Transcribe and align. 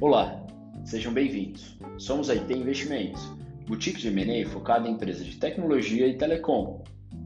Olá, 0.00 0.46
sejam 0.82 1.12
bem-vindos. 1.12 1.76
Somos 1.98 2.30
a 2.30 2.34
IT 2.34 2.50
Investimentos, 2.54 3.20
boutique 3.66 4.00
de 4.00 4.08
M&A 4.08 4.48
focada 4.48 4.88
em 4.88 4.92
empresas 4.92 5.26
de 5.26 5.36
tecnologia 5.36 6.06
e 6.06 6.16
telecom. 6.16 6.82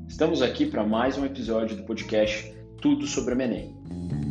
Estamos 0.08 0.42
aqui 0.42 0.66
para 0.66 0.84
mais 0.84 1.16
um 1.16 1.24
episódio 1.24 1.76
do 1.76 1.84
podcast 1.84 2.52
Tudo 2.82 3.06
sobre 3.06 3.34
M&A. 3.34 4.23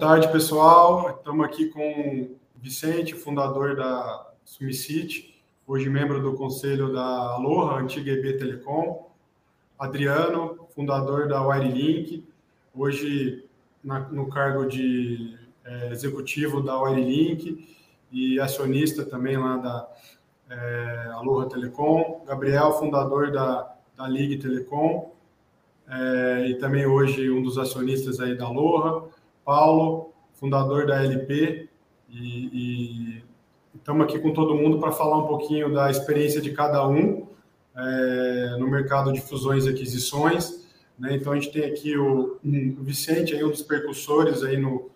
Tarde, 0.00 0.32
pessoal. 0.32 1.10
Estamos 1.18 1.44
aqui 1.44 1.66
com 1.66 2.34
Vicente, 2.56 3.14
fundador 3.14 3.76
da 3.76 4.32
Sumicity, 4.46 5.38
hoje 5.66 5.90
membro 5.90 6.22
do 6.22 6.32
conselho 6.32 6.90
da 6.90 7.34
Aloha, 7.34 7.78
antiga 7.78 8.10
EB 8.10 8.38
Telecom. 8.38 9.10
Adriano, 9.78 10.66
fundador 10.74 11.28
da 11.28 11.46
Wirelink, 11.46 12.26
hoje 12.74 13.44
na, 13.84 14.00
no 14.00 14.30
cargo 14.30 14.64
de 14.64 15.38
é, 15.66 15.92
executivo 15.92 16.62
da 16.62 16.80
Wirelink 16.80 17.68
e 18.10 18.40
acionista 18.40 19.04
também 19.04 19.36
lá 19.36 19.58
da 19.58 19.88
é, 20.48 21.10
Aloha 21.12 21.46
Telecom. 21.46 22.24
Gabriel, 22.26 22.72
fundador 22.72 23.30
da, 23.30 23.70
da 23.98 24.08
Ligue 24.08 24.38
Telecom 24.38 25.12
é, 25.86 26.46
e 26.48 26.54
também 26.54 26.86
hoje 26.86 27.30
um 27.30 27.42
dos 27.42 27.58
acionistas 27.58 28.18
aí 28.18 28.34
da 28.34 28.46
Aloha. 28.46 29.09
Paulo, 29.44 30.12
fundador 30.34 30.86
da 30.86 31.02
LP, 31.02 31.68
e 32.08 33.22
estamos 33.74 34.04
aqui 34.04 34.18
com 34.18 34.32
todo 34.32 34.54
mundo 34.54 34.78
para 34.78 34.92
falar 34.92 35.18
um 35.18 35.26
pouquinho 35.26 35.72
da 35.72 35.90
experiência 35.90 36.40
de 36.40 36.52
cada 36.52 36.86
um 36.86 37.26
é, 37.76 38.56
no 38.58 38.68
mercado 38.68 39.12
de 39.12 39.20
fusões 39.20 39.66
e 39.66 39.70
aquisições. 39.70 40.68
Né? 40.98 41.14
Então, 41.14 41.32
a 41.32 41.36
gente 41.36 41.52
tem 41.52 41.64
aqui 41.64 41.96
o, 41.96 42.38
o 42.42 42.82
Vicente, 42.82 43.34
aí, 43.34 43.44
um 43.44 43.50
dos 43.50 43.62
percussores 43.62 44.42
aí 44.42 44.56
no, 44.56 44.90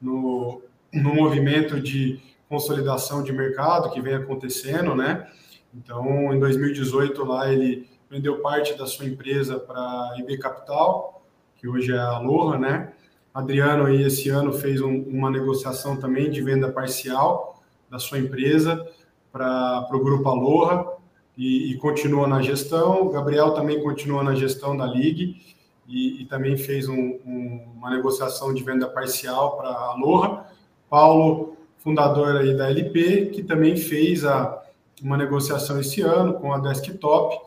no, 0.00 0.62
no 0.92 1.14
movimento 1.14 1.80
de 1.80 2.20
consolidação 2.48 3.22
de 3.22 3.32
mercado 3.32 3.90
que 3.90 4.00
vem 4.00 4.14
acontecendo, 4.14 4.94
né? 4.94 5.28
Então, 5.74 6.32
em 6.32 6.40
2018, 6.40 7.24
lá 7.24 7.52
ele 7.52 7.86
vendeu 8.10 8.40
parte 8.40 8.76
da 8.76 8.86
sua 8.86 9.04
empresa 9.04 9.58
para 9.58 9.78
a 9.78 10.16
IB 10.18 10.38
Capital, 10.38 11.22
que 11.56 11.68
hoje 11.68 11.92
é 11.92 11.98
a 11.98 12.16
Aloha, 12.16 12.58
né? 12.58 12.92
Adriano 13.38 13.86
aí 13.86 14.02
esse 14.02 14.28
ano 14.30 14.52
fez 14.52 14.80
um, 14.80 15.02
uma 15.02 15.30
negociação 15.30 15.96
também 15.96 16.28
de 16.28 16.42
venda 16.42 16.72
parcial 16.72 17.62
da 17.88 17.96
sua 17.96 18.18
empresa 18.18 18.84
para 19.30 19.88
o 19.92 20.02
grupo 20.02 20.28
Aloha 20.28 20.94
e, 21.36 21.70
e, 21.70 21.76
continua 21.76 22.26
na 22.26 22.42
gestão. 22.42 23.08
Gabriel 23.08 23.54
também 23.54 23.80
continua 23.80 24.24
na 24.24 24.34
gestão 24.34 24.76
da 24.76 24.86
Ligue 24.86 25.40
e, 25.86 26.22
e 26.22 26.24
também 26.26 26.56
fez 26.56 26.88
um, 26.88 27.16
um, 27.24 27.64
uma 27.76 27.90
negociação 27.90 28.52
de 28.52 28.64
venda 28.64 28.88
parcial 28.88 29.56
para 29.56 29.68
a 29.68 29.92
Aloha. 29.92 30.44
Paulo, 30.90 31.56
fundador 31.78 32.38
aí 32.38 32.56
da 32.56 32.68
LP, 32.68 33.26
que 33.26 33.44
também 33.44 33.76
fez 33.76 34.24
a, 34.24 34.64
uma 35.00 35.16
negociação 35.16 35.78
esse 35.78 36.00
ano 36.00 36.34
com 36.34 36.52
a 36.52 36.58
Desktop, 36.58 37.38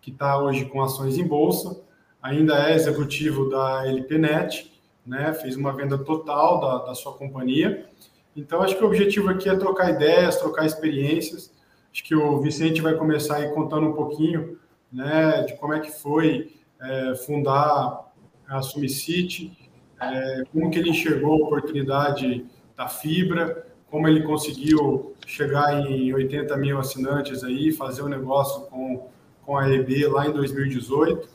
que 0.00 0.10
está 0.10 0.38
hoje 0.38 0.64
com 0.64 0.82
ações 0.82 1.18
em 1.18 1.26
bolsa, 1.26 1.78
ainda 2.22 2.70
é 2.70 2.74
executivo 2.74 3.50
da 3.50 3.86
LPNet 3.86 4.73
né? 5.06 5.32
Fez 5.34 5.56
uma 5.56 5.72
venda 5.72 5.98
total 5.98 6.60
da, 6.60 6.78
da 6.86 6.94
sua 6.94 7.12
companhia. 7.12 7.88
Então, 8.36 8.62
acho 8.62 8.76
que 8.76 8.82
o 8.82 8.86
objetivo 8.86 9.28
aqui 9.28 9.48
é 9.48 9.56
trocar 9.56 9.90
ideias, 9.90 10.36
trocar 10.36 10.66
experiências. 10.66 11.52
Acho 11.92 12.02
que 12.02 12.14
o 12.14 12.40
Vicente 12.40 12.80
vai 12.80 12.94
começar 12.94 13.36
aí 13.36 13.48
contando 13.50 13.86
um 13.86 13.92
pouquinho, 13.92 14.58
né, 14.92 15.42
de 15.42 15.56
como 15.56 15.72
é 15.72 15.80
que 15.80 15.90
foi 15.90 16.52
é, 16.80 17.14
fundar 17.14 18.12
a 18.48 18.62
Sumicity, 18.62 19.56
é, 20.00 20.42
como 20.52 20.70
que 20.70 20.78
ele 20.78 20.90
enxergou 20.90 21.34
a 21.34 21.46
oportunidade 21.46 22.44
da 22.76 22.88
fibra, 22.88 23.66
como 23.88 24.08
ele 24.08 24.24
conseguiu 24.24 25.14
chegar 25.24 25.88
em 25.88 26.12
80 26.12 26.56
mil 26.56 26.78
assinantes 26.78 27.44
aí, 27.44 27.70
fazer 27.72 28.02
um 28.02 28.08
negócio 28.08 28.62
com, 28.62 29.08
com 29.46 29.56
a 29.56 29.70
EB 29.70 30.08
lá 30.08 30.26
em 30.26 30.32
2018. 30.32 31.28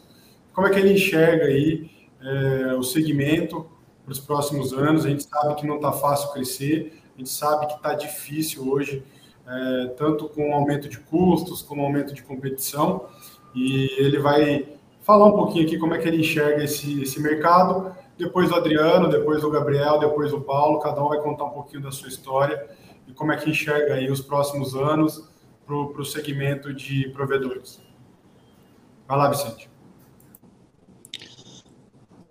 Como 0.53 0.67
é 0.67 0.69
que 0.69 0.79
ele 0.79 0.93
enxerga 0.93 1.45
aí 1.45 1.89
é, 2.21 2.73
o 2.75 2.83
segmento 2.83 3.69
para 4.03 4.11
os 4.11 4.19
próximos 4.19 4.73
anos. 4.73 5.05
A 5.05 5.09
gente 5.09 5.23
sabe 5.23 5.55
que 5.55 5.67
não 5.67 5.75
está 5.75 5.91
fácil 5.91 6.31
crescer, 6.31 7.01
a 7.15 7.17
gente 7.17 7.29
sabe 7.29 7.67
que 7.67 7.73
está 7.73 7.93
difícil 7.93 8.69
hoje, 8.69 9.03
é, 9.47 9.87
tanto 9.97 10.29
com 10.29 10.53
aumento 10.53 10.87
de 10.87 10.99
custos, 10.99 11.61
como 11.61 11.83
aumento 11.83 12.13
de 12.13 12.23
competição. 12.23 13.05
E 13.55 13.89
ele 13.97 14.19
vai 14.19 14.67
falar 15.01 15.25
um 15.25 15.31
pouquinho 15.31 15.65
aqui 15.65 15.77
como 15.77 15.93
é 15.93 15.97
que 15.97 16.07
ele 16.07 16.21
enxerga 16.21 16.63
esse, 16.63 17.01
esse 17.01 17.21
mercado. 17.21 17.95
Depois 18.17 18.51
o 18.51 18.55
Adriano, 18.55 19.09
depois 19.09 19.43
o 19.43 19.49
Gabriel, 19.49 19.97
depois 19.97 20.33
o 20.33 20.41
Paulo, 20.41 20.79
cada 20.79 21.03
um 21.03 21.09
vai 21.09 21.19
contar 21.19 21.45
um 21.45 21.51
pouquinho 21.51 21.81
da 21.81 21.91
sua 21.91 22.09
história 22.09 22.69
e 23.07 23.13
como 23.13 23.31
é 23.31 23.37
que 23.37 23.49
enxerga 23.49 23.95
aí 23.95 24.11
os 24.11 24.21
próximos 24.21 24.75
anos 24.75 25.27
para 25.65 25.75
o 25.75 26.05
segmento 26.05 26.73
de 26.73 27.09
provedores. 27.09 27.81
Vai 29.07 29.17
lá, 29.17 29.29
Vicente. 29.29 29.68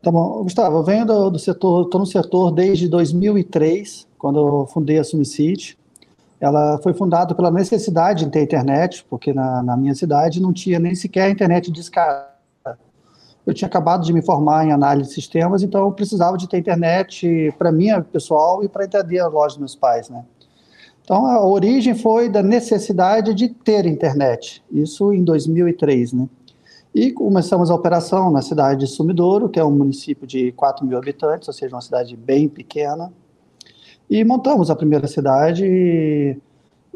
Tá 0.03 0.13
bom. 0.13 0.45
Gustavo, 0.45 0.79
eu 0.79 0.85
venho 0.85 1.05
do, 1.05 1.31
do 1.31 1.39
setor, 1.39 1.85
estou 1.85 2.01
no 2.01 2.07
setor 2.07 2.53
desde 2.53 2.89
2003, 2.89 4.07
quando 4.17 4.39
eu 4.39 4.67
fundei 4.67 4.99
a 4.99 5.05
Sumicity. 5.05 5.77
Ela 6.41 6.79
foi 6.79 6.95
fundada 6.95 7.35
pela 7.35 7.51
necessidade 7.51 8.25
de 8.25 8.31
ter 8.31 8.43
internet, 8.43 9.05
porque 9.11 9.33
na, 9.33 9.61
na 9.61 9.77
minha 9.77 9.95
cidade 9.95 10.41
não 10.41 10.53
tinha 10.53 10.79
nem 10.79 10.95
sequer 10.95 11.31
internet 11.31 11.73
de 11.73 11.81
escada. 11.81 12.29
Eu 13.45 13.53
tinha 13.53 13.67
acabado 13.67 14.05
de 14.05 14.13
me 14.13 14.23
formar 14.23 14.67
em 14.67 14.73
análise 14.73 15.09
de 15.09 15.15
sistemas, 15.15 15.63
então 15.63 15.81
eu 15.87 15.93
precisava 15.93 16.37
de 16.37 16.49
ter 16.49 16.59
internet 16.59 17.53
para 17.59 17.73
mim, 17.73 17.89
pessoal, 18.13 18.63
e 18.63 18.69
para 18.69 18.85
entender 18.85 19.19
a 19.19 19.27
loja 19.27 19.55
dos 19.55 19.59
meus 19.59 19.75
pais, 19.75 20.09
né? 20.09 20.25
Então, 21.03 21.25
a 21.25 21.43
origem 21.43 21.95
foi 21.95 22.29
da 22.29 22.43
necessidade 22.43 23.33
de 23.33 23.49
ter 23.49 23.87
internet, 23.87 24.63
isso 24.71 25.13
em 25.13 25.25
2003, 25.25 26.13
né? 26.13 26.29
E 26.99 27.13
começamos 27.13 27.71
a 27.71 27.77
operação 27.77 28.29
na 28.29 28.43
cidade 28.43 28.81
de 28.81 28.89
Sumidouro, 28.89 29.49
que 29.49 29.61
é 29.61 29.65
um 29.65 29.71
município 29.71 30.27
de 30.27 30.51
4 30.51 30.85
mil 30.85 30.99
habitantes, 30.99 31.47
ou 31.47 31.55
seja, 31.55 31.73
uma 31.73 31.81
cidade 31.81 32.17
bem 32.17 32.49
pequena. 32.49 33.13
E 34.11 34.25
montamos 34.25 34.69
a 34.69 34.75
primeira 34.75 35.07
cidade 35.07 35.65
e, 35.65 36.37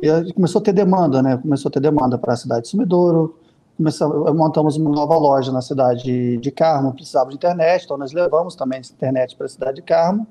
e 0.03 0.33
começou 0.33 0.61
a 0.61 0.65
ter 0.65 0.73
demanda, 0.73 1.23
né? 1.23 1.37
Começou 1.37 1.69
a 1.69 1.73
ter 1.73 1.79
demanda 1.79 2.19
para 2.19 2.33
a 2.33 2.37
cidade 2.37 2.63
de 2.63 2.71
Sumidouro. 2.71 3.39
Começamos, 3.77 4.35
montamos 4.35 4.77
uma 4.77 4.91
nova 4.91 5.17
loja 5.17 5.53
na 5.53 5.63
cidade 5.63 6.37
de 6.37 6.51
Carmo, 6.51 6.93
precisava 6.93 7.31
de 7.31 7.37
internet, 7.37 7.85
então 7.85 7.97
nós 7.97 8.13
levamos 8.13 8.57
também 8.57 8.81
internet 8.81 9.37
para 9.37 9.47
a 9.47 9.51
cidade 9.51 9.77
de 9.77 9.83
Carmo. 9.83 10.27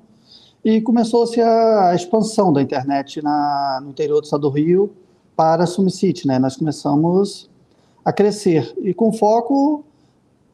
E 0.62 0.82
começou-se 0.82 1.40
a, 1.40 1.88
a, 1.88 1.94
expansão 1.94 2.52
da 2.52 2.60
internet 2.60 3.22
na, 3.22 3.80
no 3.82 3.88
interior 3.88 4.20
do 4.20 4.24
estado 4.24 4.42
do 4.42 4.50
Rio 4.50 4.92
para 5.34 5.64
Sumicity, 5.64 6.26
né? 6.26 6.38
Nós 6.38 6.58
começamos 6.58 7.50
a 8.04 8.12
crescer 8.12 8.74
e 8.82 8.92
com 8.92 9.12
foco 9.12 9.84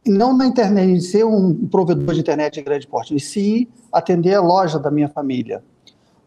não 0.06 0.36
na 0.36 0.47
internet, 0.47 0.91
em 0.91 1.00
ser 1.00 1.25
um 1.25 1.54
provedor 1.66 2.14
de 2.14 2.20
internet 2.20 2.54
de 2.54 2.62
grande 2.62 2.86
porte, 2.86 3.14
e 3.14 3.20
sim 3.20 3.69
atender 3.92 4.34
a 4.34 4.41
loja 4.41 4.78
da 4.78 4.91
minha 4.91 5.09
família. 5.09 5.62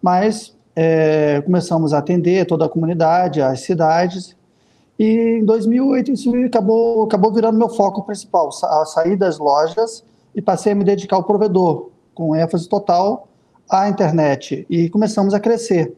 Mas 0.02 0.56
é, 0.76 1.42
começamos 1.42 1.94
a 1.94 1.98
atender 1.98 2.46
toda 2.46 2.66
a 2.66 2.70
comunidade, 2.70 3.42
as 3.42 3.62
cidades, 3.62 4.36
e 5.00 5.40
em 5.40 5.46
2008 5.46 6.12
isso 6.12 6.32
acabou, 6.46 7.06
acabou 7.06 7.34
virando 7.34 7.58
meu 7.58 7.70
foco 7.70 8.04
principal, 8.04 8.50
a 8.64 8.86
sair 8.86 9.16
das 9.16 9.40
lojas 9.40 10.04
e 10.36 10.42
passei 10.42 10.74
a 10.74 10.76
me 10.76 10.84
dedicar 10.84 11.16
ao 11.16 11.24
provedor, 11.24 11.90
com 12.14 12.36
ênfase 12.36 12.70
total 12.70 13.28
à 13.70 13.90
internet, 13.90 14.66
e 14.70 14.90
começamos 14.90 15.34
a 15.34 15.40
crescer. 15.40 15.96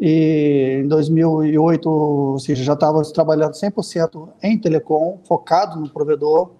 E 0.00 0.80
em 0.82 0.88
2008, 0.88 1.88
ou 1.88 2.38
seja, 2.38 2.64
já 2.64 2.72
estava 2.74 3.02
trabalhando 3.12 3.52
100% 3.52 4.28
em 4.42 4.58
telecom, 4.58 5.18
focado 5.24 5.80
no 5.80 5.88
provedor. 5.88 6.50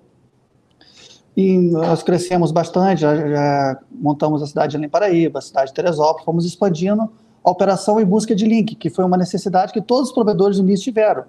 E 1.36 1.58
nós 1.58 2.02
crescemos 2.02 2.52
bastante, 2.52 3.00
já, 3.00 3.16
já 3.16 3.78
montamos 3.90 4.42
a 4.42 4.46
cidade 4.46 4.70
de 4.70 4.76
Além 4.76 4.88
Paraíba, 4.88 5.40
a 5.40 5.42
cidade 5.42 5.68
de 5.68 5.74
Teresópolis, 5.74 6.24
fomos 6.24 6.44
expandindo 6.46 7.10
a 7.42 7.50
operação 7.50 8.00
em 8.00 8.04
busca 8.04 8.34
de 8.34 8.46
link, 8.46 8.74
que 8.76 8.88
foi 8.88 9.04
uma 9.04 9.16
necessidade 9.16 9.72
que 9.72 9.80
todos 9.80 10.08
os 10.08 10.14
provedores 10.14 10.58
no 10.58 10.64
início 10.64 10.84
tiveram. 10.84 11.24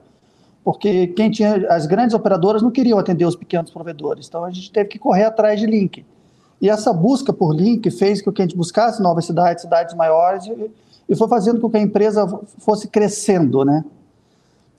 Porque 0.63 1.07
quem 1.07 1.29
tinha 1.29 1.67
as 1.69 1.85
grandes 1.85 2.15
operadoras 2.15 2.61
não 2.61 2.71
queriam 2.71 2.97
atender 2.97 3.25
os 3.25 3.35
pequenos 3.35 3.69
provedores, 3.71 4.27
então 4.27 4.43
a 4.43 4.51
gente 4.51 4.71
teve 4.71 4.89
que 4.89 4.97
correr 4.97 5.25
atrás 5.25 5.59
de 5.59 5.65
link. 5.65 6.05
E 6.61 6.69
essa 6.69 6.93
busca 6.93 7.33
por 7.33 7.53
link 7.53 7.89
fez 7.91 8.21
com 8.21 8.31
que 8.31 8.41
a 8.41 8.45
gente 8.45 8.55
buscasse 8.55 9.01
novas 9.01 9.25
cidades, 9.25 9.63
cidades 9.63 9.93
maiores, 9.93 10.45
e, 10.45 10.71
e 11.07 11.15
foi 11.15 11.27
fazendo 11.27 11.59
com 11.59 11.69
que 11.69 11.77
a 11.77 11.81
empresa 11.81 12.27
fosse 12.59 12.87
crescendo, 12.87 13.63
né? 13.63 13.83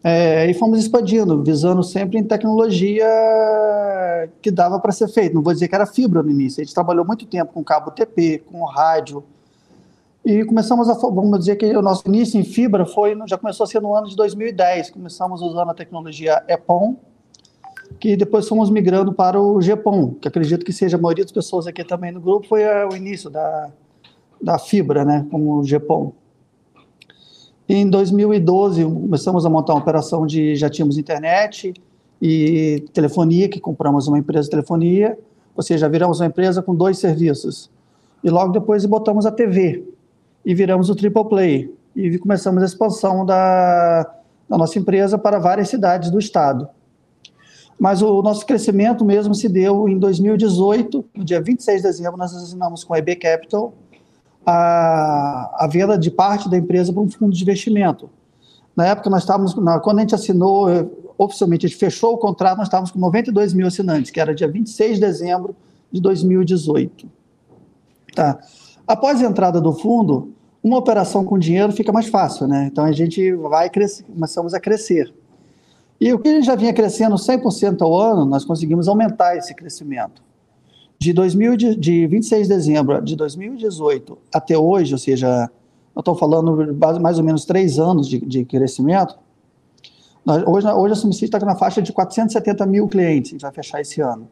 É, 0.02 0.48
e 0.48 0.54
fomos 0.54 0.78
expandindo, 0.78 1.42
visando 1.42 1.82
sempre 1.82 2.18
em 2.18 2.24
tecnologia 2.24 3.06
que 4.40 4.50
dava 4.50 4.78
para 4.78 4.92
ser 4.92 5.08
feito. 5.08 5.34
Não 5.34 5.42
vou 5.42 5.52
dizer 5.52 5.66
que 5.68 5.74
era 5.74 5.86
fibra 5.86 6.22
no 6.22 6.30
início. 6.30 6.60
A 6.60 6.64
gente 6.64 6.74
trabalhou 6.74 7.04
muito 7.04 7.26
tempo 7.26 7.52
com 7.52 7.64
cabo 7.64 7.90
TP, 7.90 8.42
com 8.46 8.64
rádio. 8.64 9.24
E 10.24 10.44
começamos 10.44 10.88
a, 10.88 10.94
vamos 10.94 11.38
dizer 11.40 11.56
que 11.56 11.76
o 11.76 11.82
nosso 11.82 12.06
início 12.06 12.38
em 12.38 12.44
fibra 12.44 12.84
foi, 12.84 13.16
já 13.26 13.38
começou 13.38 13.64
a 13.64 13.66
ser 13.66 13.80
no 13.80 13.94
ano 13.94 14.08
de 14.08 14.16
2010. 14.16 14.90
Começamos 14.90 15.42
usando 15.42 15.70
a 15.70 15.74
tecnologia 15.74 16.42
EPON, 16.48 16.96
que 17.98 18.16
depois 18.16 18.48
fomos 18.48 18.70
migrando 18.70 19.12
para 19.12 19.40
o 19.40 19.58
GPON, 19.58 20.14
que 20.20 20.28
acredito 20.28 20.64
que 20.64 20.72
seja 20.72 20.96
a 20.96 21.00
maioria 21.00 21.24
das 21.24 21.32
pessoas 21.32 21.66
aqui 21.66 21.84
também 21.84 22.12
no 22.12 22.20
grupo, 22.20 22.46
foi 22.46 22.62
o 22.64 22.94
início 22.94 23.30
da, 23.30 23.70
da 24.40 24.58
fibra, 24.58 25.04
né, 25.04 25.26
como 25.30 25.58
o 25.58 25.62
GPON. 25.62 26.12
Em 27.68 27.88
2012, 27.88 28.84
começamos 28.84 29.44
a 29.44 29.50
montar 29.50 29.74
uma 29.74 29.80
operação 29.80 30.24
de. 30.24 30.54
Já 30.54 30.70
tínhamos 30.70 30.96
internet 30.96 31.74
e 32.22 32.84
telefonia, 32.92 33.48
que 33.48 33.58
compramos 33.58 34.06
uma 34.06 34.18
empresa 34.18 34.44
de 34.44 34.50
telefonia, 34.50 35.18
ou 35.54 35.62
seja, 35.62 35.88
viramos 35.88 36.20
uma 36.20 36.26
empresa 36.26 36.62
com 36.62 36.74
dois 36.74 36.98
serviços. 36.98 37.68
E 38.22 38.30
logo 38.30 38.52
depois 38.52 38.84
botamos 38.86 39.26
a 39.26 39.32
TV 39.32 39.84
e 40.44 40.54
viramos 40.54 40.88
o 40.90 40.94
Triple 40.94 41.28
Play. 41.28 41.74
E 41.94 42.18
começamos 42.18 42.62
a 42.62 42.66
expansão 42.66 43.26
da, 43.26 44.04
da 44.48 44.56
nossa 44.56 44.78
empresa 44.78 45.18
para 45.18 45.40
várias 45.40 45.68
cidades 45.68 46.08
do 46.08 46.20
estado. 46.20 46.68
Mas 47.78 48.00
o 48.00 48.22
nosso 48.22 48.46
crescimento 48.46 49.04
mesmo 49.04 49.34
se 49.34 49.48
deu 49.48 49.88
em 49.88 49.98
2018, 49.98 51.04
no 51.16 51.24
dia 51.24 51.42
26 51.42 51.82
de 51.82 51.88
dezembro, 51.88 52.16
nós 52.16 52.34
assinamos 52.34 52.84
com 52.84 52.94
a 52.94 52.98
EB 52.98 53.16
Capital 53.16 53.74
a, 54.46 55.64
a 55.64 55.66
venda 55.66 55.98
de 55.98 56.08
parte 56.08 56.48
da 56.48 56.56
empresa 56.56 56.92
para 56.92 57.02
um 57.02 57.10
fundo 57.10 57.34
de 57.34 57.42
investimento. 57.42 58.08
Na 58.76 58.86
época, 58.86 59.10
nós 59.10 59.22
estávamos, 59.22 59.56
na, 59.56 59.80
quando 59.80 59.98
a 59.98 60.00
gente 60.02 60.14
assinou, 60.14 60.70
eh, 60.70 60.86
oficialmente, 61.18 61.66
a 61.66 61.68
gente 61.68 61.78
fechou 61.78 62.14
o 62.14 62.18
contrato, 62.18 62.58
nós 62.58 62.68
estávamos 62.68 62.92
com 62.92 62.98
92 63.00 63.52
mil 63.52 63.66
assinantes, 63.66 64.10
que 64.10 64.20
era 64.20 64.32
dia 64.32 64.46
26 64.46 64.94
de 64.94 65.00
dezembro 65.00 65.56
de 65.90 66.00
2018. 66.00 67.10
Tá. 68.14 68.38
Após 68.86 69.20
a 69.20 69.26
entrada 69.26 69.60
do 69.60 69.72
fundo, 69.72 70.32
uma 70.62 70.78
operação 70.78 71.24
com 71.24 71.38
dinheiro 71.38 71.72
fica 71.72 71.90
mais 71.90 72.06
fácil, 72.06 72.46
né? 72.46 72.68
Então 72.70 72.84
a 72.84 72.92
gente 72.92 73.32
vai 73.34 73.68
crescer, 73.68 74.04
começamos 74.04 74.54
a 74.54 74.60
crescer. 74.60 75.12
E 76.00 76.12
o 76.12 76.18
que 76.18 76.42
já 76.42 76.54
vinha 76.54 76.72
crescendo 76.72 77.16
100% 77.16 77.82
ao 77.82 77.98
ano, 77.98 78.24
nós 78.24 78.44
conseguimos 78.44 78.86
aumentar 78.86 79.36
esse 79.36 79.54
crescimento 79.54 80.22
de, 80.98 81.12
2000, 81.12 81.56
de, 81.56 81.76
de 81.76 82.06
26 82.06 82.48
de 82.48 82.54
dezembro 82.54 83.02
de 83.02 83.16
2018 83.16 84.18
até 84.32 84.56
hoje, 84.56 84.92
ou 84.92 84.98
seja, 84.98 85.50
eu 85.94 86.00
estou 86.00 86.14
falando 86.14 86.76
mais 87.00 87.18
ou 87.18 87.24
menos 87.24 87.44
três 87.44 87.78
anos 87.78 88.08
de, 88.08 88.18
de 88.20 88.44
crescimento, 88.44 89.16
nós, 90.24 90.42
hoje, 90.44 90.66
hoje 90.66 90.92
a 90.92 90.96
Sumicid 90.96 91.26
está 91.26 91.38
na 91.38 91.54
faixa 91.54 91.80
de 91.80 91.92
470 91.92 92.66
mil 92.66 92.88
clientes, 92.88 93.30
a 93.30 93.34
gente 93.34 93.42
vai 93.42 93.52
fechar 93.52 93.80
esse 93.80 94.00
ano. 94.00 94.28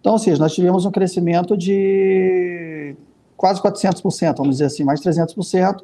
Então, 0.00 0.14
ou 0.14 0.18
seja, 0.18 0.38
nós 0.42 0.52
tivemos 0.52 0.84
um 0.84 0.90
crescimento 0.90 1.56
de 1.56 2.96
quase 3.36 3.60
400%, 3.62 4.36
vamos 4.36 4.56
dizer 4.56 4.64
assim, 4.64 4.82
mais 4.82 5.00
300%. 5.00 5.82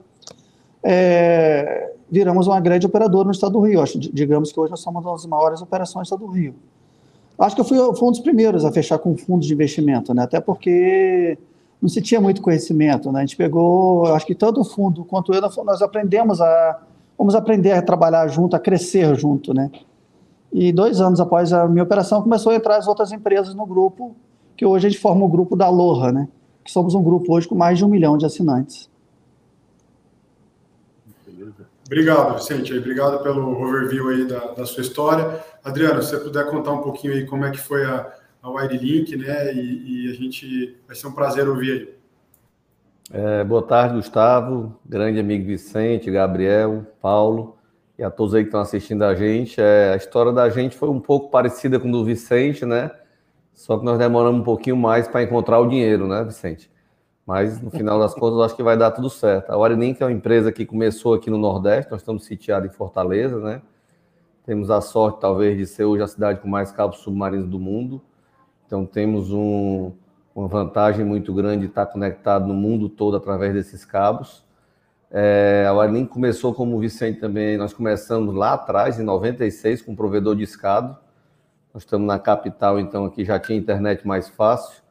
É, 0.83 1.93
viramos 2.11 2.47
uma 2.47 2.61
grande 2.61 2.87
operadora 2.87 3.25
no 3.27 3.31
estado 3.31 3.53
do 3.53 3.61
Rio. 3.61 3.81
Acho, 3.81 3.99
digamos 3.99 4.53
que 4.53 4.59
hoje 4.59 4.71
nós 4.71 4.81
somos 4.81 5.05
uma 5.05 5.13
das 5.13 5.27
maiores 5.27 5.63
operações 5.63 6.09
do 6.09 6.15
estado 6.15 6.27
do 6.27 6.33
Rio. 6.33 6.55
Acho 7.39 7.55
que 7.55 7.61
eu 7.61 7.65
fui, 7.65 7.77
fui 7.95 8.09
um 8.09 8.11
dos 8.11 8.21
primeiros 8.21 8.65
a 8.65 8.73
fechar 8.73 8.99
com 8.99 9.17
fundos 9.17 9.47
de 9.47 9.53
investimento, 9.53 10.15
né? 10.15 10.23
até 10.23 10.41
porque 10.41 11.39
não 11.81 11.89
se 11.89 12.01
tinha 12.01 12.21
muito 12.21 12.41
conhecimento. 12.41 13.13
Né? 13.13 13.21
A 13.21 13.23
gente 13.23 13.37
pegou, 13.37 14.07
acho 14.15 14.27
que 14.27 14.35
tanto 14.35 14.61
o 14.61 14.65
fundo 14.65 15.05
quanto 15.05 15.35
eu, 15.35 15.41
nós 15.41 15.83
aprendemos 15.83 16.41
a, 16.41 16.81
vamos 17.19 17.35
aprender 17.35 17.73
a 17.73 17.83
trabalhar 17.83 18.27
junto, 18.29 18.57
a 18.57 18.59
crescer 18.59 19.15
junto. 19.17 19.53
Né? 19.53 19.71
E 20.51 20.73
dois 20.73 21.01
anos 21.01 21.21
após 21.21 21.53
a 21.53 21.69
minha 21.69 21.85
operação, 21.85 22.23
começou 22.23 22.53
a 22.53 22.57
entrar 22.57 22.77
as 22.77 22.89
outras 22.89 23.13
empresas 23.13 23.55
no 23.55 23.67
grupo, 23.67 24.17
que 24.57 24.65
hoje 24.65 24.87
a 24.87 24.91
gente 24.91 25.01
forma 25.01 25.25
o 25.25 25.29
grupo 25.29 25.55
da 25.55 25.67
Aloha, 25.67 26.11
né? 26.11 26.29
que 26.65 26.73
somos 26.73 26.95
um 26.95 27.03
grupo 27.03 27.35
hoje 27.35 27.47
com 27.47 27.55
mais 27.55 27.77
de 27.77 27.85
um 27.85 27.89
milhão 27.89 28.17
de 28.17 28.25
assinantes. 28.25 28.89
Obrigado, 31.87 32.35
Vicente. 32.35 32.77
Obrigado 32.77 33.23
pelo 33.23 33.63
overview 33.63 34.09
aí 34.09 34.27
da, 34.27 34.39
da 34.53 34.67
sua 34.67 34.83
história. 34.83 35.41
Adriano, 35.63 36.03
se 36.03 36.11
você 36.11 36.19
puder 36.19 36.47
contar 36.47 36.73
um 36.73 36.83
pouquinho 36.83 37.15
aí 37.15 37.25
como 37.25 37.45
é 37.45 37.51
que 37.51 37.59
foi 37.59 37.85
a, 37.85 38.13
a 38.43 38.51
Wirelink, 38.51 39.17
né? 39.17 39.55
E, 39.55 40.07
e, 40.07 40.11
a 40.11 40.15
gente 40.15 40.77
vai 40.87 40.97
ser 40.97 41.07
um 41.07 41.13
prazer 41.13 41.49
ouvir 41.49 41.73
aí. 41.73 41.97
É, 43.13 43.45
boa 43.45 43.63
tarde, 43.63 43.95
Gustavo, 43.95 44.77
grande 44.85 45.21
amigo 45.21 45.47
Vicente, 45.47 46.11
Gabriel, 46.11 46.85
Paulo 47.01 47.57
e 47.97 48.03
a 48.03 48.11
todos 48.11 48.35
aí 48.35 48.43
que 48.43 48.49
estão 48.49 48.61
assistindo 48.61 49.05
a 49.05 49.15
gente. 49.15 49.61
É, 49.61 49.93
a 49.93 49.97
história 49.97 50.33
da 50.33 50.51
gente 50.51 50.77
foi 50.77 50.89
um 50.89 51.01
pouco 51.01 51.31
parecida 51.31 51.79
com 51.79 51.89
a 51.89 51.93
do 51.93 52.05
Vicente, 52.05 52.67
né? 52.67 52.91
Só 53.55 53.79
que 53.79 53.85
nós 53.85 53.97
demoramos 53.97 54.41
um 54.41 54.45
pouquinho 54.45 54.77
mais 54.77 55.07
para 55.07 55.23
encontrar 55.23 55.61
o 55.61 55.69
dinheiro, 55.69 56.09
né, 56.09 56.25
Vicente? 56.25 56.69
Mas 57.27 57.61
no 57.61 57.73
final 57.73 57.99
das 57.99 58.15
contas, 58.15 58.39
acho 58.39 58.57
que 58.57 58.63
vai 58.63 58.77
dar 58.77 58.93
tudo 58.93 59.11
certo. 59.11 59.51
A 59.51 59.57
Warlink 59.57 60.01
é 60.01 60.07
uma 60.07 60.13
empresa 60.13 60.53
que 60.53 60.65
começou 60.65 61.13
aqui 61.13 61.29
no 61.29 61.37
Nordeste, 61.37 61.91
nós 61.91 62.01
estamos 62.01 62.25
sitiados 62.25 62.71
em 62.71 62.73
Fortaleza, 62.73 63.41
né? 63.41 63.61
Temos 64.45 64.71
a 64.71 64.81
sorte, 64.81 65.21
talvez, 65.21 65.59
de 65.59 65.67
ser 65.67 65.85
hoje 65.85 66.05
a 66.05 66.07
cidade 66.07 66.41
com 66.41 66.47
mais 66.47 66.71
cabos 66.71 66.99
submarinos 66.99 67.49
do 67.49 67.59
mundo. 67.59 68.01
Então, 68.65 68.87
temos 68.87 69.33
um, 69.33 69.91
uma 70.33 70.47
vantagem 70.47 71.05
muito 71.05 71.35
grande 71.35 71.63
de 71.63 71.67
estar 71.67 71.87
conectado 71.87 72.47
no 72.47 72.55
mundo 72.55 72.89
todo 72.89 73.17
através 73.17 73.53
desses 73.53 73.85
cabos. 73.85 74.47
É, 75.11 75.67
a 75.69 75.73
Warlink 75.73 76.09
começou, 76.09 76.55
como 76.55 76.77
o 76.77 76.79
Vicente 76.79 77.19
também, 77.19 77.57
nós 77.59 77.73
começamos 77.73 78.37
lá 78.37 78.53
atrás, 78.53 79.01
em 79.01 79.03
96, 79.03 79.83
com 79.83 79.93
um 79.93 79.97
provedor 79.97 80.37
de 80.37 80.45
escado. 80.45 80.97
Nós 81.75 81.83
estamos 81.83 82.07
na 82.07 82.21
capital, 82.21 82.79
então 82.79 83.05
aqui 83.05 83.25
já 83.25 83.37
tinha 83.41 83.59
internet 83.59 84.07
mais 84.07 84.29
fácil 84.29 84.86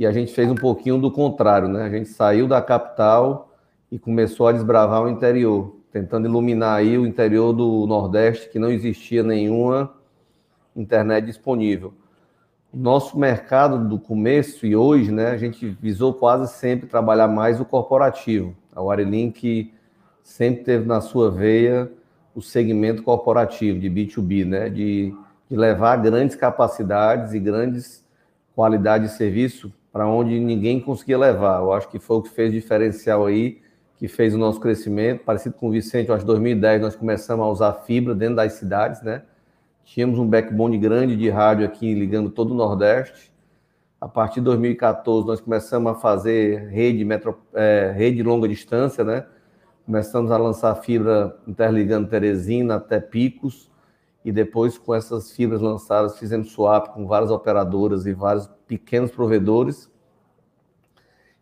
e 0.00 0.06
a 0.06 0.12
gente 0.12 0.32
fez 0.32 0.50
um 0.50 0.54
pouquinho 0.54 0.96
do 0.96 1.10
contrário, 1.10 1.68
né? 1.68 1.82
A 1.82 1.90
gente 1.90 2.08
saiu 2.08 2.48
da 2.48 2.62
capital 2.62 3.52
e 3.92 3.98
começou 3.98 4.48
a 4.48 4.52
desbravar 4.52 5.02
o 5.02 5.10
interior, 5.10 5.76
tentando 5.92 6.26
iluminar 6.26 6.78
aí 6.78 6.96
o 6.96 7.04
interior 7.04 7.52
do 7.52 7.86
Nordeste, 7.86 8.48
que 8.48 8.58
não 8.58 8.70
existia 8.70 9.22
nenhuma 9.22 9.92
internet 10.74 11.26
disponível. 11.26 11.92
Nosso 12.72 13.18
mercado 13.18 13.86
do 13.86 13.98
começo 13.98 14.64
e 14.64 14.74
hoje, 14.74 15.12
né, 15.12 15.32
a 15.32 15.36
gente 15.36 15.68
visou 15.68 16.14
quase 16.14 16.50
sempre 16.50 16.86
trabalhar 16.86 17.28
mais 17.28 17.60
o 17.60 17.64
corporativo. 17.66 18.56
A 18.74 18.80
Warelink 18.80 19.70
sempre 20.22 20.64
teve 20.64 20.86
na 20.86 21.02
sua 21.02 21.30
veia 21.30 21.92
o 22.34 22.40
segmento 22.40 23.02
corporativo 23.02 23.78
de 23.78 23.90
B2B, 23.90 24.46
né, 24.46 24.70
de, 24.70 25.14
de 25.50 25.56
levar 25.56 25.96
grandes 25.96 26.36
capacidades 26.36 27.34
e 27.34 27.38
grandes 27.38 28.02
qualidade 28.54 29.04
de 29.04 29.12
serviço 29.12 29.70
para 29.92 30.06
onde 30.06 30.38
ninguém 30.38 30.80
conseguia 30.80 31.18
levar. 31.18 31.60
Eu 31.60 31.72
acho 31.72 31.88
que 31.88 31.98
foi 31.98 32.18
o 32.18 32.22
que 32.22 32.30
fez 32.30 32.52
diferencial 32.52 33.26
aí, 33.26 33.60
que 33.96 34.08
fez 34.08 34.34
o 34.34 34.38
nosso 34.38 34.60
crescimento. 34.60 35.24
Parecido 35.24 35.54
com 35.56 35.68
o 35.68 35.70
Vicente, 35.70 36.10
acho 36.10 36.24
que 36.24 36.24
em 36.24 36.34
2010 36.34 36.80
nós 36.80 36.96
começamos 36.96 37.44
a 37.44 37.48
usar 37.48 37.72
fibra 37.84 38.14
dentro 38.14 38.36
das 38.36 38.54
cidades, 38.54 39.02
né? 39.02 39.22
Tínhamos 39.84 40.18
um 40.18 40.26
backbone 40.26 40.78
grande 40.78 41.16
de 41.16 41.28
rádio 41.28 41.66
aqui 41.66 41.92
ligando 41.94 42.30
todo 42.30 42.52
o 42.52 42.54
Nordeste. 42.54 43.32
A 44.00 44.08
partir 44.08 44.36
de 44.36 44.44
2014 44.46 45.26
nós 45.26 45.40
começamos 45.40 45.92
a 45.92 45.94
fazer 45.94 46.68
rede, 46.68 47.04
metro, 47.04 47.38
é, 47.52 47.92
rede 47.94 48.22
longa 48.22 48.48
distância, 48.48 49.04
né? 49.04 49.26
Começamos 49.84 50.30
a 50.30 50.36
lançar 50.36 50.74
fibra 50.76 51.36
interligando 51.46 52.08
Teresina 52.08 52.76
até 52.76 53.00
Picos 53.00 53.69
e 54.24 54.30
depois 54.30 54.76
com 54.76 54.94
essas 54.94 55.32
fibras 55.32 55.60
lançadas 55.60 56.18
fizemos 56.18 56.52
swap 56.52 56.88
com 56.88 57.06
várias 57.06 57.30
operadoras 57.30 58.06
e 58.06 58.12
vários 58.12 58.48
pequenos 58.66 59.10
provedores 59.10 59.90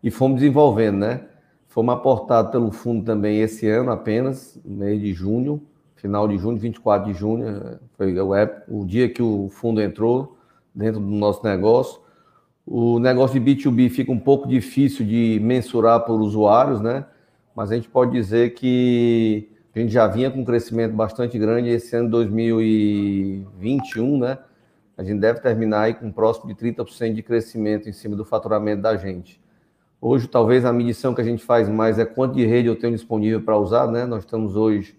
e 0.01 0.09
fomos 0.09 0.39
desenvolvendo, 0.39 0.97
né? 0.97 1.25
Fomos 1.67 1.93
aportados 1.93 2.51
pelo 2.51 2.71
fundo 2.71 3.03
também 3.05 3.41
esse 3.41 3.67
ano 3.67 3.91
apenas, 3.91 4.59
mês 4.65 4.99
de 4.99 5.13
junho, 5.13 5.61
final 5.95 6.27
de 6.27 6.37
junho, 6.37 6.57
24 6.57 7.11
de 7.11 7.17
junho, 7.17 7.47
eh, 7.47 7.79
foi 7.97 8.17
o, 8.17 8.31
o 8.69 8.85
dia 8.85 9.09
que 9.09 9.21
o 9.21 9.49
fundo 9.49 9.81
entrou 9.81 10.37
dentro 10.73 10.99
do 10.99 11.07
nosso 11.07 11.43
negócio. 11.43 11.99
O 12.65 12.99
negócio 12.99 13.39
de 13.39 13.55
B2B 13.55 13.89
fica 13.89 14.11
um 14.11 14.19
pouco 14.19 14.47
difícil 14.47 15.05
de 15.05 15.39
mensurar 15.41 16.05
por 16.05 16.21
usuários, 16.21 16.79
né? 16.81 17.05
Mas 17.55 17.71
a 17.71 17.75
gente 17.75 17.89
pode 17.89 18.11
dizer 18.11 18.53
que 18.53 19.48
a 19.73 19.79
gente 19.79 19.93
já 19.93 20.07
vinha 20.07 20.31
com 20.31 20.39
um 20.39 20.45
crescimento 20.45 20.95
bastante 20.95 21.37
grande 21.37 21.69
esse 21.69 21.95
ano 21.95 22.09
2021, 22.09 24.17
né? 24.17 24.39
A 24.97 25.03
gente 25.03 25.19
deve 25.19 25.39
terminar 25.39 25.83
aí 25.83 25.93
com 25.93 26.11
próximo 26.11 26.53
de 26.53 26.55
30% 26.55 27.13
de 27.13 27.21
crescimento 27.21 27.87
em 27.87 27.93
cima 27.93 28.15
do 28.15 28.25
faturamento 28.25 28.81
da 28.81 28.97
gente. 28.97 29.39
Hoje, 30.01 30.27
talvez 30.27 30.65
a 30.65 30.73
medição 30.73 31.13
que 31.13 31.21
a 31.21 31.23
gente 31.23 31.43
faz 31.43 31.69
mais 31.69 31.99
é 31.99 32.05
quanto 32.05 32.35
de 32.35 32.45
rede 32.45 32.67
eu 32.67 32.75
tenho 32.75 32.93
disponível 32.93 33.41
para 33.41 33.57
usar, 33.57 33.87
né? 33.87 34.05
Nós 34.05 34.23
estamos 34.23 34.55
hoje, 34.55 34.97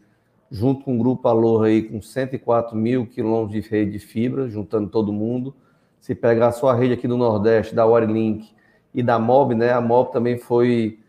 junto 0.50 0.85
com 0.85 0.95
o 0.95 0.99
Grupo 0.99 1.27
Aloha 1.27 1.67
aí, 1.67 1.83
com 1.83 2.00
104 2.00 2.77
mil 2.77 3.07
quilômetros 3.07 3.62
de 3.62 3.69
rede 3.69 3.93
de 3.93 3.99
fibra, 3.99 4.49
juntando 4.49 4.89
todo 4.89 5.12
mundo. 5.12 5.55
Se 5.99 6.15
pegar 6.15 6.53
só 6.53 6.69
a 6.69 6.75
rede 6.75 6.95
aqui 6.95 7.09
do 7.09 7.17
Nordeste, 7.17 7.75
da 7.75 7.85
Warlink 7.85 8.49
e 8.95 9.03
da 9.03 9.19
Mob, 9.19 9.55
né? 9.55 9.73
A 9.73 9.81
Mob 9.81 10.12
também 10.12 10.39
foi 10.39 11.00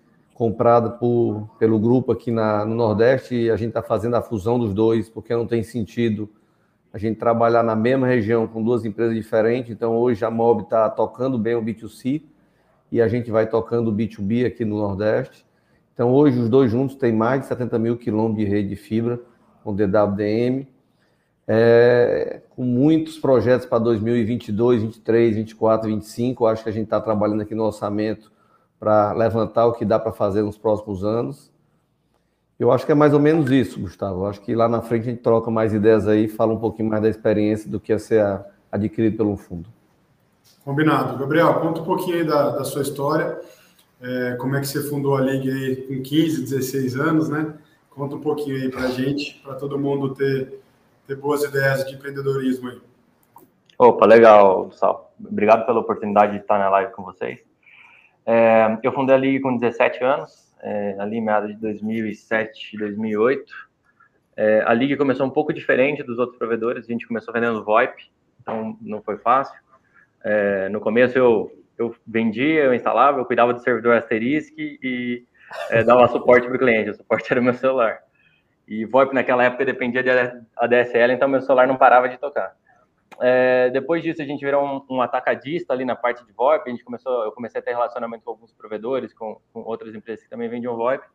comprada 0.42 0.90
por, 0.90 1.48
pelo 1.60 1.78
grupo 1.78 2.12
aqui 2.12 2.32
na, 2.32 2.66
no 2.66 2.74
Nordeste 2.74 3.36
e 3.36 3.52
a 3.52 3.56
gente 3.56 3.68
está 3.68 3.84
fazendo 3.84 4.16
a 4.16 4.24
fusão 4.24 4.58
dos 4.58 4.74
dois, 4.74 5.08
porque 5.08 5.36
não 5.36 5.46
tem 5.46 5.62
sentido 5.62 6.28
a 6.92 6.98
gente 6.98 7.20
trabalhar 7.20 7.62
na 7.62 7.76
mesma 7.76 8.08
região 8.08 8.48
com 8.48 8.64
duas 8.64 8.84
empresas 8.84 9.16
diferentes. 9.16 9.70
Então, 9.70 9.96
hoje 9.96 10.26
a 10.26 10.32
Mob 10.32 10.64
está 10.64 10.90
tocando 10.90 11.38
bem 11.38 11.54
o 11.54 11.62
B2C 11.62 12.24
e 12.92 13.00
a 13.00 13.08
gente 13.08 13.30
vai 13.30 13.46
tocando 13.46 13.90
o 13.92 13.94
B2B 13.94 14.48
aqui 14.48 14.66
no 14.66 14.80
Nordeste. 14.80 15.46
Então, 15.94 16.12
hoje 16.12 16.40
os 16.40 16.50
dois 16.50 16.72
juntos 16.72 16.96
têm 16.96 17.14
mais 17.14 17.42
de 17.42 17.46
70 17.46 17.78
mil 17.78 17.96
quilômetros 17.96 18.44
de 18.44 18.52
rede 18.52 18.70
de 18.70 18.76
fibra 18.76 19.20
com 19.64 19.76
DWDM, 19.76 20.66
é, 21.48 22.42
com 22.50 22.64
muitos 22.64 23.20
projetos 23.20 23.68
para 23.68 23.78
2022, 23.78 24.80
2023, 24.80 25.36
2024, 25.36 25.82
2025. 25.84 26.48
Acho 26.48 26.64
que 26.64 26.70
a 26.70 26.74
gente 26.74 26.86
está 26.86 27.00
trabalhando 27.00 27.42
aqui 27.42 27.54
no 27.54 27.64
orçamento 27.64 28.32
para 28.82 29.12
levantar 29.14 29.68
o 29.68 29.74
que 29.74 29.86
dá 29.86 30.00
para 30.00 30.12
fazer 30.12 30.42
nos 30.42 30.58
próximos 30.58 31.04
anos. 31.04 31.52
Eu 32.60 32.72
acho 32.72 32.84
que 32.84 32.92
é 32.92 32.96
mais 32.96 33.14
ou 33.14 33.20
menos 33.20 33.52
isso, 33.52 33.80
Gustavo. 33.80 34.22
Eu 34.22 34.26
acho 34.26 34.42
que 34.42 34.56
lá 34.56 34.68
na 34.68 34.82
frente 34.82 35.04
a 35.04 35.12
gente 35.12 35.22
troca 35.22 35.52
mais 35.52 35.72
ideias 35.72 36.08
aí, 36.08 36.28
fala 36.28 36.52
um 36.52 36.60
pouquinho 36.60 36.90
mais 36.90 37.04
da 37.04 37.08
experiência 37.08 37.70
do 37.70 37.80
que 37.80 37.94
a 37.94 38.00
ser 38.00 38.44
adquirido 38.72 39.18
pelo 39.18 39.38
fundo. 39.38 39.70
Combinado. 40.66 41.16
Gabriel, 41.20 41.60
conta 41.60 41.82
um 41.82 41.84
pouquinho 41.84 42.18
aí 42.18 42.24
da, 42.24 42.50
da 42.58 42.64
sua 42.64 42.82
história. 42.82 43.40
É, 44.02 44.36
como 44.40 44.56
é 44.56 44.60
que 44.60 44.68
você 44.68 44.82
fundou 44.82 45.16
a 45.16 45.22
Liga 45.22 45.54
aí 45.54 45.76
com 45.88 46.02
15, 46.02 46.42
16 46.42 46.96
anos, 46.96 47.30
né? 47.30 47.54
Conta 47.88 48.16
um 48.16 48.20
pouquinho 48.20 48.56
aí 48.56 48.72
para 48.72 48.82
a 48.82 48.88
gente, 48.88 49.40
para 49.44 49.54
todo 49.54 49.78
mundo 49.78 50.16
ter, 50.16 50.60
ter 51.06 51.16
boas 51.16 51.44
ideias 51.44 51.86
de 51.86 51.94
empreendedorismo 51.94 52.70
aí. 52.70 52.82
Opa, 53.78 54.08
legal, 54.08 54.66
Gustavo. 54.66 55.02
Obrigado 55.24 55.68
pela 55.68 55.82
oportunidade 55.82 56.32
de 56.32 56.40
estar 56.40 56.58
na 56.58 56.70
live 56.70 56.92
com 56.94 57.04
vocês. 57.04 57.51
É, 58.26 58.78
eu 58.84 58.92
fundei 58.92 59.16
a 59.16 59.18
Liga 59.18 59.42
com 59.42 59.58
17 59.58 60.04
anos, 60.04 60.56
é, 60.62 60.96
ali 61.00 61.18
em 61.18 61.22
meados 61.22 61.50
de 61.50 61.58
2007, 61.60 62.78
2008. 62.78 63.54
É, 64.38 64.64
a 64.66 64.74
Liga 64.74 64.96
começou 64.98 65.26
um 65.26 65.30
pouco 65.30 65.54
diferente 65.54 66.04
dos 66.04 66.18
outros 66.18 66.38
provedores, 66.38 66.86
a 66.86 66.92
gente 66.92 67.08
começou 67.08 67.34
vendendo 67.34 67.64
VoIP, 67.64 68.12
então 68.42 68.78
não 68.82 69.02
foi 69.02 69.18
fácil. 69.18 69.60
É, 70.24 70.70
no 70.70 70.80
começo 70.80 71.18
eu, 71.18 71.52
eu 71.78 71.96
vendia, 72.06 72.64
eu 72.64 72.74
instalava, 72.74 73.20
eu 73.20 73.26
cuidava 73.26 73.54
do 73.54 73.62
servidor 73.62 73.98
Asterisk 73.98 74.54
e 74.58 75.26
é, 75.70 75.84
dava 75.84 76.08
suporte 76.08 76.48
para 76.48 76.56
o 76.56 76.60
cliente, 76.60 76.92
o 76.92 76.96
suporte 76.96 77.32
era 77.32 77.42
o 77.42 77.44
meu 77.44 77.54
celular. 77.54 78.00
E 78.68 78.86
VoIP 78.86 79.14
naquela 79.14 79.44
época 79.44 79.66
dependia 79.66 80.04
da 80.04 80.40
ADSL, 80.56 81.12
então 81.12 81.28
meu 81.28 81.42
celular 81.42 81.68
não 81.68 81.76
parava 81.76 82.08
de 82.08 82.18
tocar. 82.18 82.56
É, 83.24 83.70
depois 83.70 84.02
disso, 84.02 84.20
a 84.20 84.26
gente 84.26 84.44
virou 84.44 84.66
um, 84.66 84.96
um, 84.96 85.02
atacadista 85.02 85.74
ali 85.74 85.86
na 85.86 85.96
parte 85.96 86.26
de 86.26 86.34
VoIP. 86.34 86.68
A 86.68 86.72
gente 86.72 86.84
começou, 86.84 87.24
eu 87.24 87.32
comecei 87.32 87.62
a 87.62 87.64
ter 87.64 87.72
relacionamento 87.72 88.24
com 88.24 88.32
alguns 88.32 88.52
provedores, 88.52 89.14
com, 89.14 89.40
com 89.54 89.62
outras 89.62 89.94
empresas 89.94 90.24
que 90.24 90.30
também 90.30 90.50
vendiam 90.50 90.76
VoIP. 90.76 91.06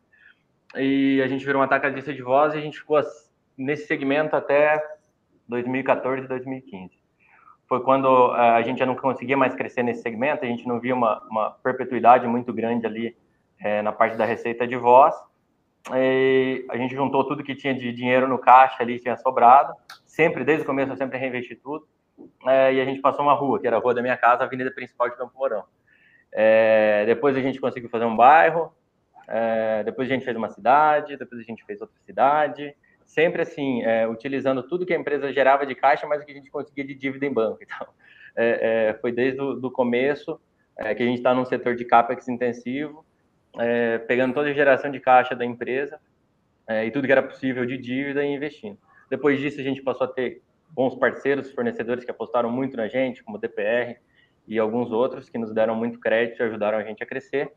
E 0.75 1.21
a 1.21 1.27
gente 1.27 1.45
virou 1.45 1.61
um 1.61 1.65
atacadista 1.65 2.13
de 2.13 2.21
voz 2.21 2.53
e 2.53 2.57
a 2.57 2.61
gente 2.61 2.79
ficou 2.79 3.01
nesse 3.57 3.87
segmento 3.87 4.37
até 4.37 4.81
2014, 5.49 6.27
2015. 6.29 6.97
Foi 7.67 7.83
quando 7.83 8.33
é, 8.35 8.51
a 8.51 8.61
gente 8.61 8.79
já 8.79 8.85
não 8.85 8.95
conseguia 8.95 9.35
mais 9.35 9.53
crescer 9.53 9.83
nesse 9.83 10.01
segmento, 10.01 10.45
a 10.45 10.47
gente 10.47 10.65
não 10.65 10.79
via 10.79 10.95
uma, 10.95 11.21
uma 11.29 11.51
perpetuidade 11.51 12.25
muito 12.25 12.53
grande 12.53 12.85
ali 12.85 13.17
é, 13.59 13.81
na 13.81 13.91
parte 13.91 14.15
da 14.15 14.23
receita 14.23 14.65
de 14.65 14.77
voz. 14.77 15.13
E 15.93 16.65
a 16.69 16.77
gente 16.77 16.95
juntou 16.95 17.25
tudo 17.25 17.43
que 17.43 17.55
tinha 17.55 17.73
de 17.73 17.91
dinheiro 17.91 18.29
no 18.29 18.39
caixa 18.39 18.81
ali, 18.81 18.97
tinha 18.97 19.17
sobrado. 19.17 19.73
Sempre, 20.05 20.45
desde 20.45 20.63
o 20.63 20.65
começo, 20.65 20.93
eu 20.93 20.97
sempre 20.97 21.17
reinvesti 21.17 21.55
tudo. 21.55 21.85
É, 22.47 22.73
e 22.73 22.81
a 22.81 22.85
gente 22.85 23.01
passou 23.01 23.23
uma 23.23 23.33
rua, 23.33 23.59
que 23.59 23.67
era 23.67 23.77
a 23.77 23.79
rua 23.79 23.93
da 23.93 24.01
minha 24.01 24.17
casa, 24.17 24.43
a 24.43 24.45
avenida 24.45 24.71
principal 24.71 25.09
de 25.09 25.17
Campo 25.17 25.37
Mourão. 25.37 25.63
É, 26.31 27.05
depois 27.05 27.35
a 27.35 27.41
gente 27.41 27.59
conseguiu 27.59 27.89
fazer 27.89 28.05
um 28.05 28.15
bairro, 28.15 28.73
é, 29.27 29.83
depois 29.83 30.09
a 30.09 30.13
gente 30.13 30.23
fez 30.23 30.35
uma 30.35 30.49
cidade, 30.49 31.17
depois 31.17 31.41
a 31.41 31.43
gente 31.43 31.63
fez 31.65 31.81
outra 31.81 31.97
cidade. 32.05 32.75
Sempre 33.05 33.41
assim, 33.41 33.83
é, 33.83 34.07
utilizando 34.07 34.63
tudo 34.63 34.85
que 34.85 34.93
a 34.93 34.97
empresa 34.97 35.31
gerava 35.31 35.65
de 35.65 35.75
caixa, 35.75 36.05
mas 36.07 36.21
o 36.21 36.25
que 36.25 36.31
a 36.31 36.35
gente 36.35 36.51
conseguia 36.51 36.85
de 36.85 36.95
dívida 36.95 37.25
em 37.25 37.33
banco. 37.33 37.59
Então, 37.67 37.87
é, 38.35 38.89
é, 38.89 38.93
foi 39.01 39.11
desde 39.11 39.41
o 39.41 39.71
começo 39.71 40.39
que 40.77 41.01
a 41.01 41.05
gente 41.05 41.17
está 41.17 41.33
num 41.33 41.43
setor 41.43 41.75
de 41.75 41.83
CAPEX 41.83 42.27
intensivo, 42.27 43.03
pegando 44.07 44.35
toda 44.35 44.47
a 44.49 44.53
geração 44.53 44.91
de 44.91 44.99
caixa 44.99 45.35
da 45.35 45.43
empresa 45.43 45.99
e 46.85 46.91
tudo 46.91 47.07
que 47.07 47.11
era 47.11 47.23
possível 47.23 47.65
de 47.65 47.79
dívida 47.79 48.23
e 48.23 48.27
investindo. 48.27 48.77
Depois 49.09 49.39
disso, 49.39 49.59
a 49.59 49.63
gente 49.63 49.81
passou 49.81 50.05
a 50.05 50.07
ter 50.07 50.43
bons 50.69 50.95
parceiros, 50.95 51.51
fornecedores 51.51 52.03
que 52.03 52.11
apostaram 52.11 52.51
muito 52.51 52.77
na 52.77 52.87
gente, 52.87 53.23
como 53.23 53.37
DPR 53.37 53.97
e 54.47 54.57
alguns 54.57 54.91
outros 54.91 55.29
que 55.29 55.37
nos 55.37 55.53
deram 55.53 55.75
muito 55.75 55.99
crédito 55.99 56.39
e 56.39 56.43
ajudaram 56.43 56.77
a 56.77 56.83
gente 56.83 57.03
a 57.03 57.05
crescer. 57.05 57.51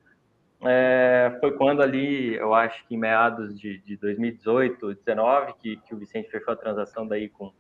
É, 0.62 1.38
foi 1.40 1.56
quando 1.56 1.82
ali, 1.82 2.34
eu 2.34 2.52
acho 2.52 2.86
que 2.86 2.94
em 2.94 2.98
meados 2.98 3.58
de, 3.58 3.78
de 3.78 3.96
2018, 3.96 4.78
2019, 4.78 5.54
que, 5.54 5.76
que 5.76 5.94
o 5.94 5.98
Vicente 5.98 6.30
fechou 6.30 6.52
a 6.52 6.56
transação 6.56 7.06
daí 7.06 7.28
com, 7.28 7.52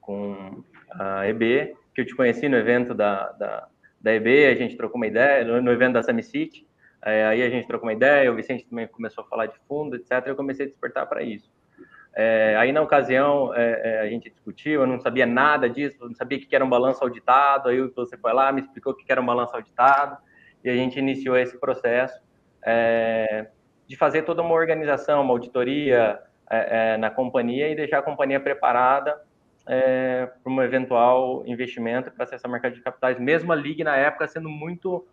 com 0.00 0.64
a 0.90 1.28
EB, 1.28 1.76
que 1.94 2.00
eu 2.00 2.06
te 2.06 2.16
conheci 2.16 2.48
no 2.48 2.56
evento 2.56 2.94
da, 2.94 3.30
da, 3.32 3.68
da 4.00 4.14
EB, 4.14 4.46
a 4.46 4.54
gente 4.54 4.76
trocou 4.76 4.96
uma 4.96 5.06
ideia, 5.06 5.44
no, 5.44 5.70
evento 5.70 5.94
da 5.94 6.02
Summit 6.02 6.26
City, 6.26 6.66
é, 7.04 7.24
aí 7.26 7.42
a 7.42 7.50
gente 7.50 7.68
trocou 7.68 7.88
uma 7.88 7.92
ideia, 7.92 8.32
o 8.32 8.34
Vicente 8.34 8.66
também 8.66 8.88
começou 8.88 9.22
a 9.22 9.26
falar 9.28 9.46
de 9.46 9.58
fundo, 9.68 9.94
etc. 9.94 10.26
Eu 10.26 10.34
comecei 10.34 10.66
a 10.66 10.68
despertar 10.68 11.06
para 11.06 11.22
isso. 11.22 11.48
É, 12.18 12.56
aí 12.56 12.72
na 12.72 12.80
ocasião 12.80 13.54
é, 13.54 13.80
é, 13.84 14.00
a 14.00 14.08
gente 14.08 14.30
discutiu, 14.30 14.80
eu 14.80 14.86
não 14.86 14.98
sabia 14.98 15.26
nada 15.26 15.68
disso, 15.68 15.98
não 16.00 16.14
sabia 16.14 16.38
o 16.38 16.40
que 16.40 16.56
era 16.56 16.64
um 16.64 16.68
balanço 16.68 17.04
auditado. 17.04 17.68
Aí 17.68 17.78
você 17.94 18.16
foi 18.16 18.32
lá, 18.32 18.50
me 18.50 18.62
explicou 18.62 18.94
o 18.94 18.96
que 18.96 19.04
era 19.12 19.20
um 19.20 19.26
balanço 19.26 19.54
auditado 19.54 20.16
e 20.64 20.70
a 20.70 20.74
gente 20.74 20.98
iniciou 20.98 21.36
esse 21.36 21.60
processo 21.60 22.18
é, 22.64 23.48
de 23.86 23.96
fazer 23.96 24.22
toda 24.22 24.40
uma 24.40 24.54
organização, 24.54 25.20
uma 25.20 25.34
auditoria 25.34 26.18
é, 26.48 26.96
na 26.96 27.10
companhia 27.10 27.68
e 27.68 27.76
deixar 27.76 27.98
a 27.98 28.02
companhia 28.02 28.40
preparada 28.40 29.20
para 29.64 30.52
um 30.52 30.62
eventual 30.62 31.42
investimento 31.44 32.10
para 32.12 32.24
acessar 32.24 32.48
o 32.48 32.52
mercado 32.52 32.74
de 32.74 32.80
capitais, 32.80 33.18
mesmo 33.18 33.52
a 33.52 33.56
Ligue 33.56 33.84
na 33.84 33.96
época 33.96 34.28
sendo 34.28 34.48
muito 34.48 35.04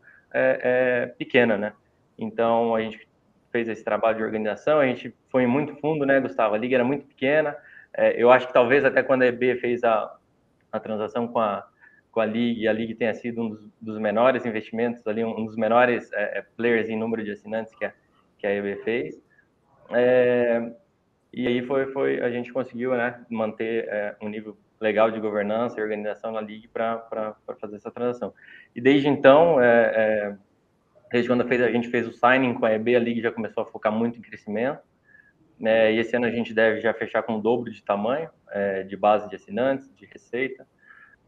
pequena, 1.18 1.58
né? 1.58 1.74
Então, 2.18 2.76
a 2.76 2.82
gente 2.82 3.08
fez 3.54 3.70
esse 3.70 3.84
trabalho 3.84 4.18
de 4.18 4.24
organização, 4.24 4.80
a 4.80 4.86
gente 4.88 5.16
foi 5.30 5.46
muito 5.46 5.76
fundo, 5.76 6.08
né, 6.08 6.20
Gustavo? 6.20 6.56
A 6.56 6.58
liga 6.58 6.76
era 6.76 6.84
muito 6.84 7.06
pequena. 7.06 7.56
É, 7.96 8.22
eu 8.22 8.32
acho 8.32 8.48
que 8.48 8.54
talvez 8.54 8.84
até 8.84 9.04
quando 9.04 9.22
a 9.22 9.28
EB 9.28 9.60
fez 9.62 9.84
a, 9.84 10.18
a 10.72 10.80
transação 10.80 11.28
com 11.28 11.40
a, 11.40 11.64
com 12.12 12.20
a 12.20 12.26
Liga, 12.26 12.68
a 12.70 12.74
Liga 12.74 12.96
tenha 12.96 13.14
sido 13.14 13.44
um 13.44 13.50
dos, 13.50 13.70
dos 13.80 14.00
menores 14.00 14.44
investimentos 14.44 15.06
ali, 15.06 15.24
um, 15.24 15.46
dos 15.46 15.56
menores 15.56 16.12
é, 16.14 16.40
é, 16.40 16.46
players 16.58 16.90
em 16.90 16.98
número 16.98 17.24
de 17.24 17.32
assinantes 17.32 17.74
que 17.76 17.86
a, 17.86 17.94
que 18.40 18.48
a 18.48 18.56
EB 18.56 18.84
fez. 18.84 19.22
É, 19.92 20.74
e 21.32 21.48
aí 21.48 21.62
foi, 21.62 21.86
foi, 21.92 22.22
a 22.22 22.32
gente 22.32 22.52
conseguiu 22.52 22.96
né, 22.96 23.24
manter 23.30 23.88
é, 23.88 24.16
um 24.20 24.30
nível 24.30 24.58
legal 24.82 25.12
de 25.12 25.20
governança 25.20 25.80
e 25.80 25.84
organização 25.84 26.32
na 26.32 26.42
Liga 26.42 26.68
para 26.74 27.36
fazer 27.62 27.76
essa 27.76 27.92
transação. 27.92 28.34
E 28.76 28.82
desde 28.82 29.08
então, 29.08 29.62
é, 29.62 29.92
é 29.96 30.36
Desde 31.13 31.29
quando 31.29 31.41
a 31.43 31.72
gente 31.72 31.89
fez 31.89 32.08
o 32.08 32.12
signing 32.12 32.55
com 32.55 32.65
a 32.65 32.74
EB, 32.74 32.96
a 32.96 33.00
Liga 33.00 33.22
já 33.22 33.32
começou 33.32 33.62
a 33.62 33.65
focar 33.67 33.91
muito 33.91 34.17
em 34.17 34.22
crescimento. 34.24 34.79
Né? 35.60 35.93
E 35.93 36.00
esse 36.00 36.15
ano 36.15 36.25
a 36.25 36.32
gente 36.32 36.55
deve 36.55 36.82
já 36.82 36.91
fechar 36.91 37.22
com 37.22 37.36
o 37.36 37.39
dobro 37.39 37.70
de 37.70 37.84
tamanho, 37.84 38.32
é, 38.50 38.82
de 38.82 38.98
base 38.98 39.29
de 39.29 39.36
assinantes, 39.36 39.88
de 39.96 40.08
receita. 40.08 40.65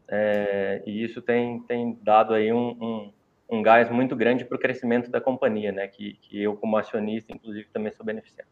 É, 0.08 0.82
e 0.84 1.04
isso 1.04 1.22
tem, 1.22 1.60
tem 1.60 1.96
dado 2.02 2.34
aí 2.34 2.52
um, 2.52 2.70
um, 2.70 3.12
um 3.48 3.62
gás 3.62 3.88
muito 3.88 4.16
grande 4.16 4.44
para 4.44 4.56
o 4.56 4.58
crescimento 4.58 5.08
da 5.08 5.20
companhia, 5.20 5.70
né? 5.70 5.86
Que, 5.86 6.14
que 6.14 6.42
eu, 6.42 6.56
como 6.56 6.76
acionista, 6.76 7.32
inclusive, 7.32 7.68
também 7.72 7.92
sou 7.92 8.04
beneficiado. 8.04 8.48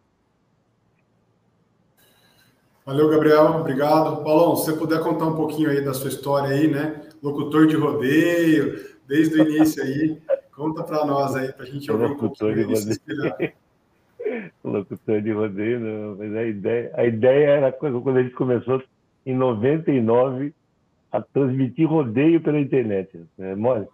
Valeu, 2.87 3.11
Gabriel. 3.11 3.47
Obrigado. 3.57 4.23
Paulão, 4.23 4.55
se 4.55 4.67
você 4.67 4.79
puder 4.79 5.01
contar 5.01 5.27
um 5.27 5.35
pouquinho 5.35 5.69
aí 5.69 5.85
da 5.85 5.95
sua 5.95 6.11
história 6.11 6.51
aí, 6.51 6.69
né? 6.69 7.09
Locutor 7.21 7.67
de 7.67 7.75
rodeio, 7.75 8.95
desde 9.05 9.35
o 9.35 9.49
início 9.49 9.83
aí. 9.83 10.23
Conta 10.57 10.85
para 10.85 11.05
nós 11.05 11.35
aí, 11.35 11.53
para 11.53 11.65
a 11.65 11.67
gente 11.67 11.91
ouvir 11.91 12.05
um 12.05 12.15
rodeio. 12.15 12.69
Locutor 14.63 15.21
de 15.21 15.33
rodeio, 15.33 15.81
não, 15.81 16.17
mas 16.17 16.35
a 16.35 16.45
ideia, 16.45 16.93
a 16.95 17.05
ideia 17.05 17.51
era 17.51 17.73
quando 17.73 18.17
a 18.17 18.23
gente 18.23 18.35
começou 18.35 18.83
em 19.27 19.35
99 19.35 20.55
a 21.13 21.21
transmitir 21.21 21.89
rodeio 21.89 22.41
pela 22.41 22.59
internet, 22.59 23.21
né, 23.37 23.55
mole? 23.55 23.87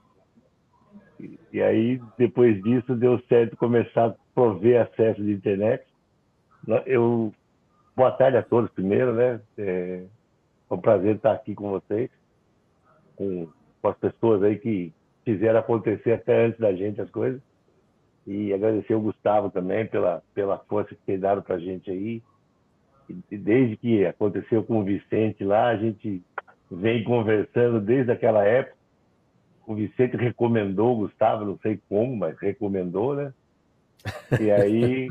E, 1.19 1.39
e 1.53 1.63
aí, 1.63 2.01
depois 2.17 2.63
disso, 2.63 2.95
deu 2.95 3.21
certo 3.29 3.57
começar 3.57 4.07
a 4.07 4.15
prover 4.35 4.81
acesso 4.83 5.23
de 5.23 5.33
internet. 5.33 5.85
Eu, 6.87 7.33
boa 7.97 8.13
tarde 8.13 8.37
a 8.37 8.43
todos 8.43 8.71
primeiro, 8.71 9.15
né? 9.15 9.41
É, 9.59 10.05
é 10.71 10.75
um 10.75 10.79
prazer 10.79 11.17
estar 11.17 11.33
aqui 11.33 11.55
com 11.55 11.71
vocês, 11.71 12.11
com, 13.17 13.49
com 13.83 13.89
as 13.89 13.97
pessoas 13.99 14.43
aí 14.43 14.59
que 14.59 14.93
fizeram 15.33 15.61
acontecer 15.61 16.13
até 16.13 16.47
antes 16.47 16.59
da 16.59 16.73
gente 16.73 17.01
as 17.01 17.11
coisas. 17.11 17.41
E 18.27 18.53
agradecer 18.53 18.95
o 18.95 19.01
Gustavo 19.01 19.51
também 19.51 19.87
pela, 19.87 20.23
pela 20.35 20.59
força 20.59 20.95
que 20.95 21.01
tem 21.07 21.19
dado 21.19 21.43
para 21.43 21.57
a 21.57 21.59
gente 21.59 21.91
aí. 21.91 22.23
E 23.31 23.37
desde 23.37 23.77
que 23.77 24.07
aconteceu 24.07 24.63
com 24.63 24.81
o 24.81 24.85
Vicente 24.85 25.43
lá, 25.43 25.69
a 25.69 25.77
gente 25.77 26.23
vem 26.71 27.03
conversando 27.03 27.81
desde 27.81 28.13
aquela 28.13 28.45
época. 28.45 28.77
O 29.67 29.75
Vicente 29.75 30.17
recomendou 30.17 30.93
o 30.93 30.99
Gustavo, 31.07 31.45
não 31.45 31.59
sei 31.59 31.81
como, 31.89 32.17
mas 32.17 32.39
recomendou, 32.39 33.15
né? 33.15 33.33
E 34.41 34.51
aí, 34.51 35.09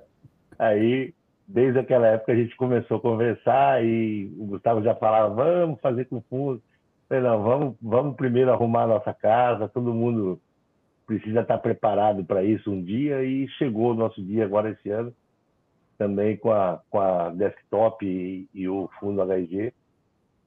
aí, 0.58 1.14
desde 1.46 1.78
aquela 1.78 2.06
época 2.06 2.32
a 2.32 2.36
gente 2.36 2.56
começou 2.56 2.98
a 2.98 3.00
conversar 3.00 3.84
e 3.84 4.30
o 4.38 4.46
Gustavo 4.46 4.82
já 4.82 4.94
falava, 4.94 5.34
vamos 5.34 5.80
fazer 5.80 6.04
com 6.06 6.20
fundo. 6.22 6.62
Falei, 7.08 7.22
não, 7.22 7.42
vamos, 7.42 7.76
vamos 7.80 8.16
primeiro 8.16 8.52
arrumar 8.52 8.84
a 8.84 8.88
nossa 8.88 9.14
casa, 9.14 9.68
todo 9.68 9.94
mundo 9.94 10.40
precisa 11.06 11.40
estar 11.40 11.58
preparado 11.58 12.24
para 12.24 12.44
isso 12.44 12.70
um 12.70 12.82
dia 12.82 13.24
e 13.24 13.48
chegou 13.52 13.92
o 13.92 13.94
nosso 13.94 14.22
dia 14.22 14.44
agora 14.44 14.70
esse 14.70 14.90
ano, 14.90 15.12
também 15.96 16.36
com 16.36 16.52
a, 16.52 16.80
com 16.90 17.00
a 17.00 17.30
desktop 17.30 18.04
e, 18.06 18.46
e 18.52 18.68
o 18.68 18.90
fundo 19.00 19.22
HG. 19.22 19.72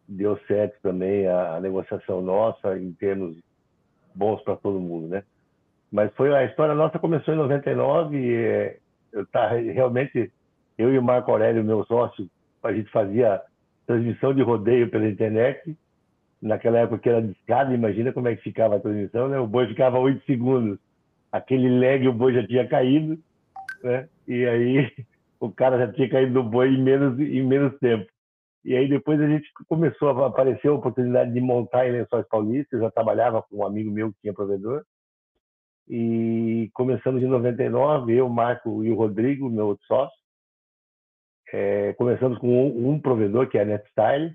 Deu 0.08 0.38
certo 0.48 0.80
também 0.82 1.28
a, 1.28 1.56
a 1.56 1.62
negociação 1.62 2.22
nossa 2.22 2.78
em 2.78 2.92
termos 2.94 3.38
bons 4.14 4.42
para 4.44 4.56
todo 4.56 4.80
mundo, 4.80 5.08
né? 5.08 5.24
Mas 5.92 6.14
foi 6.16 6.34
a 6.34 6.46
história 6.46 6.76
nossa 6.76 7.00
começou 7.00 7.34
em 7.34 7.38
99 7.38 8.18
e 8.18 8.36
é, 8.36 8.78
eu 9.12 9.26
tá 9.26 9.48
realmente 9.50 10.32
eu 10.78 10.94
e 10.94 10.98
o 10.98 11.04
Marco 11.04 11.32
Aurélio, 11.32 11.64
meu 11.64 11.84
sócio, 11.86 12.30
a 12.64 12.72
gente 12.72 12.90
fazia 12.92 13.42
transmissão 13.86 14.34
de 14.34 14.42
rodeio 14.42 14.90
pela 14.90 15.08
internet. 15.08 15.76
Naquela 16.42 16.80
época 16.80 17.00
que 17.00 17.10
era 17.10 17.22
discada, 17.22 17.74
imagina 17.74 18.12
como 18.12 18.28
é 18.28 18.36
que 18.36 18.42
ficava 18.42 18.76
a 18.76 18.80
transmissão, 18.80 19.30
né? 19.30 19.40
O 19.40 19.48
boi 19.48 19.68
ficava 19.68 20.00
oito 20.00 20.26
segundos, 20.26 20.80
aquele 21.32 21.80
lag 21.80 22.08
o 22.08 22.14
boi 22.14 22.34
já 22.34 22.46
tinha 22.48 22.68
caído, 22.68 23.20
né? 23.84 24.10
E 24.28 24.46
aí 24.46 24.92
o 25.40 25.52
cara 25.52 25.78
já 25.78 25.94
tinha 25.94 26.10
caído 26.10 26.34
do 26.34 26.44
boi 26.44 26.70
em 26.70 26.82
menos 26.82 27.20
em 27.20 27.44
menos 27.44 27.78
tempo. 27.80 28.10
E 28.64 28.76
aí 28.76 28.88
depois 28.88 29.20
a 29.20 29.28
gente 29.28 29.48
começou 29.68 30.10
a 30.10 30.28
aparecer 30.28 30.68
a 30.68 30.74
oportunidade 30.74 31.34
de 31.34 31.42
montar 31.42 31.88
em 31.88 31.92
Lençóis 31.92 32.28
Paulistas. 32.28 32.74
Eu 32.74 32.86
já 32.86 32.92
trabalhava 32.92 33.42
com 33.42 33.58
um 33.58 33.66
amigo 33.66 33.92
meu 33.92 34.12
que 34.12 34.22
tinha 34.22 34.34
provedor. 34.34 34.84
E 35.88 36.70
começamos 36.74 37.22
em 37.22 37.28
99, 37.28 38.14
eu, 38.14 38.30
Marco 38.30 38.84
e 38.84 38.92
o 38.92 38.96
Rodrigo, 38.96 39.50
meu 39.50 39.68
outro 39.68 39.86
sócio. 39.86 40.16
É, 41.52 41.94
começamos 41.94 42.38
com 42.38 42.48
um, 42.48 42.92
um, 42.92 43.00
provedor, 43.00 43.50
que 43.50 43.58
é 43.58 43.62
a 43.62 43.66
NetStyle. 43.66 44.34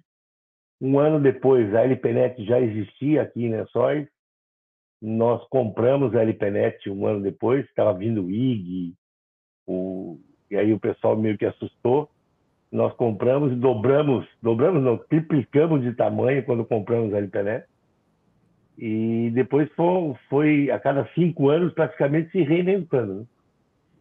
Um 0.80 0.98
ano 0.98 1.20
depois, 1.20 1.74
a 1.74 1.82
LPNet 1.82 2.44
já 2.44 2.60
existia 2.60 3.22
aqui 3.22 3.44
em 3.44 3.50
Lençóis. 3.50 4.06
Nós 5.00 5.46
compramos 5.48 6.14
a 6.14 6.22
LPNet 6.22 6.90
um 6.90 7.06
ano 7.06 7.22
depois, 7.22 7.64
estava 7.66 7.92
vindo 7.94 8.24
o 8.24 8.30
IG, 8.30 8.94
o... 9.66 10.18
e 10.50 10.56
aí 10.56 10.72
o 10.72 10.80
pessoal 10.80 11.16
meio 11.16 11.36
que 11.38 11.46
assustou 11.46 12.10
nós 12.70 12.92
compramos 12.94 13.52
e 13.52 13.56
dobramos, 13.56 14.26
dobramos 14.42 14.82
não, 14.82 14.98
triplicamos 14.98 15.82
de 15.82 15.92
tamanho 15.94 16.44
quando 16.44 16.64
compramos 16.64 17.14
a 17.14 17.18
LPNet. 17.18 17.66
E 18.76 19.30
depois 19.32 19.70
foi, 19.72 20.14
foi 20.28 20.70
a 20.70 20.78
cada 20.78 21.08
cinco 21.14 21.48
anos 21.48 21.72
praticamente 21.72 22.30
se 22.30 22.42
reinventando. 22.42 23.26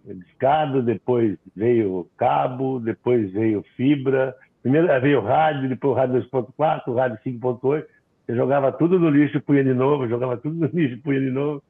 Né? 0.04 0.16
Discado, 0.16 0.84
depois 0.84 1.38
veio 1.56 2.10
cabo, 2.18 2.80
depois 2.80 3.32
veio 3.32 3.64
fibra, 3.78 4.36
primeiro 4.66 4.88
veio 5.00 5.22
rádio, 5.22 5.70
depois 5.70 5.94
o 5.94 5.96
rádio 5.96 6.24
2.4, 6.24 6.88
o 6.88 6.96
rádio 6.96 7.20
5.8. 7.24 7.86
Você 8.26 8.36
jogava 8.36 8.72
tudo 8.72 9.00
no 9.00 9.12
lixo, 9.12 9.40
punha 9.40 9.64
de 9.64 9.76
novo, 9.76 10.08
jogava 10.08 10.38
tudo 10.38 10.56
no 10.56 10.66
lixo, 10.74 11.00
punha 11.04 11.20
de 11.20 11.30
novo, 11.30 11.62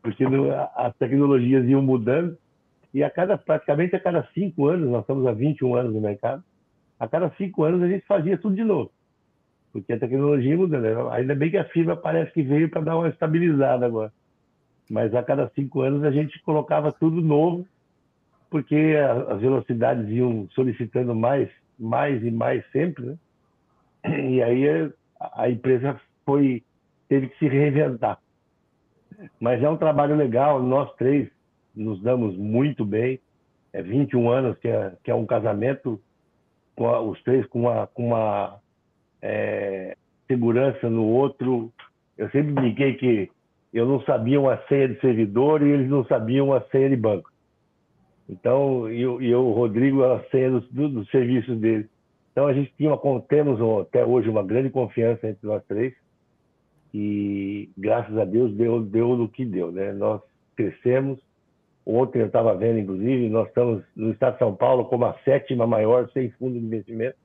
porque 0.00 0.24
as 0.76 0.94
tecnologias 0.94 1.66
iam 1.66 1.82
mudando. 1.82 2.38
E 2.94 3.02
a 3.02 3.10
cada, 3.10 3.36
praticamente 3.36 3.96
a 3.96 4.00
cada 4.00 4.28
cinco 4.32 4.68
anos, 4.68 4.88
nós 4.88 5.00
estamos 5.00 5.26
há 5.26 5.32
21 5.32 5.74
anos 5.74 5.92
no 5.92 6.00
mercado, 6.00 6.44
a 7.00 7.08
cada 7.08 7.30
cinco 7.30 7.64
anos 7.64 7.82
a 7.82 7.88
gente 7.88 8.06
fazia 8.06 8.38
tudo 8.38 8.54
de 8.54 8.62
novo. 8.62 8.92
Porque 9.72 9.92
a 9.92 9.98
tecnologia 9.98 10.56
muda, 10.56 10.78
né? 10.78 10.90
Ainda 11.10 11.34
bem 11.34 11.50
que 11.50 11.58
a 11.58 11.64
fibra 11.64 11.96
parece 11.96 12.30
que 12.32 12.42
veio 12.42 12.70
para 12.70 12.82
dar 12.82 12.96
uma 12.96 13.08
estabilizada 13.08 13.84
agora. 13.84 14.12
Mas 14.88 15.12
a 15.16 15.22
cada 15.24 15.50
cinco 15.52 15.80
anos 15.80 16.04
a 16.04 16.12
gente 16.12 16.40
colocava 16.44 16.92
tudo 16.92 17.20
novo, 17.20 17.66
porque 18.48 18.94
as 19.28 19.40
velocidades 19.40 20.08
iam 20.10 20.48
solicitando 20.52 21.12
mais, 21.12 21.50
mais 21.78 22.22
e 22.22 22.30
mais 22.30 22.64
sempre, 22.70 23.04
né? 23.06 23.16
E 24.06 24.42
aí 24.42 24.92
a 25.20 25.50
empresa 25.50 26.00
foi 26.24 26.62
teve 27.08 27.28
que 27.28 27.38
se 27.38 27.48
reinventar. 27.48 28.18
Mas 29.40 29.62
é 29.62 29.68
um 29.68 29.76
trabalho 29.76 30.16
legal, 30.16 30.62
nós 30.62 30.92
três 30.96 31.28
nos 31.74 32.00
damos 32.02 32.36
muito 32.36 32.84
bem. 32.84 33.20
É 33.72 33.82
21 33.82 34.30
anos 34.30 34.58
que 34.58 34.68
é, 34.68 34.92
que 35.04 35.10
é 35.10 35.14
um 35.14 35.26
casamento, 35.26 36.00
com 36.74 36.88
a, 36.88 37.00
os 37.00 37.22
três 37.22 37.46
com 37.46 37.62
uma, 37.62 37.86
com 37.88 38.08
uma 38.08 38.58
é, 39.20 39.96
segurança 40.26 40.88
no 40.88 41.04
outro. 41.04 41.72
Eu 42.16 42.30
sempre 42.30 42.52
brinquei 42.52 42.94
que 42.94 43.30
eu 43.72 43.86
não 43.86 44.00
sabia 44.02 44.40
uma 44.40 44.56
senha 44.68 44.88
de 44.88 45.00
servidor 45.00 45.62
e 45.62 45.70
eles 45.70 45.88
não 45.88 46.04
sabiam 46.06 46.52
a 46.52 46.60
senha 46.62 46.88
de 46.88 46.96
banco. 46.96 47.30
Então, 48.28 48.90
e 48.90 49.00
eu 49.02 49.46
o 49.46 49.52
Rodrigo, 49.52 50.04
a 50.04 50.22
senha 50.30 50.50
dos 50.50 50.68
do, 50.70 50.88
do 50.88 51.06
serviços 51.06 51.58
dele. 51.58 51.88
Então, 52.32 52.46
a 52.46 52.52
gente 52.52 52.72
tinha 52.76 52.92
uma, 52.92 53.20
temos 53.22 53.58
até 53.80 54.04
hoje 54.04 54.28
uma 54.28 54.42
grande 54.42 54.70
confiança 54.70 55.28
entre 55.28 55.46
nós 55.46 55.62
três 55.66 55.94
e, 56.92 57.70
graças 57.78 58.16
a 58.18 58.24
Deus, 58.24 58.52
deu, 58.54 58.82
deu 58.82 59.16
no 59.16 59.28
que 59.28 59.44
deu. 59.44 59.70
Né? 59.70 59.92
Nós 59.92 60.20
crescemos, 60.56 61.18
Ontem 61.88 62.18
eu 62.18 62.26
estava 62.26 62.52
vendo, 62.56 62.80
inclusive, 62.80 63.28
nós 63.28 63.46
estamos 63.46 63.84
no 63.94 64.10
estado 64.10 64.32
de 64.32 64.38
São 64.40 64.56
Paulo 64.56 64.86
como 64.86 65.04
a 65.04 65.14
sétima 65.20 65.68
maior 65.68 66.10
sem 66.10 66.30
fundo 66.32 66.58
de 66.58 66.66
investimento, 66.66 67.16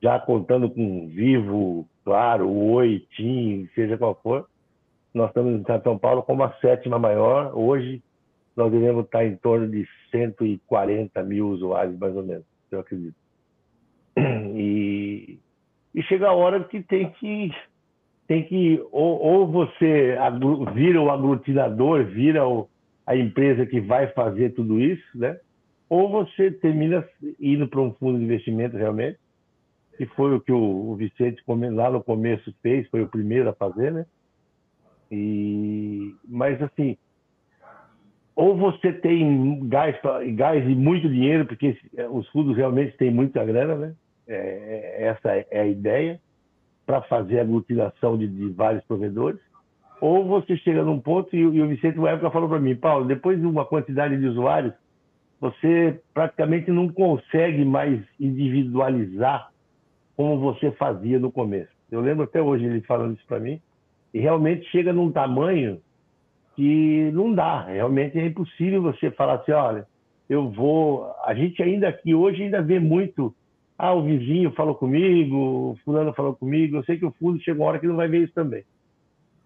já 0.00 0.18
contando 0.18 0.70
com 0.70 1.08
Vivo, 1.08 1.86
Claro, 2.04 2.50
Oi, 2.50 3.06
TIM, 3.14 3.68
seja 3.74 3.98
qual 3.98 4.18
for. 4.22 4.48
Nós 5.12 5.28
estamos 5.28 5.52
no 5.52 5.58
estado 5.58 5.80
de 5.80 5.84
São 5.84 5.98
Paulo 5.98 6.22
como 6.22 6.42
a 6.42 6.54
sétima 6.54 6.98
maior. 6.98 7.52
Hoje 7.54 8.02
nós 8.58 8.72
devemos 8.72 9.04
estar 9.04 9.24
em 9.24 9.36
torno 9.36 9.68
de 9.68 9.86
140 10.10 11.22
mil 11.22 11.48
usuários, 11.48 11.96
mais 11.96 12.16
ou 12.16 12.24
menos, 12.24 12.44
eu 12.72 12.80
acredito. 12.80 13.14
E, 14.56 15.38
e 15.94 16.02
chega 16.02 16.26
a 16.26 16.32
hora 16.32 16.64
que 16.64 16.82
tem 16.82 17.08
que 17.12 17.52
tem 18.26 18.42
que 18.42 18.84
ou, 18.90 19.22
ou 19.22 19.46
você 19.46 20.16
vira 20.74 21.00
o 21.00 21.08
aglutinador, 21.08 22.04
vira 22.06 22.46
o, 22.46 22.68
a 23.06 23.14
empresa 23.14 23.64
que 23.64 23.80
vai 23.80 24.08
fazer 24.08 24.54
tudo 24.54 24.80
isso, 24.80 25.06
né? 25.16 25.38
Ou 25.88 26.10
você 26.10 26.50
termina 26.50 27.06
indo 27.40 27.68
para 27.68 27.80
um 27.80 27.94
fundo 27.94 28.18
de 28.18 28.24
investimento 28.24 28.76
realmente, 28.76 29.18
que 29.96 30.06
foi 30.06 30.34
o 30.34 30.40
que 30.40 30.52
o, 30.52 30.96
Vicente 30.96 31.40
lá 31.46 31.90
no 31.90 32.02
começo 32.02 32.52
fez, 32.60 32.88
foi 32.88 33.02
o 33.02 33.08
primeiro 33.08 33.48
a 33.48 33.54
fazer, 33.54 33.92
né? 33.92 34.04
E 35.12 36.14
mas 36.26 36.60
assim, 36.60 36.98
ou 38.38 38.56
você 38.56 38.92
tem 38.92 39.66
gás, 39.68 39.96
gás 40.36 40.64
e 40.64 40.72
muito 40.72 41.08
dinheiro, 41.08 41.44
porque 41.44 41.76
os 42.10 42.28
fundos 42.28 42.56
realmente 42.56 42.96
têm 42.96 43.10
muita 43.10 43.44
grana, 43.44 43.74
né? 43.74 43.94
É, 44.28 44.36
é 44.36 45.06
essa 45.08 45.44
é 45.50 45.60
a 45.60 45.66
ideia 45.66 46.20
para 46.86 47.02
fazer 47.02 47.40
a 47.40 47.42
aglutinação 47.42 48.16
de, 48.16 48.28
de 48.28 48.50
vários 48.50 48.84
provedores 48.84 49.40
ou 50.00 50.24
você 50.24 50.56
chega 50.58 50.84
num 50.84 51.00
ponto 51.00 51.34
e, 51.34 51.40
e 51.40 51.62
o 51.62 51.66
Vicente, 51.66 51.98
uma 51.98 52.10
época, 52.10 52.30
falou 52.30 52.48
para 52.48 52.60
mim, 52.60 52.76
Paulo, 52.76 53.06
depois 53.06 53.40
de 53.40 53.44
uma 53.44 53.64
quantidade 53.64 54.16
de 54.16 54.26
usuários, 54.26 54.72
você 55.40 56.00
praticamente 56.14 56.70
não 56.70 56.88
consegue 56.88 57.64
mais 57.64 58.00
individualizar 58.20 59.50
como 60.16 60.38
você 60.38 60.70
fazia 60.72 61.18
no 61.18 61.32
começo. 61.32 61.72
Eu 61.90 62.00
lembro 62.00 62.22
até 62.22 62.40
hoje 62.40 62.64
ele 62.64 62.80
falando 62.82 63.16
isso 63.16 63.26
para 63.26 63.40
mim, 63.40 63.60
e 64.14 64.20
realmente 64.20 64.64
chega 64.70 64.92
num 64.92 65.10
tamanho 65.10 65.80
que 66.58 67.12
não 67.12 67.32
dá, 67.32 67.66
realmente 67.66 68.18
é 68.18 68.26
impossível 68.26 68.82
você 68.82 69.12
falar 69.12 69.34
assim, 69.34 69.52
olha, 69.52 69.86
eu 70.28 70.50
vou, 70.50 71.08
a 71.24 71.32
gente 71.32 71.62
ainda 71.62 71.88
aqui 71.88 72.12
hoje 72.14 72.42
ainda 72.42 72.60
vê 72.60 72.80
muito, 72.80 73.32
ah, 73.78 73.94
o 73.94 74.02
vizinho 74.02 74.50
falou 74.50 74.74
comigo, 74.74 75.36
o 75.36 75.78
fulano 75.84 76.12
falou 76.12 76.34
comigo, 76.34 76.76
eu 76.76 76.84
sei 76.84 76.98
que 76.98 77.06
o 77.06 77.12
fundo 77.12 77.40
chega 77.40 77.60
uma 77.60 77.68
hora 77.68 77.78
que 77.78 77.86
não 77.86 77.94
vai 77.94 78.08
ver 78.08 78.24
isso 78.24 78.34
também 78.34 78.64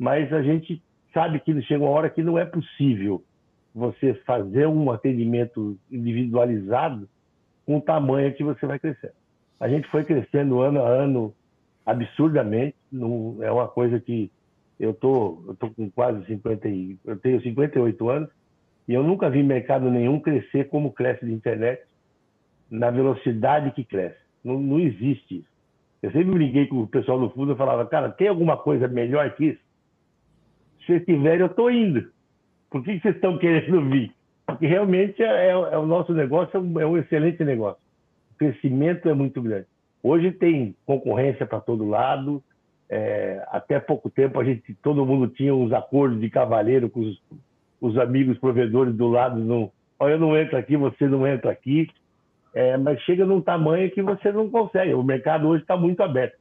mas 0.02 0.32
a 0.32 0.42
gente 0.42 0.82
sabe 1.14 1.38
que 1.38 1.62
chega 1.62 1.84
uma 1.84 1.92
hora 1.92 2.10
que 2.10 2.24
não 2.24 2.36
é 2.36 2.44
possível 2.44 3.22
você 3.72 4.14
fazer 4.26 4.66
um 4.66 4.90
atendimento 4.90 5.78
individualizado 5.88 7.08
com 7.64 7.76
o 7.78 7.80
tamanho 7.80 8.34
que 8.34 8.42
você 8.42 8.66
vai 8.66 8.80
crescer. 8.80 9.12
A 9.60 9.68
gente 9.68 9.86
foi 9.90 10.02
crescendo 10.02 10.60
ano 10.60 10.84
a 10.84 10.88
ano 10.88 11.32
absurdamente, 11.86 12.74
não, 12.90 13.36
é 13.40 13.52
uma 13.52 13.68
coisa 13.68 14.00
que 14.00 14.28
eu 14.78 14.94
tô, 14.94 15.44
eu 15.48 15.54
tô 15.54 15.70
com 15.70 15.90
quase 15.90 16.24
50 16.26 16.68
e, 16.68 16.98
eu 17.04 17.16
tenho 17.16 17.40
58 17.42 18.08
anos 18.08 18.30
e 18.88 18.94
eu 18.94 19.02
nunca 19.02 19.30
vi 19.30 19.42
mercado 19.42 19.90
nenhum 19.90 20.18
crescer 20.18 20.68
como 20.68 20.92
cresce 20.92 21.24
de 21.24 21.32
internet 21.32 21.82
na 22.70 22.90
velocidade 22.90 23.70
que 23.72 23.84
cresce. 23.84 24.18
Não, 24.42 24.58
não 24.58 24.80
existe 24.80 25.38
isso. 25.38 25.52
Eu 26.02 26.10
sempre 26.10 26.32
briguei 26.32 26.66
com 26.66 26.80
o 26.80 26.86
pessoal 26.86 27.20
do 27.20 27.30
fundo 27.30 27.52
e 27.52 27.56
falava, 27.56 27.86
cara, 27.86 28.10
tem 28.10 28.26
alguma 28.26 28.56
coisa 28.56 28.88
melhor 28.88 29.34
que 29.36 29.46
isso? 29.46 29.72
se 30.86 31.00
tiverem, 31.00 31.40
eu 31.40 31.46
estou 31.46 31.70
indo. 31.70 32.10
Por 32.70 32.82
que 32.82 32.98
vocês 32.98 33.14
estão 33.14 33.38
querendo 33.38 33.88
vir? 33.88 34.12
Porque 34.46 34.66
realmente 34.66 35.22
é, 35.22 35.48
é, 35.48 35.50
é 35.50 35.78
o 35.78 35.86
nosso 35.86 36.12
negócio, 36.12 36.56
é 36.56 36.60
um, 36.60 36.80
é 36.80 36.86
um, 36.86 36.96
excelente 36.96 37.44
negócio. 37.44 37.80
O 38.32 38.38
crescimento 38.38 39.08
é 39.08 39.14
muito 39.14 39.40
grande. 39.40 39.66
Hoje 40.02 40.32
tem 40.32 40.74
concorrência 40.84 41.46
para 41.46 41.60
todo 41.60 41.88
lado. 41.88 42.42
É, 42.94 43.42
até 43.48 43.80
pouco 43.80 44.10
tempo 44.10 44.38
a 44.38 44.44
gente, 44.44 44.74
todo 44.82 45.06
mundo 45.06 45.26
tinha 45.26 45.54
uns 45.54 45.72
acordos 45.72 46.20
de 46.20 46.28
cavaleiro 46.28 46.90
com 46.90 47.00
os, 47.00 47.22
os 47.80 47.96
amigos 47.96 48.36
provedores 48.36 48.94
do 48.94 49.08
lado 49.08 49.40
não, 49.40 49.72
olha, 49.98 50.12
eu 50.12 50.18
não 50.18 50.36
entro 50.36 50.58
aqui, 50.58 50.76
você 50.76 51.08
não 51.08 51.26
entra 51.26 51.50
aqui, 51.50 51.88
é, 52.52 52.76
mas 52.76 53.00
chega 53.00 53.24
num 53.24 53.40
tamanho 53.40 53.90
que 53.90 54.02
você 54.02 54.30
não 54.30 54.50
consegue. 54.50 54.92
O 54.92 55.02
mercado 55.02 55.48
hoje 55.48 55.62
está 55.62 55.74
muito 55.74 56.02
aberto. 56.02 56.36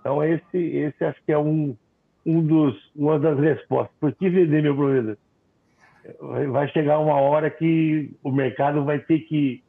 Então 0.00 0.20
esse, 0.24 0.58
esse 0.58 1.04
acho 1.04 1.22
que 1.24 1.30
é 1.30 1.38
um, 1.38 1.76
um 2.26 2.44
dos, 2.44 2.90
uma 2.96 3.16
das 3.16 3.38
respostas. 3.38 3.94
Por 4.00 4.12
que 4.16 4.28
vender 4.28 4.60
meu 4.60 4.74
provedor? 4.74 5.16
Vai 6.50 6.66
chegar 6.70 6.98
uma 6.98 7.20
hora 7.20 7.48
que 7.50 8.10
o 8.24 8.32
mercado 8.32 8.84
vai 8.84 8.98
ter 8.98 9.20
que 9.20 9.62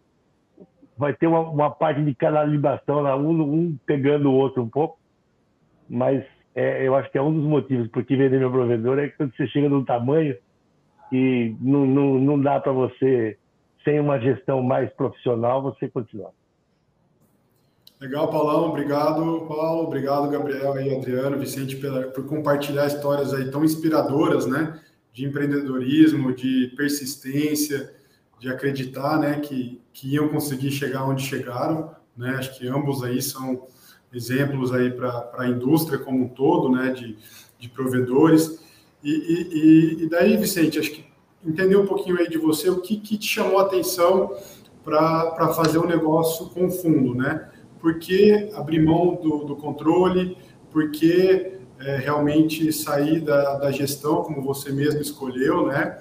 vai 0.97 1.13
ter 1.13 1.27
uma, 1.27 1.41
uma 1.41 1.71
parte 1.71 2.03
de 2.03 2.13
canalização, 2.13 3.03
um, 3.17 3.41
um 3.41 3.77
pegando 3.85 4.31
o 4.31 4.33
outro 4.33 4.63
um 4.63 4.69
pouco, 4.69 4.98
mas 5.89 6.23
é, 6.53 6.87
eu 6.87 6.95
acho 6.95 7.11
que 7.11 7.17
é 7.17 7.21
um 7.21 7.33
dos 7.33 7.45
motivos 7.45 7.87
por 7.87 8.03
que 8.03 8.15
vender 8.15 8.39
meu 8.39 8.51
provedor 8.51 8.99
é 8.99 9.07
que 9.07 9.17
quando 9.17 9.35
você 9.35 9.47
chega 9.47 9.69
num 9.69 9.83
tamanho 9.83 10.35
que 11.09 11.55
não, 11.59 11.85
não, 11.85 12.19
não 12.19 12.39
dá 12.39 12.59
para 12.59 12.71
você, 12.71 13.37
sem 13.83 13.99
uma 13.99 14.19
gestão 14.19 14.61
mais 14.61 14.91
profissional, 14.93 15.61
você 15.61 15.89
continuar. 15.89 16.31
Legal, 17.99 18.29
Paulão. 18.29 18.69
Obrigado, 18.69 19.45
Paulo. 19.47 19.83
Obrigado, 19.83 20.29
Gabriel 20.29 20.79
e 20.79 20.95
Adriano, 20.95 21.37
Vicente, 21.37 21.75
por 21.75 22.25
compartilhar 22.25 22.87
histórias 22.87 23.33
aí 23.33 23.51
tão 23.51 23.65
inspiradoras, 23.65 24.45
né? 24.45 24.79
De 25.11 25.25
empreendedorismo, 25.25 26.33
de 26.33 26.71
persistência, 26.77 27.93
de 28.39 28.47
acreditar, 28.49 29.19
né? 29.19 29.39
Que, 29.41 29.81
que 29.91 30.13
iam 30.13 30.29
conseguir 30.29 30.71
chegar 30.71 31.03
onde 31.05 31.23
chegaram, 31.23 31.93
né? 32.15 32.35
Acho 32.37 32.57
que 32.57 32.67
ambos 32.69 33.03
aí 33.03 33.21
são 33.21 33.67
exemplos 34.13 34.73
aí 34.73 34.91
para 34.91 35.29
a 35.37 35.47
indústria 35.47 35.99
como 35.99 36.25
um 36.25 36.29
todo, 36.29 36.69
né? 36.69 36.91
De, 36.91 37.17
de 37.57 37.69
provedores. 37.69 38.59
E, 39.03 39.11
e, 39.11 40.03
e 40.03 40.09
daí, 40.09 40.35
Vicente, 40.37 40.79
acho 40.79 40.91
que 40.91 41.05
entender 41.45 41.77
um 41.77 41.85
pouquinho 41.85 42.17
aí 42.17 42.27
de 42.27 42.37
você, 42.37 42.69
o 42.69 42.81
que, 42.81 42.97
que 42.97 43.17
te 43.17 43.27
chamou 43.27 43.59
a 43.59 43.63
atenção 43.63 44.35
para 44.83 45.53
fazer 45.53 45.77
um 45.77 45.85
negócio 45.85 46.49
com 46.49 46.69
fundo, 46.69 47.13
né? 47.13 47.49
por 47.79 47.97
que 47.97 48.49
abrir 48.53 48.83
mão 48.83 49.15
do, 49.15 49.45
do 49.45 49.55
controle, 49.55 50.37
por 50.71 50.91
que 50.91 51.59
é, 51.79 51.97
realmente 51.97 52.71
sair 52.73 53.21
da, 53.21 53.55
da, 53.57 53.71
gestão, 53.71 54.21
como 54.23 54.41
você 54.41 54.71
mesmo 54.71 55.01
escolheu, 55.01 55.67
né? 55.67 55.97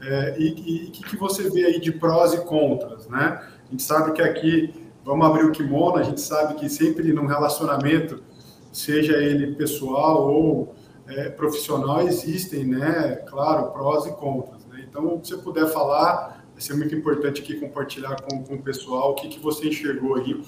É, 0.00 0.36
e 0.38 0.86
o 0.88 0.90
que, 0.90 1.04
que 1.04 1.16
você 1.16 1.50
vê 1.50 1.66
aí 1.66 1.80
de 1.80 1.92
prós 1.92 2.32
e 2.32 2.44
contras, 2.44 3.06
né? 3.08 3.42
A 3.66 3.70
gente 3.70 3.82
sabe 3.82 4.12
que 4.12 4.22
aqui, 4.22 4.72
vamos 5.08 5.26
abrir 5.26 5.46
o 5.46 5.50
kimono, 5.50 5.96
a 5.96 6.02
gente 6.02 6.20
sabe 6.20 6.54
que 6.56 6.68
sempre 6.68 7.14
num 7.14 7.24
relacionamento, 7.24 8.22
seja 8.70 9.14
ele 9.16 9.54
pessoal 9.54 10.30
ou 10.30 10.74
é, 11.08 11.30
profissional, 11.30 12.02
existem, 12.02 12.66
né? 12.66 13.16
Claro, 13.26 13.70
prós 13.70 14.04
e 14.04 14.12
contras, 14.12 14.66
né? 14.66 14.84
Então, 14.86 15.18
se 15.24 15.30
você 15.30 15.42
puder 15.42 15.66
falar, 15.68 16.44
vai 16.52 16.60
ser 16.60 16.74
muito 16.74 16.94
importante 16.94 17.40
aqui 17.40 17.58
compartilhar 17.58 18.20
com, 18.20 18.44
com 18.44 18.56
o 18.56 18.62
pessoal 18.62 19.12
o 19.12 19.14
que, 19.14 19.28
que 19.28 19.40
você 19.40 19.68
enxergou 19.68 20.16
aí 20.16 20.42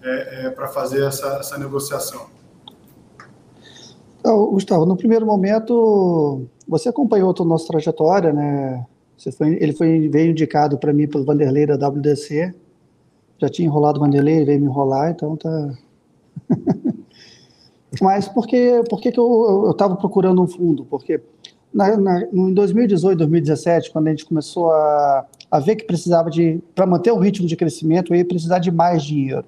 é, 0.00 0.46
é, 0.46 0.50
para 0.50 0.68
fazer 0.68 1.02
essa, 1.04 1.26
essa 1.40 1.58
negociação? 1.58 2.28
Então, 4.20 4.46
Gustavo, 4.52 4.86
no 4.86 4.96
primeiro 4.96 5.26
momento, 5.26 6.46
você 6.68 6.88
acompanhou 6.88 7.34
toda 7.34 7.48
a 7.48 7.52
nossa 7.54 7.66
trajetória, 7.66 8.32
né? 8.32 8.86
Foi, 9.36 9.58
ele 9.60 9.72
foi, 9.72 10.08
veio 10.08 10.30
indicado 10.30 10.78
para 10.78 10.92
mim 10.92 11.08
pelo 11.08 11.24
Vanderlei 11.24 11.66
da 11.66 11.88
WDC. 11.88 12.54
Já 13.44 13.48
tinha 13.50 13.66
enrolado 13.66 13.98
o 13.98 14.00
Vanderlei, 14.00 14.44
veio 14.44 14.60
me 14.60 14.66
enrolar, 14.66 15.10
então 15.10 15.36
tá. 15.36 15.70
Mas 18.00 18.26
por 18.26 18.46
que, 18.46 18.82
por 18.88 19.00
que, 19.00 19.12
que 19.12 19.20
eu 19.20 19.70
estava 19.70 19.94
procurando 19.96 20.42
um 20.42 20.46
fundo? 20.46 20.84
Porque 20.84 21.20
na, 21.72 21.96
na, 21.96 22.22
em 22.32 22.52
2018, 22.52 23.18
2017, 23.18 23.90
quando 23.92 24.08
a 24.08 24.10
gente 24.10 24.24
começou 24.24 24.72
a, 24.72 25.26
a 25.50 25.60
ver 25.60 25.76
que 25.76 25.84
precisava 25.84 26.30
de, 26.30 26.60
para 26.74 26.86
manter 26.86 27.12
o 27.12 27.18
ritmo 27.18 27.46
de 27.46 27.56
crescimento, 27.56 28.14
ia 28.14 28.24
precisar 28.24 28.58
de 28.58 28.70
mais 28.70 29.04
dinheiro 29.04 29.44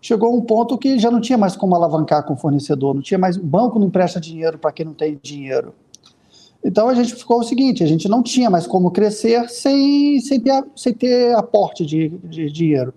chegou 0.00 0.34
um 0.36 0.40
ponto 0.40 0.78
que 0.78 0.98
já 0.98 1.10
não 1.10 1.20
tinha 1.20 1.38
mais 1.38 1.56
como 1.56 1.74
alavancar 1.74 2.24
com 2.24 2.34
o 2.34 2.36
fornecedor, 2.36 2.94
não 2.94 3.02
tinha 3.02 3.18
mais. 3.18 3.36
Banco 3.36 3.78
não 3.78 3.88
empresta 3.88 4.20
dinheiro 4.20 4.58
para 4.58 4.72
quem 4.72 4.86
não 4.86 4.94
tem 4.94 5.18
dinheiro. 5.22 5.74
Então 6.64 6.88
a 6.88 6.94
gente 6.94 7.14
ficou 7.14 7.40
o 7.40 7.44
seguinte: 7.44 7.82
a 7.82 7.86
gente 7.86 8.08
não 8.08 8.22
tinha 8.22 8.50
mais 8.50 8.66
como 8.66 8.90
crescer 8.90 9.48
sem, 9.48 10.20
sem, 10.20 10.40
ter, 10.40 10.64
sem 10.76 10.92
ter 10.92 11.34
aporte 11.34 11.84
de, 11.84 12.08
de 12.24 12.50
dinheiro. 12.50 12.92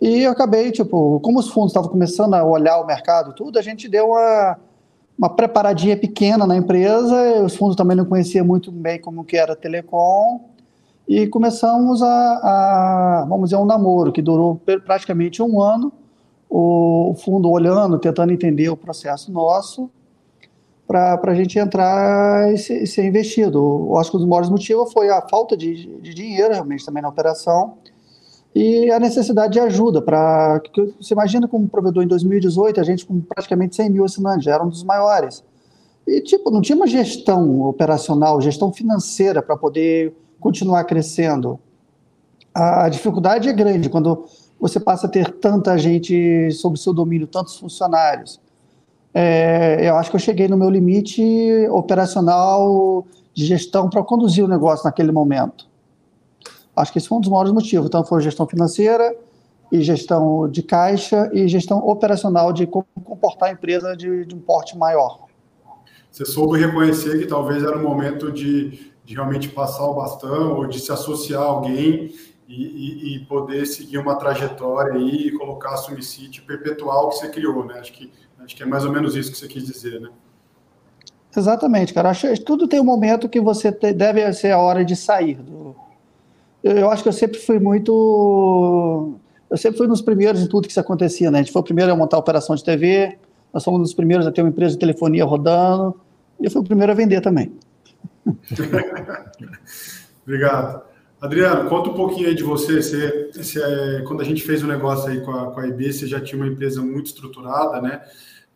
E 0.00 0.22
eu 0.22 0.32
acabei, 0.32 0.70
tipo, 0.70 1.20
como 1.20 1.38
os 1.38 1.50
fundos 1.50 1.70
estavam 1.70 1.90
começando 1.90 2.34
a 2.34 2.42
olhar 2.42 2.80
o 2.80 2.86
mercado, 2.86 3.34
tudo, 3.34 3.58
a 3.58 3.62
gente 3.62 3.86
deu 3.86 4.08
uma, 4.08 4.56
uma 5.18 5.28
preparadinha 5.28 5.96
pequena 5.96 6.46
na 6.46 6.56
empresa, 6.56 7.42
os 7.44 7.54
fundos 7.54 7.76
também 7.76 7.96
não 7.96 8.06
conheciam 8.06 8.46
muito 8.46 8.72
bem 8.72 8.98
como 8.98 9.24
que 9.24 9.36
era 9.36 9.54
telecom, 9.54 10.40
e 11.06 11.26
começamos 11.26 12.02
a, 12.02 12.06
a, 12.06 13.26
vamos 13.28 13.50
dizer, 13.50 13.60
um 13.60 13.66
namoro 13.66 14.10
que 14.12 14.22
durou 14.22 14.58
praticamente 14.86 15.42
um 15.42 15.60
ano, 15.60 15.92
o 16.48 17.14
fundo 17.22 17.50
olhando, 17.50 17.98
tentando 17.98 18.32
entender 18.32 18.70
o 18.70 18.76
processo 18.76 19.30
nosso, 19.30 19.90
para 20.86 21.20
a 21.22 21.34
gente 21.34 21.58
entrar 21.58 22.52
e 22.52 22.58
ser, 22.58 22.86
ser, 22.86 23.04
investido. 23.04 23.88
Eu 23.90 23.98
acho 23.98 24.10
que 24.10 24.16
um 24.16 24.20
dos 24.20 24.28
maiores 24.28 24.50
motivos 24.50 24.92
foi 24.92 25.10
a 25.10 25.20
falta 25.22 25.56
de, 25.56 25.98
de 26.00 26.14
dinheiro, 26.14 26.52
realmente, 26.52 26.84
também 26.84 27.02
na 27.02 27.08
operação, 27.08 27.74
e 28.54 28.90
a 28.90 28.98
necessidade 28.98 29.52
de 29.52 29.60
ajuda. 29.60 30.02
Para 30.02 30.60
Você 31.00 31.14
imagina 31.14 31.46
como 31.46 31.68
provedor 31.68 32.02
em 32.02 32.08
2018, 32.08 32.80
a 32.80 32.84
gente 32.84 33.06
com 33.06 33.20
praticamente 33.20 33.76
100 33.76 33.90
mil 33.90 34.04
assinantes, 34.04 34.44
já 34.44 34.54
era 34.54 34.64
um 34.64 34.68
dos 34.68 34.82
maiores. 34.82 35.44
E, 36.06 36.20
tipo, 36.20 36.50
não 36.50 36.60
tinha 36.60 36.76
uma 36.76 36.86
gestão 36.86 37.62
operacional, 37.62 38.40
gestão 38.40 38.72
financeira 38.72 39.42
para 39.42 39.56
poder 39.56 40.14
continuar 40.40 40.84
crescendo. 40.84 41.60
A 42.52 42.88
dificuldade 42.88 43.48
é 43.48 43.52
grande 43.52 43.88
quando 43.88 44.24
você 44.58 44.80
passa 44.80 45.06
a 45.06 45.10
ter 45.10 45.30
tanta 45.34 45.78
gente 45.78 46.50
sob 46.50 46.78
seu 46.78 46.92
domínio, 46.92 47.26
tantos 47.26 47.56
funcionários. 47.56 48.40
É, 49.14 49.88
eu 49.88 49.96
acho 49.96 50.10
que 50.10 50.16
eu 50.16 50.20
cheguei 50.20 50.48
no 50.48 50.56
meu 50.56 50.68
limite 50.68 51.22
operacional 51.70 53.06
de 53.32 53.44
gestão 53.44 53.88
para 53.88 54.02
conduzir 54.02 54.44
o 54.44 54.48
negócio 54.48 54.84
naquele 54.84 55.12
momento. 55.12 55.69
Acho 56.80 56.92
que 56.92 56.98
esse 56.98 57.08
foi 57.08 57.18
um 57.18 57.20
dos 57.20 57.30
maiores 57.30 57.52
motivos. 57.52 57.86
Então, 57.86 58.04
foi 58.04 58.20
gestão 58.22 58.46
financeira 58.46 59.14
e 59.70 59.82
gestão 59.82 60.48
de 60.48 60.62
caixa 60.62 61.30
e 61.32 61.46
gestão 61.46 61.78
operacional 61.78 62.52
de 62.52 62.66
comportar 62.66 63.50
a 63.50 63.52
empresa 63.52 63.96
de, 63.96 64.24
de 64.24 64.34
um 64.34 64.40
porte 64.40 64.76
maior. 64.76 65.26
Você 66.10 66.24
soube 66.24 66.58
reconhecer 66.58 67.18
que 67.20 67.26
talvez 67.26 67.62
era 67.62 67.76
o 67.76 67.82
momento 67.82 68.32
de, 68.32 68.92
de 69.04 69.14
realmente 69.14 69.48
passar 69.48 69.84
o 69.84 69.94
bastão 69.94 70.56
ou 70.56 70.66
de 70.66 70.80
se 70.80 70.90
associar 70.90 71.42
a 71.42 71.46
alguém 71.46 72.12
e, 72.48 72.64
e, 72.64 73.14
e, 73.14 73.24
poder 73.26 73.64
seguir 73.64 73.98
uma 73.98 74.16
trajetória 74.16 74.94
aí 74.94 75.28
e 75.28 75.32
colocar 75.32 75.70
a 75.70 75.76
Sumicity 75.76 76.42
perpetuar 76.42 77.04
o 77.04 77.10
que 77.10 77.18
você 77.18 77.28
criou, 77.28 77.64
né? 77.64 77.78
Acho 77.78 77.92
que, 77.92 78.10
acho 78.40 78.56
que 78.56 78.62
é 78.64 78.66
mais 78.66 78.84
ou 78.84 78.90
menos 78.90 79.14
isso 79.14 79.30
que 79.30 79.38
você 79.38 79.46
quis 79.46 79.64
dizer, 79.64 80.00
né? 80.00 80.08
Exatamente, 81.36 81.94
cara. 81.94 82.10
Acho 82.10 82.26
tudo 82.44 82.66
tem 82.66 82.80
um 82.80 82.84
momento 82.84 83.28
que 83.28 83.40
você 83.40 83.70
te, 83.70 83.92
deve 83.92 84.32
ser 84.32 84.50
a 84.50 84.58
hora 84.58 84.84
de 84.84 84.96
sair. 84.96 85.36
Do... 85.36 85.76
Eu, 86.62 86.90
acho 86.90 87.02
que 87.02 87.08
eu 87.08 87.12
sempre 87.12 87.38
fui 87.38 87.58
muito. 87.58 89.14
Eu 89.48 89.56
sempre 89.56 89.78
fui 89.78 89.86
nos 89.86 90.02
primeiros 90.02 90.42
em 90.42 90.46
tudo 90.46 90.66
que 90.66 90.70
isso 90.70 90.80
acontecia, 90.80 91.30
né? 91.30 91.38
A 91.38 91.42
gente 91.42 91.52
foi 91.52 91.60
o 91.60 91.64
primeiro 91.64 91.90
a 91.90 91.96
montar 91.96 92.16
a 92.16 92.20
operação 92.20 92.54
de 92.54 92.62
TV, 92.62 93.18
nós 93.52 93.64
fomos 93.64 93.80
um 93.80 93.82
dos 93.82 93.94
primeiros 93.94 94.26
a 94.26 94.32
ter 94.32 94.42
uma 94.42 94.50
empresa 94.50 94.74
de 94.74 94.78
telefonia 94.78 95.24
rodando, 95.24 95.98
e 96.38 96.44
eu 96.44 96.50
fui 96.50 96.60
o 96.60 96.64
primeiro 96.64 96.92
a 96.92 96.94
vender 96.94 97.20
também. 97.20 97.52
Obrigado. 100.24 100.82
Adriano, 101.20 101.68
conta 101.68 101.90
um 101.90 101.94
pouquinho 101.94 102.28
aí 102.28 102.34
de 102.34 102.42
você. 102.42 102.80
você, 102.80 103.30
você 103.34 103.62
é, 103.62 104.02
quando 104.02 104.22
a 104.22 104.24
gente 104.24 104.42
fez 104.42 104.62
o 104.62 104.66
um 104.66 104.68
negócio 104.68 105.10
aí 105.10 105.20
com 105.20 105.32
a, 105.32 105.50
com 105.50 105.60
a 105.60 105.68
IB, 105.68 105.92
você 105.92 106.06
já 106.06 106.20
tinha 106.20 106.40
uma 106.40 106.50
empresa 106.50 106.80
muito 106.80 107.06
estruturada, 107.06 107.80
né? 107.82 108.00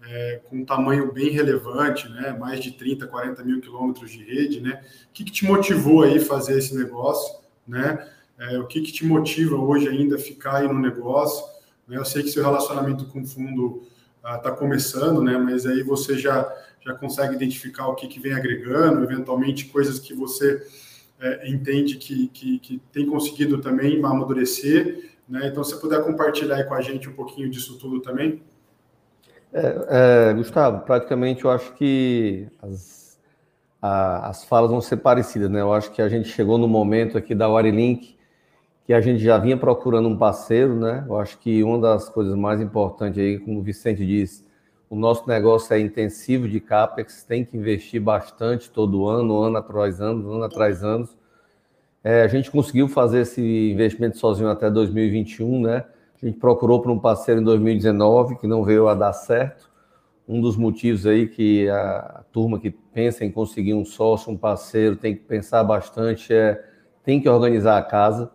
É, 0.07 0.40
com 0.49 0.59
um 0.59 0.64
tamanho 0.64 1.12
bem 1.12 1.31
relevante, 1.31 2.09
né? 2.09 2.35
Mais 2.38 2.61
de 2.61 2.71
30, 2.73 3.07
40 3.07 3.45
mil 3.45 3.61
quilômetros 3.61 4.11
de 4.11 4.23
rede, 4.25 4.61
né? 4.61 4.81
O 5.11 5.12
que, 5.12 5.25
que 5.25 5.33
te 5.33 5.45
motivou 5.45 6.05
aí 6.05 6.19
fazer 6.19 6.59
esse 6.59 6.75
negócio, 6.75 7.35
né? 7.66 8.09
É, 8.38 8.59
o 8.59 8.66
que, 8.66 8.81
que 8.81 8.92
te 8.92 9.05
motiva 9.05 9.57
hoje 9.57 9.88
ainda 9.88 10.16
a 10.16 10.18
ficar 10.18 10.57
aí 10.57 10.68
no 10.68 10.79
negócio? 10.79 11.44
Né? 11.87 11.96
Eu 11.96 12.05
sei 12.05 12.22
que 12.22 12.31
seu 12.31 12.42
relacionamento 12.42 13.07
com 13.07 13.22
o 13.22 13.27
fundo 13.27 13.83
está 14.18 14.48
ah, 14.48 14.53
começando, 14.53 15.22
né? 15.22 15.37
Mas 15.37 15.66
aí 15.66 15.83
você 15.83 16.18
já 16.18 16.50
já 16.85 16.94
consegue 16.94 17.35
identificar 17.35 17.88
o 17.88 17.94
que, 17.94 18.07
que 18.07 18.20
vem 18.20 18.35
agregando, 18.35 19.03
eventualmente 19.03 19.64
coisas 19.66 19.98
que 19.98 20.12
você 20.12 20.62
é, 21.18 21.48
entende 21.48 21.96
que, 21.96 22.29
que, 22.29 22.59
que, 22.59 22.83
tem 22.92 23.07
conseguido 23.07 23.59
também 23.61 24.05
amadurecer. 24.05 25.12
Né? 25.27 25.48
Então, 25.48 25.64
se 25.64 25.81
puder 25.81 26.05
compartilhar 26.05 26.62
com 26.64 26.74
a 26.74 26.83
gente 26.83 27.09
um 27.09 27.14
pouquinho 27.14 27.48
disso 27.48 27.79
tudo 27.79 28.00
também. 28.00 28.42
É, 29.50 30.29
é, 30.31 30.35
Gustavo, 30.35 30.85
praticamente 30.85 31.44
eu 31.44 31.50
acho 31.50 31.72
que 31.74 32.46
as, 32.61 33.04
a, 33.85 34.31
as 34.31 34.42
falas 34.47 34.70
vão 34.70 34.81
ser 34.81 34.97
parecidas, 34.97 35.51
né? 35.51 35.61
Eu 35.61 35.75
acho 35.75 35.92
que 35.92 36.01
a 36.01 36.09
gente 36.09 36.27
chegou 36.31 36.57
no 36.57 36.66
momento 36.66 37.18
aqui 37.18 37.35
da 37.35 37.51
Warilink 37.51 38.16
que 38.87 38.94
a 38.94 39.01
gente 39.01 39.23
já 39.23 39.37
vinha 39.37 39.59
procurando 39.59 40.09
um 40.09 40.16
parceiro, 40.16 40.75
né? 40.75 41.05
Eu 41.07 41.18
acho 41.18 41.38
que 41.38 41.62
uma 41.62 41.79
das 41.79 42.09
coisas 42.09 42.35
mais 42.35 42.62
importantes 42.62 43.18
aí, 43.18 43.38
como 43.38 43.61
o 43.61 43.62
Vicente 43.62 44.07
disse, 44.07 44.42
O 44.88 44.97
nosso 44.97 45.29
negócio 45.29 45.75
é 45.75 45.81
intensivo 45.81 46.49
de 46.49 46.61
CAPEX, 46.61 47.25
tem 47.25 47.44
que 47.44 47.59
investir 47.59 48.01
bastante 48.01 48.70
todo 48.70 49.07
ano, 49.07 49.38
ano 49.42 49.59
atrás 49.59 50.01
ano, 50.01 50.33
ano 50.33 50.44
atrás 50.44 50.83
ano. 50.83 51.07
É, 52.03 52.23
a 52.23 52.29
gente 52.29 52.51
conseguiu 52.51 52.88
fazer 52.88 53.20
esse 53.20 53.42
investimento 53.70 54.16
sozinho 54.16 54.49
até 54.49 54.70
2021, 54.70 55.61
né? 55.61 55.85
A 56.23 56.27
gente 56.27 56.38
procurou 56.38 56.81
por 56.81 56.90
um 56.90 56.99
parceiro 56.99 57.42
em 57.42 57.44
2019, 57.44 58.37
que 58.37 58.47
não 58.47 58.64
veio 58.64 58.88
a 58.88 58.94
dar 58.94 59.12
certo. 59.12 59.70
Um 60.26 60.40
dos 60.40 60.56
motivos 60.56 61.06
aí 61.06 61.28
que 61.28 61.68
a 61.68 62.24
turma 62.32 62.58
que 62.58 62.70
pensa 62.70 63.24
em 63.24 63.30
conseguir 63.30 63.74
um 63.74 63.84
sócio, 63.84 64.32
um 64.32 64.37
parceiro, 64.37 64.96
tem 64.96 65.14
que 65.14 65.22
pensar 65.22 65.62
bastante 65.62 66.32
é 66.32 66.64
tem 67.02 67.20
que 67.20 67.28
organizar 67.28 67.76
a 67.76 67.82
casa. 67.82 68.30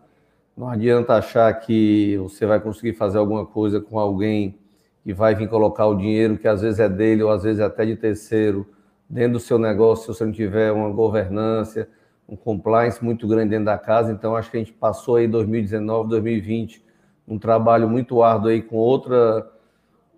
Não 0.56 0.68
adianta 0.68 1.14
achar 1.14 1.52
que 1.54 2.16
você 2.18 2.46
vai 2.46 2.60
conseguir 2.60 2.92
fazer 2.92 3.18
alguma 3.18 3.44
coisa 3.44 3.80
com 3.80 3.98
alguém 3.98 4.56
que 5.02 5.12
vai 5.12 5.34
vir 5.34 5.48
colocar 5.48 5.86
o 5.86 5.96
dinheiro 5.96 6.38
que 6.38 6.46
às 6.46 6.62
vezes 6.62 6.78
é 6.78 6.88
dele 6.88 7.22
ou 7.22 7.30
às 7.30 7.42
vezes 7.42 7.60
é 7.60 7.64
até 7.64 7.84
de 7.84 7.96
terceiro 7.96 8.66
dentro 9.08 9.32
do 9.32 9.40
seu 9.40 9.58
negócio, 9.58 10.04
se 10.04 10.18
você 10.18 10.24
não 10.24 10.32
tiver 10.32 10.70
uma 10.70 10.88
governança, 10.90 11.88
um 12.28 12.36
compliance 12.36 13.04
muito 13.04 13.26
grande 13.26 13.50
dentro 13.50 13.64
da 13.64 13.76
casa. 13.76 14.12
Então, 14.12 14.36
acho 14.36 14.50
que 14.50 14.56
a 14.56 14.60
gente 14.60 14.72
passou 14.72 15.16
aí 15.16 15.26
2019, 15.26 16.08
2020, 16.10 16.84
um 17.26 17.36
trabalho 17.38 17.88
muito 17.88 18.22
árduo 18.22 18.50
aí 18.50 18.62
com 18.62 18.76
outra, 18.76 19.50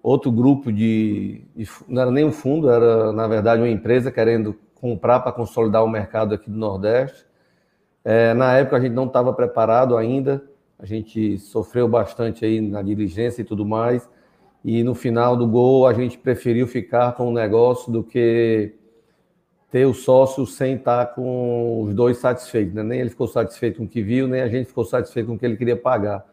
outro 0.02 0.32
grupo 0.32 0.72
de, 0.72 1.42
Não 1.88 2.02
era 2.02 2.10
nem 2.10 2.24
um 2.24 2.32
fundo, 2.32 2.70
era, 2.70 3.12
na 3.12 3.26
verdade, 3.26 3.62
uma 3.62 3.68
empresa 3.68 4.10
querendo 4.10 4.56
comprar 4.74 5.20
para 5.20 5.32
consolidar 5.32 5.84
o 5.84 5.88
mercado 5.88 6.34
aqui 6.34 6.50
do 6.50 6.56
Nordeste. 6.56 7.24
É, 8.04 8.34
na 8.34 8.56
época, 8.58 8.76
a 8.76 8.80
gente 8.80 8.92
não 8.92 9.06
estava 9.06 9.32
preparado 9.32 9.96
ainda, 9.96 10.42
a 10.78 10.86
gente 10.86 11.38
sofreu 11.38 11.86
bastante 11.86 12.44
aí 12.44 12.60
na 12.60 12.82
diligência 12.82 13.42
e 13.42 13.44
tudo 13.44 13.64
mais 13.64 14.08
e 14.64 14.82
no 14.84 14.94
final 14.94 15.36
do 15.36 15.46
gol 15.46 15.86
a 15.86 15.92
gente 15.92 16.16
preferiu 16.16 16.66
ficar 16.66 17.12
com 17.12 17.28
o 17.28 17.32
negócio 17.32 17.92
do 17.92 18.02
que 18.02 18.74
ter 19.70 19.86
o 19.86 19.94
sócio 19.94 20.46
sem 20.46 20.74
estar 20.74 21.14
com 21.14 21.82
os 21.82 21.94
dois 21.94 22.18
satisfeitos. 22.18 22.74
Né? 22.74 22.82
Nem 22.82 23.00
ele 23.00 23.10
ficou 23.10 23.26
satisfeito 23.26 23.78
com 23.78 23.84
o 23.84 23.88
que 23.88 24.02
viu, 24.02 24.28
nem 24.28 24.40
a 24.40 24.48
gente 24.48 24.66
ficou 24.66 24.84
satisfeito 24.84 25.26
com 25.26 25.34
o 25.34 25.38
que 25.38 25.44
ele 25.44 25.56
queria 25.56 25.76
pagar. 25.76 26.24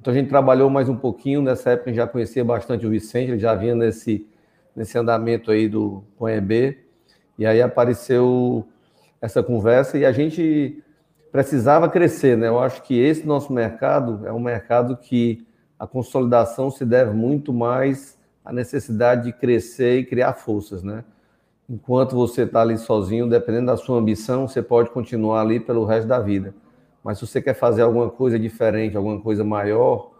Então 0.00 0.14
a 0.14 0.16
gente 0.16 0.30
trabalhou 0.30 0.70
mais 0.70 0.88
um 0.88 0.96
pouquinho. 0.96 1.42
Nessa 1.42 1.70
época 1.70 1.90
a 1.90 1.92
gente 1.92 1.98
já 1.98 2.06
conhecia 2.06 2.42
bastante 2.42 2.86
o 2.86 2.90
Vicente, 2.90 3.32
ele 3.32 3.38
já 3.38 3.54
vinha 3.54 3.74
nesse, 3.74 4.26
nesse 4.74 4.96
andamento 4.96 5.50
aí 5.50 5.68
do 5.68 6.02
EB. 6.22 6.78
E 7.38 7.44
aí 7.44 7.60
apareceu 7.60 8.66
essa 9.20 9.42
conversa 9.42 9.98
e 9.98 10.06
a 10.06 10.12
gente 10.12 10.82
precisava 11.30 11.86
crescer. 11.86 12.34
Né? 12.34 12.48
Eu 12.48 12.58
acho 12.58 12.82
que 12.82 12.98
esse 12.98 13.26
nosso 13.26 13.52
mercado 13.52 14.26
é 14.26 14.32
um 14.32 14.40
mercado 14.40 14.96
que 14.96 15.46
a 15.78 15.86
consolidação 15.86 16.70
se 16.70 16.86
deve 16.86 17.12
muito 17.12 17.52
mais 17.52 18.18
à 18.42 18.54
necessidade 18.54 19.24
de 19.24 19.32
crescer 19.34 19.98
e 19.98 20.04
criar 20.04 20.32
forças, 20.32 20.82
né? 20.82 21.04
Enquanto 21.68 22.16
você 22.16 22.42
está 22.42 22.62
ali 22.62 22.76
sozinho, 22.76 23.28
dependendo 23.28 23.66
da 23.66 23.76
sua 23.76 23.98
ambição, 23.98 24.48
você 24.48 24.60
pode 24.60 24.90
continuar 24.90 25.42
ali 25.42 25.60
pelo 25.60 25.84
resto 25.84 26.08
da 26.08 26.18
vida. 26.18 26.52
Mas 27.02 27.18
se 27.18 27.26
você 27.26 27.40
quer 27.40 27.54
fazer 27.54 27.82
alguma 27.82 28.10
coisa 28.10 28.38
diferente, 28.38 28.96
alguma 28.96 29.20
coisa 29.20 29.42
maior, 29.44 30.10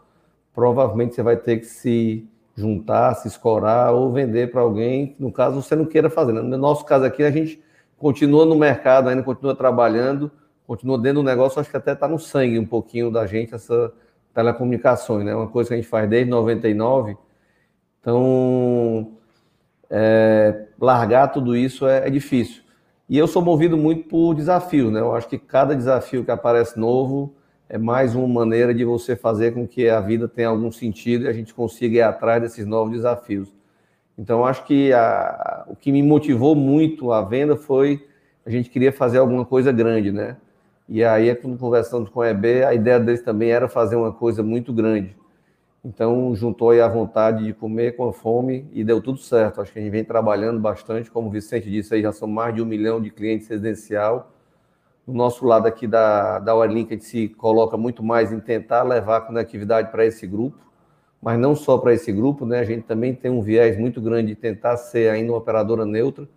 provavelmente 0.54 1.14
você 1.14 1.22
vai 1.22 1.36
ter 1.36 1.58
que 1.58 1.66
se 1.66 2.26
juntar, 2.56 3.14
se 3.14 3.28
escorar 3.28 3.92
ou 3.92 4.12
vender 4.12 4.50
para 4.50 4.60
alguém, 4.60 5.14
no 5.18 5.32
caso 5.32 5.62
você 5.62 5.76
não 5.76 5.84
queira 5.84 6.10
fazer. 6.10 6.32
Né? 6.32 6.40
No 6.40 6.56
nosso 6.56 6.84
caso 6.84 7.04
aqui, 7.04 7.22
a 7.22 7.30
gente 7.30 7.62
continua 7.98 8.44
no 8.44 8.56
mercado, 8.56 9.08
ainda 9.08 9.22
continua 9.22 9.54
trabalhando, 9.54 10.30
continua 10.66 10.98
dentro 10.98 11.22
do 11.22 11.26
negócio, 11.26 11.60
acho 11.60 11.70
que 11.70 11.76
até 11.76 11.92
está 11.92 12.08
no 12.08 12.18
sangue 12.18 12.58
um 12.58 12.66
pouquinho 12.66 13.10
da 13.10 13.26
gente 13.26 13.54
essa 13.54 13.92
telecomunicações, 14.34 15.24
né? 15.24 15.34
Uma 15.34 15.48
coisa 15.48 15.68
que 15.68 15.74
a 15.74 15.76
gente 15.76 15.88
faz 15.88 16.08
desde 16.08 16.30
99. 16.30 17.16
Então, 18.00 19.12
é, 19.90 20.66
largar 20.80 21.28
tudo 21.28 21.56
isso 21.56 21.86
é, 21.86 22.06
é, 22.06 22.10
difícil. 22.10 22.62
E 23.10 23.18
eu 23.18 23.26
sou 23.26 23.42
movido 23.42 23.76
muito 23.76 24.08
por 24.08 24.34
desafio, 24.36 24.88
né? 24.88 25.00
Eu 25.00 25.12
acho 25.16 25.28
que 25.28 25.36
cada 25.36 25.74
desafio 25.74 26.24
que 26.24 26.30
aparece 26.30 26.78
novo 26.78 27.34
é 27.68 27.76
mais 27.76 28.14
uma 28.14 28.28
maneira 28.28 28.72
de 28.72 28.84
você 28.84 29.16
fazer 29.16 29.52
com 29.52 29.66
que 29.66 29.88
a 29.88 30.00
vida 30.00 30.28
tenha 30.28 30.46
algum 30.46 30.70
sentido 30.70 31.24
e 31.24 31.28
a 31.28 31.32
gente 31.32 31.52
consiga 31.52 31.96
ir 31.96 32.02
atrás 32.02 32.40
desses 32.40 32.64
novos 32.64 32.92
desafios. 32.92 33.48
Então, 34.16 34.46
acho 34.46 34.64
que 34.64 34.92
a, 34.92 35.64
o 35.66 35.74
que 35.74 35.90
me 35.90 36.04
motivou 36.04 36.54
muito 36.54 37.10
a 37.10 37.20
venda 37.20 37.56
foi 37.56 38.06
a 38.46 38.50
gente 38.50 38.70
queria 38.70 38.92
fazer 38.92 39.18
alguma 39.18 39.44
coisa 39.44 39.72
grande, 39.72 40.12
né? 40.12 40.36
E 40.88 41.02
aí, 41.02 41.34
conversando 41.34 42.08
com 42.08 42.20
o 42.20 42.24
EB, 42.24 42.62
a 42.62 42.72
ideia 42.74 43.00
deles 43.00 43.22
também 43.22 43.50
era 43.50 43.68
fazer 43.68 43.96
uma 43.96 44.12
coisa 44.12 44.40
muito 44.40 44.72
grande. 44.72 45.16
Então, 45.82 46.34
juntou 46.34 46.70
aí 46.70 46.80
a 46.80 46.88
vontade 46.88 47.44
de 47.44 47.54
comer 47.54 47.96
com 47.96 48.06
a 48.08 48.12
fome 48.12 48.68
e 48.72 48.84
deu 48.84 49.00
tudo 49.00 49.18
certo. 49.18 49.60
Acho 49.60 49.72
que 49.72 49.78
a 49.78 49.82
gente 49.82 49.90
vem 49.90 50.04
trabalhando 50.04 50.60
bastante, 50.60 51.10
como 51.10 51.28
o 51.28 51.30
Vicente 51.30 51.70
disse 51.70 51.94
aí, 51.94 52.02
já 52.02 52.12
são 52.12 52.28
mais 52.28 52.54
de 52.54 52.60
um 52.60 52.66
milhão 52.66 53.00
de 53.00 53.10
clientes 53.10 53.48
residencial. 53.48 54.30
No 55.06 55.14
nosso 55.14 55.46
lado 55.46 55.66
aqui 55.66 55.86
da, 55.86 56.38
da 56.38 56.54
Wirelink, 56.54 56.92
a 56.92 56.96
gente 56.96 57.06
se 57.06 57.28
coloca 57.28 57.76
muito 57.78 58.02
mais 58.02 58.30
em 58.30 58.40
tentar 58.40 58.82
levar 58.82 59.16
a 59.16 59.20
conectividade 59.22 59.90
para 59.90 60.04
esse 60.04 60.26
grupo, 60.26 60.58
mas 61.20 61.38
não 61.38 61.56
só 61.56 61.78
para 61.78 61.94
esse 61.94 62.12
grupo, 62.12 62.44
né? 62.44 62.60
A 62.60 62.64
gente 62.64 62.82
também 62.82 63.14
tem 63.14 63.30
um 63.30 63.40
viés 63.40 63.78
muito 63.78 64.00
grande 64.02 64.28
de 64.28 64.34
tentar 64.34 64.76
ser 64.76 65.10
ainda 65.10 65.32
uma 65.32 65.38
operadora 65.38 65.86
neutra, 65.86 66.28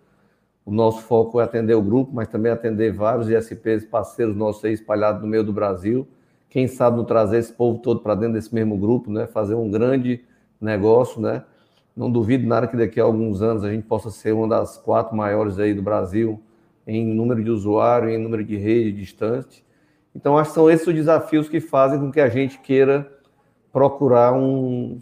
o 0.66 0.72
nosso 0.72 1.02
foco 1.02 1.42
é 1.42 1.44
atender 1.44 1.74
o 1.74 1.82
grupo, 1.82 2.12
mas 2.14 2.30
também 2.30 2.50
atender 2.50 2.94
vários 2.94 3.30
ISPs, 3.30 3.84
parceiros 3.84 4.36
nossos 4.36 4.64
aí 4.64 4.72
espalhados 4.72 5.22
no 5.22 5.28
meio 5.28 5.44
do 5.44 5.52
Brasil. 5.52 6.08
Quem 6.54 6.68
sabe 6.68 7.04
trazer 7.08 7.40
esse 7.40 7.52
povo 7.52 7.80
todo 7.80 8.02
para 8.02 8.14
dentro 8.14 8.34
desse 8.34 8.54
mesmo 8.54 8.78
grupo, 8.78 9.10
né? 9.10 9.26
Fazer 9.26 9.56
um 9.56 9.72
grande 9.72 10.24
negócio, 10.62 11.20
né? 11.20 11.44
Não 11.98 12.12
duvido 12.12 12.46
nada 12.46 12.68
que 12.68 12.78
daqui 12.78 13.02
a 13.02 13.04
alguns 13.04 13.42
anos 13.42 13.64
a 13.64 13.72
gente 13.72 13.88
possa 13.88 14.12
ser 14.12 14.34
uma 14.34 14.48
das 14.48 14.78
quatro 14.78 15.18
maiores 15.18 15.58
aí 15.58 15.74
do 15.74 15.82
Brasil 15.82 16.40
em 16.86 17.12
número 17.12 17.44
de 17.44 17.50
usuário, 17.50 18.08
em 18.08 18.20
número 18.20 18.44
de 18.44 18.56
rede 18.56 18.92
distante. 18.92 19.66
Então, 20.14 20.38
acho 20.38 20.52
que 20.52 20.54
são 20.54 20.70
esses 20.70 20.86
os 20.86 20.94
desafios 20.94 21.50
que 21.50 21.60
fazem 21.60 22.00
com 22.00 22.12
que 22.12 22.22
a 22.22 22.30
gente 22.30 22.60
queira 22.60 23.12
procurar 23.72 24.32
um, 24.32 25.00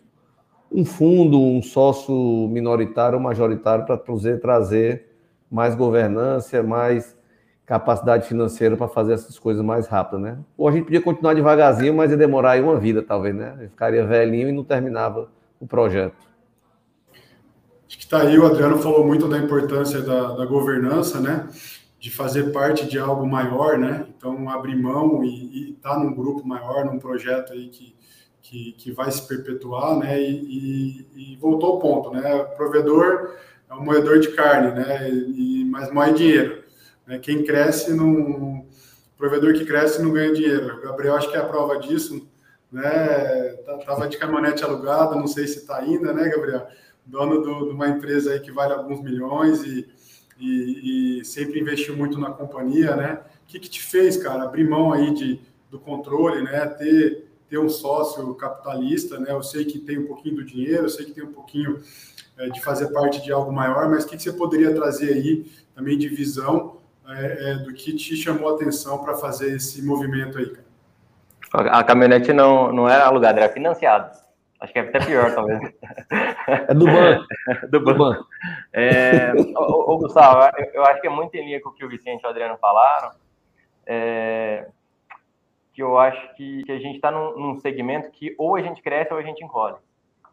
um 0.72 0.86
fundo, 0.86 1.38
um 1.38 1.62
sócio 1.62 2.48
minoritário 2.48 3.18
ou 3.18 3.22
majoritário 3.22 3.86
para 3.86 3.98
trazer 4.38 5.06
mais 5.52 5.76
governança, 5.76 6.64
mais 6.64 7.14
capacidade 7.72 8.28
financeira 8.28 8.76
para 8.76 8.90
fazer 8.90 9.14
essas 9.14 9.40
coisas 9.40 9.64
mais 9.64 9.88
rápidas, 9.88 10.20
né? 10.20 10.38
Ou 10.58 10.68
a 10.68 10.74
gente 10.74 10.84
podia 10.84 11.02
continuar 11.02 11.34
devagarzinho, 11.34 11.94
mas 11.94 12.12
ia 12.12 12.18
demorar 12.18 12.52
aí 12.52 12.62
uma 12.62 12.78
vida, 12.78 13.02
talvez, 13.02 13.34
né? 13.34 13.56
Eu 13.62 13.70
ficaria 13.70 14.06
velhinho 14.06 14.50
e 14.50 14.52
não 14.52 14.62
terminava 14.62 15.30
o 15.58 15.66
projeto. 15.66 16.18
Acho 17.88 17.98
que 17.98 18.04
está 18.04 18.24
aí, 18.24 18.38
o 18.38 18.46
Adriano 18.46 18.78
falou 18.78 19.08
muito 19.08 19.26
da 19.26 19.38
importância 19.38 20.02
da, 20.02 20.36
da, 20.36 20.46
governança, 20.46 21.22
né? 21.22 21.48
De 21.98 22.12
fazer 22.12 22.52
parte 22.52 22.86
de 22.86 23.00
algo 23.00 23.26
maior, 23.26 23.78
né? 23.78 24.06
Então, 24.18 24.50
abrir 24.50 24.76
mão 24.76 25.24
e 25.24 25.72
estar 25.72 25.92
tá 25.92 26.00
num 26.00 26.14
grupo 26.14 26.46
maior, 26.46 26.84
num 26.84 27.00
projeto 27.00 27.54
aí 27.54 27.70
que, 27.70 27.96
que, 28.42 28.74
que 28.74 28.92
vai 28.92 29.10
se 29.10 29.26
perpetuar, 29.26 29.96
né? 29.98 30.22
E, 30.22 31.08
e, 31.16 31.34
e 31.34 31.38
voltou 31.38 31.72
ao 31.72 31.80
ponto, 31.80 32.12
né? 32.12 32.38
Provedor 32.58 33.30
é 33.70 33.74
um 33.74 33.86
moedor 33.86 34.20
de 34.20 34.28
carne, 34.34 34.72
né? 34.72 35.10
E, 35.10 35.64
mas 35.72 35.90
moe 35.90 36.14
dinheiro. 36.14 36.61
Né? 37.06 37.20
Quem 37.20 37.44
cresce 37.44 37.94
não. 37.94 38.66
provedor 39.18 39.54
que 39.54 39.66
cresce 39.66 40.02
não 40.02 40.12
ganha 40.12 40.34
dinheiro. 40.34 40.78
O 40.78 40.82
Gabriel 40.82 41.16
acho 41.16 41.30
que 41.30 41.38
é 41.38 41.40
a 41.40 41.46
prova 41.46 41.80
disso. 41.80 42.28
Né? 42.72 43.54
Tá, 43.66 43.78
tava 43.80 44.08
de 44.08 44.18
caminhonete 44.18 44.64
alugada, 44.64 45.16
não 45.16 45.28
sei 45.28 45.48
se 45.48 45.60
está 45.60 45.78
ainda, 45.78 46.14
né, 46.14 46.30
Gabriel? 46.30 46.68
Dono 47.06 47.42
do, 47.42 47.68
de 47.68 47.74
uma 47.74 47.90
empresa 47.90 48.32
aí 48.32 48.40
que 48.40 48.52
vale 48.52 48.74
alguns 48.74 49.02
milhões 49.02 49.64
e, 49.64 49.88
e, 50.40 51.20
e 51.20 51.26
sempre 51.26 51.60
investiu 51.60 51.98
muito 51.98 52.18
na 52.20 52.30
companhia, 52.30 52.96
né? 52.96 53.22
O 53.44 53.48
que, 53.48 53.60
que 53.60 53.70
te 53.70 53.82
fez, 53.82 54.16
cara, 54.16 54.44
abrir 54.44 54.68
mão 54.68 54.94
aí 54.94 55.14
de, 55.14 55.42
do 55.70 55.80
controle, 55.80 56.42
né? 56.44 56.66
Ter, 56.68 57.28
ter 57.50 57.58
um 57.58 57.68
sócio 57.68 58.34
capitalista, 58.36 59.20
né? 59.20 59.32
Eu 59.32 59.44
sei 59.44 59.66
que 59.66 59.80
tem 59.80 60.00
um 60.00 60.08
pouquinho 60.08 60.36
do 60.36 60.46
dinheiro, 60.46 60.84
eu 60.84 60.90
sei 60.90 61.06
que 61.06 61.12
tem 61.12 61.24
um 61.24 61.34
pouquinho 61.34 61.82
é, 62.38 62.50
de 62.50 62.62
fazer 62.62 62.88
parte 62.94 63.22
de 63.22 63.32
algo 63.32 63.52
maior, 63.52 63.90
mas 63.90 64.06
o 64.06 64.08
que, 64.08 64.16
que 64.16 64.24
você 64.24 64.32
poderia 64.32 64.74
trazer 64.74 65.14
aí 65.14 65.52
também 65.76 65.98
de 65.98 66.08
visão 66.08 66.78
é, 67.14 67.52
é, 67.52 67.54
do 67.56 67.74
que 67.74 67.96
te 67.96 68.16
chamou 68.16 68.50
a 68.50 68.56
atenção 68.56 69.04
para 69.04 69.16
fazer 69.16 69.56
esse 69.56 69.86
movimento 69.86 70.38
aí, 70.38 70.50
cara? 70.50 70.72
A 71.72 71.84
caminhonete 71.84 72.32
não, 72.32 72.72
não 72.72 72.88
era 72.88 73.06
alugada, 73.06 73.42
era 73.42 73.52
financiada. 73.52 74.12
Acho 74.62 74.72
que 74.72 74.80
é 74.80 74.84
até 74.84 75.00
pior, 75.00 75.34
talvez. 75.34 75.60
É 76.48 76.74
do 76.74 76.86
banco. 76.86 77.26
do 77.68 77.80
banco. 77.80 77.92
Do 77.92 77.96
banco. 77.96 78.28
É, 78.72 79.34
ô, 79.58 79.94
ô, 79.94 79.98
Gustavo, 79.98 80.56
eu, 80.58 80.66
eu, 80.76 80.84
acho 80.84 81.02
que 81.02 81.08
é 81.08 81.10
muito 81.10 81.34
em 81.36 81.46
linha 81.46 81.60
com 81.60 81.70
o 81.70 81.74
que 81.74 81.84
o 81.84 81.90
Vicente 81.90 82.22
e 82.24 82.28
o 82.28 82.30
Adriano 82.30 82.58
falaram. 82.58 83.12
É, 83.88 84.68
que 85.74 85.82
eu 85.82 85.98
acho 85.98 86.36
que, 86.36 86.64
que 86.64 86.72
a 86.72 86.80
gente 86.80 86.96
está 86.96 87.10
num, 87.10 87.40
num, 87.40 87.60
segmento 87.60 88.12
que 88.12 88.36
ou 88.38 88.56
a 88.56 88.62
gente 88.62 88.82
cresce 88.82 89.12
ou 89.12 89.20
a 89.20 89.24
gente 89.24 89.44
encolhe. 89.44 89.78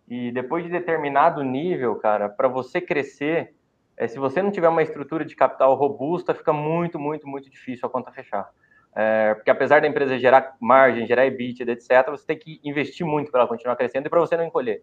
E 0.06 0.30
depois 0.30 0.62
de 0.62 0.70
determinado 0.70 1.42
nível, 1.42 1.96
cara, 1.96 2.28
para 2.28 2.48
você 2.48 2.80
crescer, 2.80 3.54
é, 3.98 4.06
se 4.06 4.18
você 4.18 4.40
não 4.40 4.52
tiver 4.52 4.68
uma 4.68 4.82
estrutura 4.82 5.24
de 5.24 5.34
capital 5.34 5.74
robusta, 5.74 6.32
fica 6.32 6.52
muito, 6.52 6.98
muito, 6.98 7.26
muito 7.26 7.50
difícil 7.50 7.86
a 7.86 7.90
conta 7.90 8.12
fechar. 8.12 8.48
É, 8.94 9.34
porque 9.34 9.50
apesar 9.50 9.80
da 9.80 9.88
empresa 9.88 10.18
gerar 10.18 10.56
margem, 10.60 11.06
gerar 11.06 11.26
EBITDA, 11.26 11.72
etc., 11.72 12.08
você 12.08 12.24
tem 12.24 12.38
que 12.38 12.60
investir 12.64 13.04
muito 13.04 13.30
para 13.30 13.40
ela 13.40 13.48
continuar 13.48 13.76
crescendo 13.76 14.06
e 14.06 14.10
para 14.10 14.20
você 14.20 14.36
não 14.36 14.44
encolher. 14.44 14.82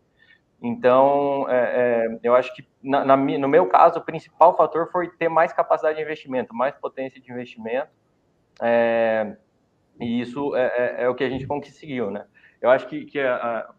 Então, 0.62 1.50
é, 1.50 1.56
é, 1.56 2.20
eu 2.24 2.36
acho 2.36 2.54
que, 2.54 2.68
na, 2.84 3.06
na, 3.06 3.16
no 3.16 3.48
meu 3.48 3.68
caso, 3.68 4.00
o 4.00 4.04
principal 4.04 4.56
fator 4.56 4.90
foi 4.92 5.10
ter 5.10 5.30
mais 5.30 5.54
capacidade 5.54 5.98
de 5.98 6.04
investimento, 6.04 6.54
mais 6.54 6.76
potência 6.76 7.20
de 7.20 7.32
investimento, 7.32 7.90
é, 8.62 9.36
e 10.00 10.22
isso 10.22 10.56
é, 10.56 10.66
é, 10.66 11.04
é, 11.04 11.10
o 11.10 11.16
que 11.16 11.24
a 11.24 11.30
gente 11.30 11.48
conseguiu, 11.48 12.12
né? 12.12 12.26
Eu 12.62 12.70
acho 12.70 12.88
que, 12.88 13.06
que 13.06 13.20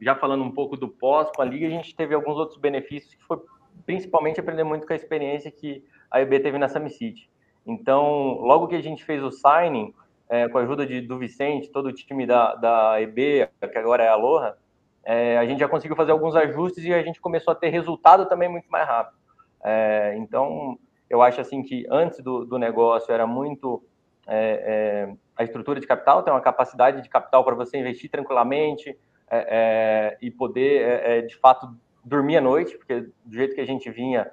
já 0.01 0.14
falando 0.14 0.44
um 0.44 0.51
pouco 0.51 0.77
do 0.77 0.88
pós 0.88 1.29
com 1.35 1.42
a 1.42 1.44
Liga, 1.44 1.66
a 1.66 1.70
gente 1.70 1.94
teve 1.96 2.14
alguns 2.14 2.37
outros 2.37 2.59
benefícios, 2.59 3.14
que 3.14 3.25
foi 3.25 3.38
principalmente 3.84 4.40
aprender 4.40 4.64
muito 4.64 4.86
com 4.86 4.92
a 4.92 4.96
experiência 4.96 5.50
que 5.50 5.84
a 6.10 6.20
EB 6.20 6.40
teve 6.40 6.58
na 6.58 6.68
Summit 6.68 6.94
City. 6.94 7.30
Então, 7.66 8.38
logo 8.40 8.68
que 8.68 8.76
a 8.76 8.82
gente 8.82 9.04
fez 9.04 9.22
o 9.22 9.30
signing, 9.30 9.92
é, 10.28 10.48
com 10.48 10.58
a 10.58 10.62
ajuda 10.62 10.86
de, 10.86 11.00
do 11.00 11.18
Vicente, 11.18 11.70
todo 11.70 11.86
o 11.86 11.92
time 11.92 12.26
da, 12.26 12.54
da 12.54 13.00
EB, 13.00 13.48
que 13.70 13.78
agora 13.78 14.04
é 14.04 14.08
a 14.08 14.12
Aloha, 14.12 14.56
é, 15.04 15.38
a 15.38 15.46
gente 15.46 15.60
já 15.60 15.68
conseguiu 15.68 15.96
fazer 15.96 16.12
alguns 16.12 16.34
ajustes 16.34 16.84
e 16.84 16.92
a 16.92 17.02
gente 17.02 17.20
começou 17.20 17.52
a 17.52 17.54
ter 17.54 17.68
resultado 17.68 18.26
também 18.26 18.48
muito 18.48 18.68
mais 18.68 18.86
rápido. 18.86 19.16
É, 19.62 20.14
então, 20.16 20.78
eu 21.08 21.22
acho 21.22 21.40
assim 21.40 21.62
que 21.62 21.86
antes 21.90 22.20
do, 22.20 22.44
do 22.44 22.58
negócio 22.58 23.12
era 23.12 23.26
muito 23.26 23.82
é, 24.26 25.08
é 25.08 25.16
a 25.36 25.44
estrutura 25.44 25.78
de 25.78 25.86
capital, 25.86 26.22
tem 26.22 26.32
uma 26.32 26.40
capacidade 26.40 27.02
de 27.02 27.08
capital 27.08 27.44
para 27.44 27.54
você 27.54 27.78
investir 27.78 28.10
tranquilamente 28.10 28.98
é, 29.30 30.16
e 30.20 30.30
poder, 30.30 31.26
de 31.26 31.36
fato, 31.36 31.68
dormir 32.07 32.37
à 32.37 32.40
noite, 32.40 32.77
porque 32.79 33.01
do 33.25 33.35
jeito 33.35 33.55
que 33.55 33.61
a 33.61 33.66
gente 33.66 33.90
vinha 33.90 34.31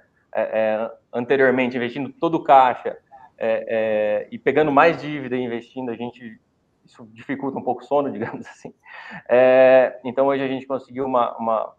anteriormente, 1.12 1.78
investindo 1.78 2.12
todo 2.12 2.36
o 2.36 2.44
caixa 2.44 2.98
e 4.32 4.38
pegando 4.40 4.72
mais 4.72 5.02
dívida 5.02 5.36
e 5.36 5.44
investindo, 5.44 5.92
a 5.92 5.96
gente 5.96 6.40
isso 6.86 7.08
dificulta 7.12 7.58
um 7.58 7.64
pouco 7.64 7.82
o 7.82 7.86
sono, 7.86 8.12
digamos 8.12 8.46
assim. 8.46 8.74
É, 9.28 10.00
então, 10.04 10.28
hoje 10.28 10.44
a 10.44 10.48
gente 10.48 10.66
conseguiu 10.66 11.06
uma, 11.06 11.36
uma, 11.38 11.74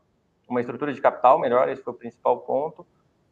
uma, 0.48 0.60
estrutura 0.60 0.92
de 0.92 1.00
capital 1.00 1.38
melhor, 1.38 1.68
esse 1.68 1.82
foi 1.82 1.92
o 1.92 1.96
principal 1.96 2.38
ponto. 2.40 2.86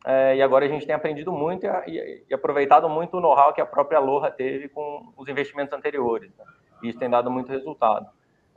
É, 0.04 0.36
e 0.36 0.42
agora 0.42 0.64
a 0.64 0.68
gente 0.68 0.84
tem 0.84 0.94
aprendido 0.94 1.30
muito 1.30 1.64
e, 1.86 2.24
e 2.28 2.34
aproveitado 2.34 2.88
muito 2.88 3.16
o 3.16 3.20
know-how 3.20 3.52
que 3.52 3.60
a 3.60 3.66
própria 3.66 3.98
Aloha 3.98 4.30
teve 4.32 4.68
com 4.68 5.12
os 5.16 5.28
investimentos 5.28 5.72
anteriores. 5.72 6.30
Né? 6.36 6.44
E 6.82 6.88
isso 6.88 6.98
tem 6.98 7.08
dado 7.08 7.30
muito 7.30 7.50
resultado. 7.50 8.08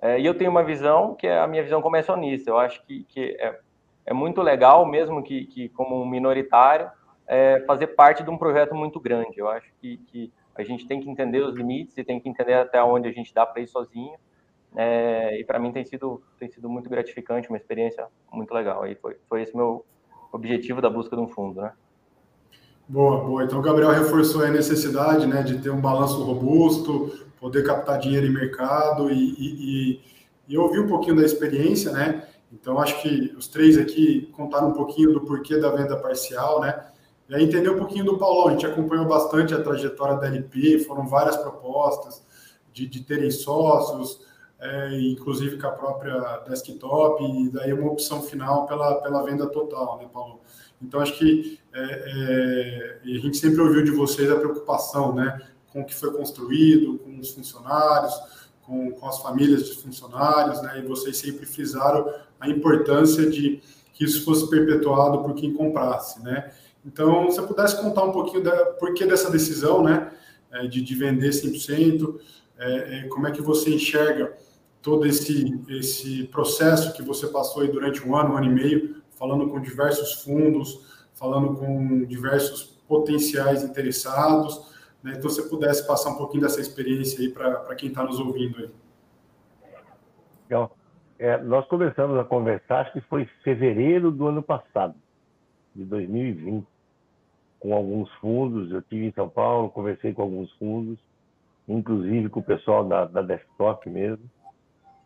É, 0.02 0.20
e 0.20 0.26
eu 0.26 0.36
tenho 0.36 0.50
uma 0.50 0.64
visão 0.64 1.14
que 1.16 1.28
é 1.28 1.40
a 1.40 1.48
minha 1.48 1.62
visão 1.62 1.82
como 1.82 1.96
acionista. 1.96 2.50
Eu 2.50 2.58
acho 2.58 2.84
que, 2.86 3.04
que 3.04 3.38
é, 3.40 3.60
é 4.06 4.14
muito 4.14 4.42
legal, 4.42 4.86
mesmo 4.86 5.24
que, 5.24 5.46
que 5.46 5.70
como 5.70 6.06
minoritário, 6.06 6.90
é, 7.28 7.64
fazer 7.66 7.88
parte 7.88 8.24
de 8.24 8.30
um 8.30 8.38
projeto 8.38 8.76
muito 8.76 9.00
grande. 9.00 9.38
Eu 9.38 9.48
acho 9.48 9.68
que, 9.82 9.98
que 9.98 10.32
a 10.56 10.64
gente 10.64 10.88
tem 10.88 11.02
que 11.02 11.10
entender 11.10 11.42
os 11.42 11.56
limites 11.56 11.98
e 11.98 12.04
tem 12.04 12.20
que 12.20 12.30
entender 12.30 12.54
até 12.54 12.82
onde 12.84 13.08
a 13.08 13.12
gente 13.12 13.34
dá 13.34 13.46
para 13.46 13.62
ir 13.62 13.68
sozinho. 13.68 14.16
É, 14.76 15.40
e 15.40 15.44
para 15.44 15.58
mim 15.58 15.72
tem 15.72 15.86
sido 15.86 16.22
tem 16.38 16.50
sido 16.50 16.70
muito 16.70 16.90
gratificante, 16.90 17.50
uma 17.50 17.58
experiência 17.58 18.06
muito 18.32 18.54
legal. 18.54 18.84
Aí 18.84 18.96
foi 18.96 19.18
foi 19.28 19.42
esse 19.42 19.56
meu 19.56 19.86
objetivo 20.32 20.82
da 20.82 20.90
busca 20.90 21.16
de 21.16 21.22
um 21.22 21.28
fundo, 21.28 21.62
né? 21.62 21.72
Boa, 22.88 23.24
boa. 23.24 23.44
Então 23.44 23.58
o 23.58 23.62
Gabriel 23.62 23.92
reforçou 23.92 24.44
a 24.44 24.52
necessidade, 24.52 25.26
né, 25.26 25.42
de 25.42 25.58
ter 25.60 25.72
um 25.72 25.82
balanço 25.82 26.24
robusto, 26.24 27.26
poder 27.40 27.66
captar 27.66 27.98
dinheiro 27.98 28.28
em 28.28 28.34
mercado 28.34 29.10
e, 29.10 29.16
e, 29.16 29.94
e, 29.94 30.02
e 30.50 30.56
eu 30.56 30.62
ouvi 30.62 30.80
um 30.80 30.88
pouquinho 30.88 31.16
da 31.16 31.24
experiência, 31.24 31.92
né? 31.92 32.25
Então 32.56 32.80
acho 32.80 33.02
que 33.02 33.34
os 33.38 33.48
três 33.48 33.78
aqui 33.78 34.32
contaram 34.34 34.70
um 34.70 34.74
pouquinho 34.74 35.12
do 35.14 35.22
porquê 35.22 35.58
da 35.58 35.70
venda 35.72 35.98
parcial, 35.98 36.62
né? 36.62 36.86
E 37.28 37.36
aí 37.36 37.44
entender 37.44 37.70
um 37.70 37.78
pouquinho 37.78 38.06
do 38.06 38.18
Paulão, 38.18 38.48
a 38.48 38.52
gente 38.52 38.66
acompanhou 38.66 39.06
bastante 39.06 39.54
a 39.54 39.62
trajetória 39.62 40.16
da 40.16 40.28
LP, 40.28 40.80
foram 40.80 41.06
várias 41.08 41.36
propostas 41.36 42.24
de, 42.72 42.88
de 42.88 43.02
terem 43.02 43.32
sócios, 43.32 44.22
é, 44.60 45.00
inclusive 45.02 45.60
com 45.60 45.68
a 45.68 45.72
própria 45.72 46.38
desktop, 46.48 47.24
e 47.24 47.50
daí 47.50 47.74
uma 47.74 47.92
opção 47.92 48.22
final 48.22 48.68
pela, 48.68 49.02
pela 49.02 49.24
venda 49.24 49.48
total, 49.48 49.98
né, 49.98 50.08
Paulo? 50.14 50.40
Então, 50.82 51.00
acho 51.00 51.18
que 51.18 51.60
é, 51.74 51.82
é, 51.82 53.16
a 53.16 53.20
gente 53.20 53.38
sempre 53.38 53.62
ouviu 53.62 53.84
de 53.84 53.92
vocês 53.92 54.32
a 54.32 54.36
preocupação, 54.36 55.14
né, 55.14 55.42
com 55.72 55.82
o 55.82 55.86
que 55.86 55.96
foi 55.96 56.12
construído, 56.14 57.00
com 57.00 57.20
os 57.20 57.32
funcionários, 57.32 58.14
com, 58.62 58.92
com 58.92 59.08
as 59.08 59.20
famílias 59.20 59.66
de 59.66 59.76
funcionários, 59.76 60.62
né, 60.62 60.80
e 60.80 60.88
vocês 60.88 61.18
sempre 61.18 61.46
frisaram 61.46 62.08
a 62.40 62.50
importância 62.50 63.30
de 63.30 63.62
que 63.94 64.04
isso 64.04 64.26
fosse 64.26 64.50
perpetuado 64.50 65.22
por 65.24 65.34
quem 65.34 65.54
comprasse, 65.54 66.22
né? 66.22 66.52
Então, 66.86 67.32
se 67.32 67.40
eu 67.40 67.48
pudesse 67.48 67.82
contar 67.82 68.04
um 68.04 68.12
pouquinho 68.12 68.44
da 68.44 68.66
porquê 68.74 69.06
dessa 69.06 69.32
decisão, 69.32 69.82
né, 69.82 70.12
é, 70.52 70.68
de, 70.68 70.82
de 70.82 70.96
vender 70.96 71.30
100%, 71.30 72.20
é, 72.58 73.00
é, 73.00 73.08
como 73.08 73.28
é 73.28 73.32
que 73.32 73.42
você 73.42 73.74
enxerga 73.74 74.38
todo 74.82 75.06
esse, 75.08 75.60
esse 75.68 76.26
processo 76.26 76.94
que 76.94 77.02
você 77.02 77.28
passou 77.28 77.64
aí 77.64 77.70
durante 77.70 78.08
um 78.08 78.16
ano, 78.16 78.34
um 78.34 78.38
ano 78.38 78.46
e 78.46 78.54
meio, 78.54 78.96
falando 79.18 79.50
com 79.50 79.60
diversos 79.60 80.24
fundos, 80.24 81.08
falando 81.16 81.56
com 81.56 82.06
diversos 82.06 82.76
potenciais 82.88 83.64
interessados, 83.64 84.62
né? 85.02 85.14
Então, 85.18 85.30
se 85.30 85.42
você 85.42 85.50
pudesse 85.50 85.86
passar 85.88 86.10
um 86.10 86.16
pouquinho 86.16 86.44
dessa 86.44 86.60
experiência 86.60 87.20
aí 87.20 87.30
para 87.30 87.76
quem 87.76 87.90
está 87.90 88.04
nos 88.04 88.20
ouvindo 88.20 88.58
aí. 88.58 88.70
Legal. 90.50 90.76
É, 91.18 91.38
nós 91.38 91.66
começamos 91.68 92.18
a 92.20 92.24
conversar, 92.24 92.82
acho 92.82 92.94
que 92.94 93.02
foi 93.02 93.24
em 93.24 93.30
fevereiro 93.44 94.12
do 94.12 94.28
ano 94.28 94.44
passado, 94.44 94.96
de 95.74 95.86
2020 95.86 96.66
com 97.60 97.74
alguns 97.74 98.12
fundos. 98.16 98.72
Eu 98.72 98.82
tive 98.84 99.08
em 99.08 99.12
São 99.14 99.28
Paulo, 99.28 99.72
conversei 99.72 100.14
com 100.14 100.22
alguns 100.22 100.52
fundos, 100.54 101.00
inclusive 101.68 102.30
com 102.30 102.40
o 102.40 102.44
pessoal 102.44 102.88
da, 102.88 103.06
da 103.06 103.22
desktop 103.24 103.90
mesmo. 103.90 104.30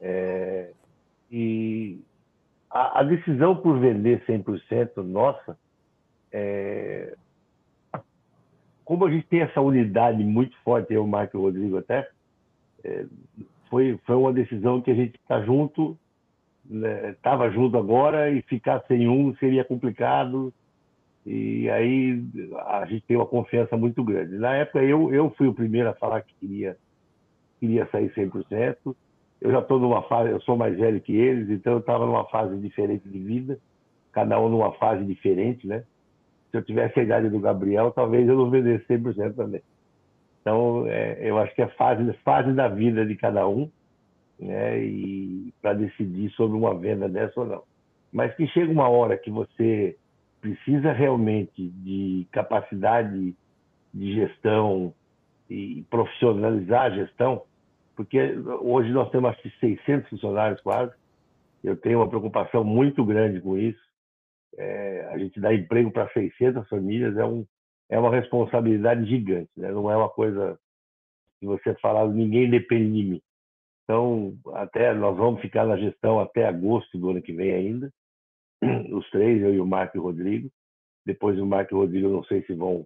É, 0.01 0.71
e 1.31 2.01
a, 2.69 2.99
a, 2.99 3.03
decisão 3.03 3.55
por 3.55 3.79
vender 3.79 4.25
100% 4.25 4.97
nossa, 5.03 5.57
é, 6.31 7.15
como 8.83 9.05
a 9.05 9.11
gente 9.11 9.27
tem 9.27 9.41
essa 9.41 9.61
unidade 9.61 10.23
muito 10.23 10.57
forte, 10.63 10.93
eu, 10.93 11.05
Marco 11.05 11.37
e 11.37 11.39
o 11.39 11.43
Rodrigo 11.43 11.77
até, 11.77 12.09
é, 12.83 13.05
foi, 13.69 13.99
foi 14.05 14.15
uma 14.15 14.33
decisão 14.33 14.81
que 14.81 14.91
a 14.91 14.95
gente 14.95 15.15
está 15.15 15.41
junto, 15.41 15.97
estava 17.15 17.47
né, 17.47 17.53
junto 17.53 17.77
agora 17.77 18.29
e 18.29 18.41
ficar 18.43 18.83
sem 18.87 19.07
um 19.07 19.35
seria 19.35 19.63
complicado 19.63 20.53
e 21.25 21.69
aí 21.69 22.23
a 22.67 22.85
gente 22.85 23.05
tem 23.05 23.17
uma 23.17 23.25
confiança 23.25 23.77
muito 23.77 24.03
grande. 24.03 24.37
Na 24.37 24.55
época 24.55 24.83
eu, 24.83 25.13
eu 25.13 25.29
fui 25.37 25.47
o 25.47 25.53
primeiro 25.53 25.89
a 25.89 25.93
falar 25.93 26.21
que 26.21 26.33
queria, 26.39 26.77
queria 27.59 27.87
sair 27.91 28.11
100%. 28.13 28.95
Eu 29.41 29.51
já 29.51 29.59
estou 29.59 29.79
numa 29.79 30.01
fase, 30.03 30.31
eu 30.31 30.41
sou 30.41 30.57
mais 30.57 30.77
velho 30.77 30.99
que 30.99 31.15
eles, 31.15 31.49
então 31.49 31.73
eu 31.73 31.79
estava 31.79 32.05
numa 32.05 32.25
fase 32.25 32.57
diferente 32.57 33.07
de 33.07 33.19
vida, 33.19 33.59
cada 34.11 34.39
um 34.39 34.49
numa 34.49 34.73
fase 34.73 35.05
diferente, 35.05 35.65
né? 35.65 35.83
Se 36.51 36.57
eu 36.57 36.63
tivesse 36.63 36.99
a 36.99 37.03
idade 37.03 37.29
do 37.29 37.39
Gabriel, 37.39 37.91
talvez 37.91 38.27
eu 38.27 38.35
não 38.35 38.49
vendesse 38.49 38.85
100% 38.87 39.35
também. 39.35 39.61
Então, 40.49 40.87
é, 40.87 41.19
eu 41.21 41.37
acho 41.37 41.53
que 41.53 41.61
é 41.61 41.67
fase, 41.69 42.11
fase 42.25 42.51
da 42.53 42.67
vida 42.67 43.05
de 43.05 43.15
cada 43.15 43.47
um, 43.47 43.69
né? 44.39 44.83
E 44.83 45.53
para 45.61 45.73
decidir 45.73 46.31
sobre 46.31 46.57
uma 46.57 46.73
venda 46.73 47.07
dessa 47.07 47.39
ou 47.39 47.45
não. 47.45 47.63
Mas 48.11 48.33
que 48.35 48.47
chega 48.47 48.71
uma 48.71 48.89
hora 48.89 49.15
que 49.15 49.29
você 49.29 49.95
precisa 50.41 50.91
realmente 50.91 51.69
de 51.69 52.25
capacidade 52.31 53.35
de 53.93 54.13
gestão 54.15 54.91
e 55.47 55.85
profissionalizar 55.87 56.85
a 56.85 56.89
gestão, 56.89 57.43
porque 57.95 58.19
hoje 58.61 58.91
nós 58.91 59.11
temos 59.11 59.29
acho 59.29 59.43
que 59.43 59.51
600 59.59 60.09
funcionários 60.09 60.61
quase. 60.61 60.93
Eu 61.63 61.77
tenho 61.77 61.99
uma 61.99 62.09
preocupação 62.09 62.63
muito 62.63 63.05
grande 63.05 63.39
com 63.39 63.55
isso. 63.55 63.81
É, 64.57 65.09
a 65.11 65.17
gente 65.19 65.39
dá 65.39 65.53
emprego 65.53 65.91
para 65.91 66.09
600 66.09 66.67
famílias 66.67 67.15
é, 67.17 67.25
um, 67.25 67.45
é 67.89 67.99
uma 67.99 68.11
responsabilidade 68.11 69.05
gigante, 69.05 69.51
né? 69.57 69.71
não 69.71 69.89
é 69.89 69.97
uma 69.97 70.09
coisa 70.09 70.57
que 71.39 71.45
você 71.45 71.73
falar, 71.75 72.07
ninguém 72.07 72.49
depende 72.49 72.93
de 72.93 73.09
mim. 73.09 73.21
Então, 73.83 74.37
até 74.53 74.93
nós 74.93 75.17
vamos 75.17 75.41
ficar 75.41 75.65
na 75.65 75.75
gestão 75.75 76.19
até 76.19 76.45
agosto 76.45 76.97
do 76.97 77.09
ano 77.09 77.21
que 77.21 77.33
vem 77.33 77.51
ainda 77.51 77.91
os 78.93 79.09
três, 79.09 79.41
eu 79.41 79.53
e 79.53 79.59
o 79.59 79.65
Marco 79.65 79.97
e 79.97 79.99
o 79.99 80.03
Rodrigo. 80.03 80.49
Depois 81.05 81.39
o 81.39 81.45
Marco 81.45 81.73
e 81.73 81.75
o 81.75 81.79
Rodrigo, 81.79 82.09
não 82.09 82.23
sei 82.25 82.43
se 82.43 82.53
vão 82.53 82.85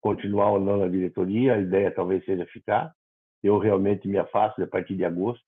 continuar 0.00 0.52
ou 0.52 0.60
não 0.60 0.76
na 0.76 0.88
diretoria, 0.88 1.54
a 1.54 1.58
ideia 1.58 1.90
talvez 1.90 2.24
seja 2.24 2.46
ficar. 2.46 2.94
Eu 3.42 3.58
realmente 3.58 4.06
me 4.06 4.18
afasto 4.18 4.62
a 4.62 4.66
partir 4.66 4.94
de 4.94 5.04
agosto. 5.04 5.44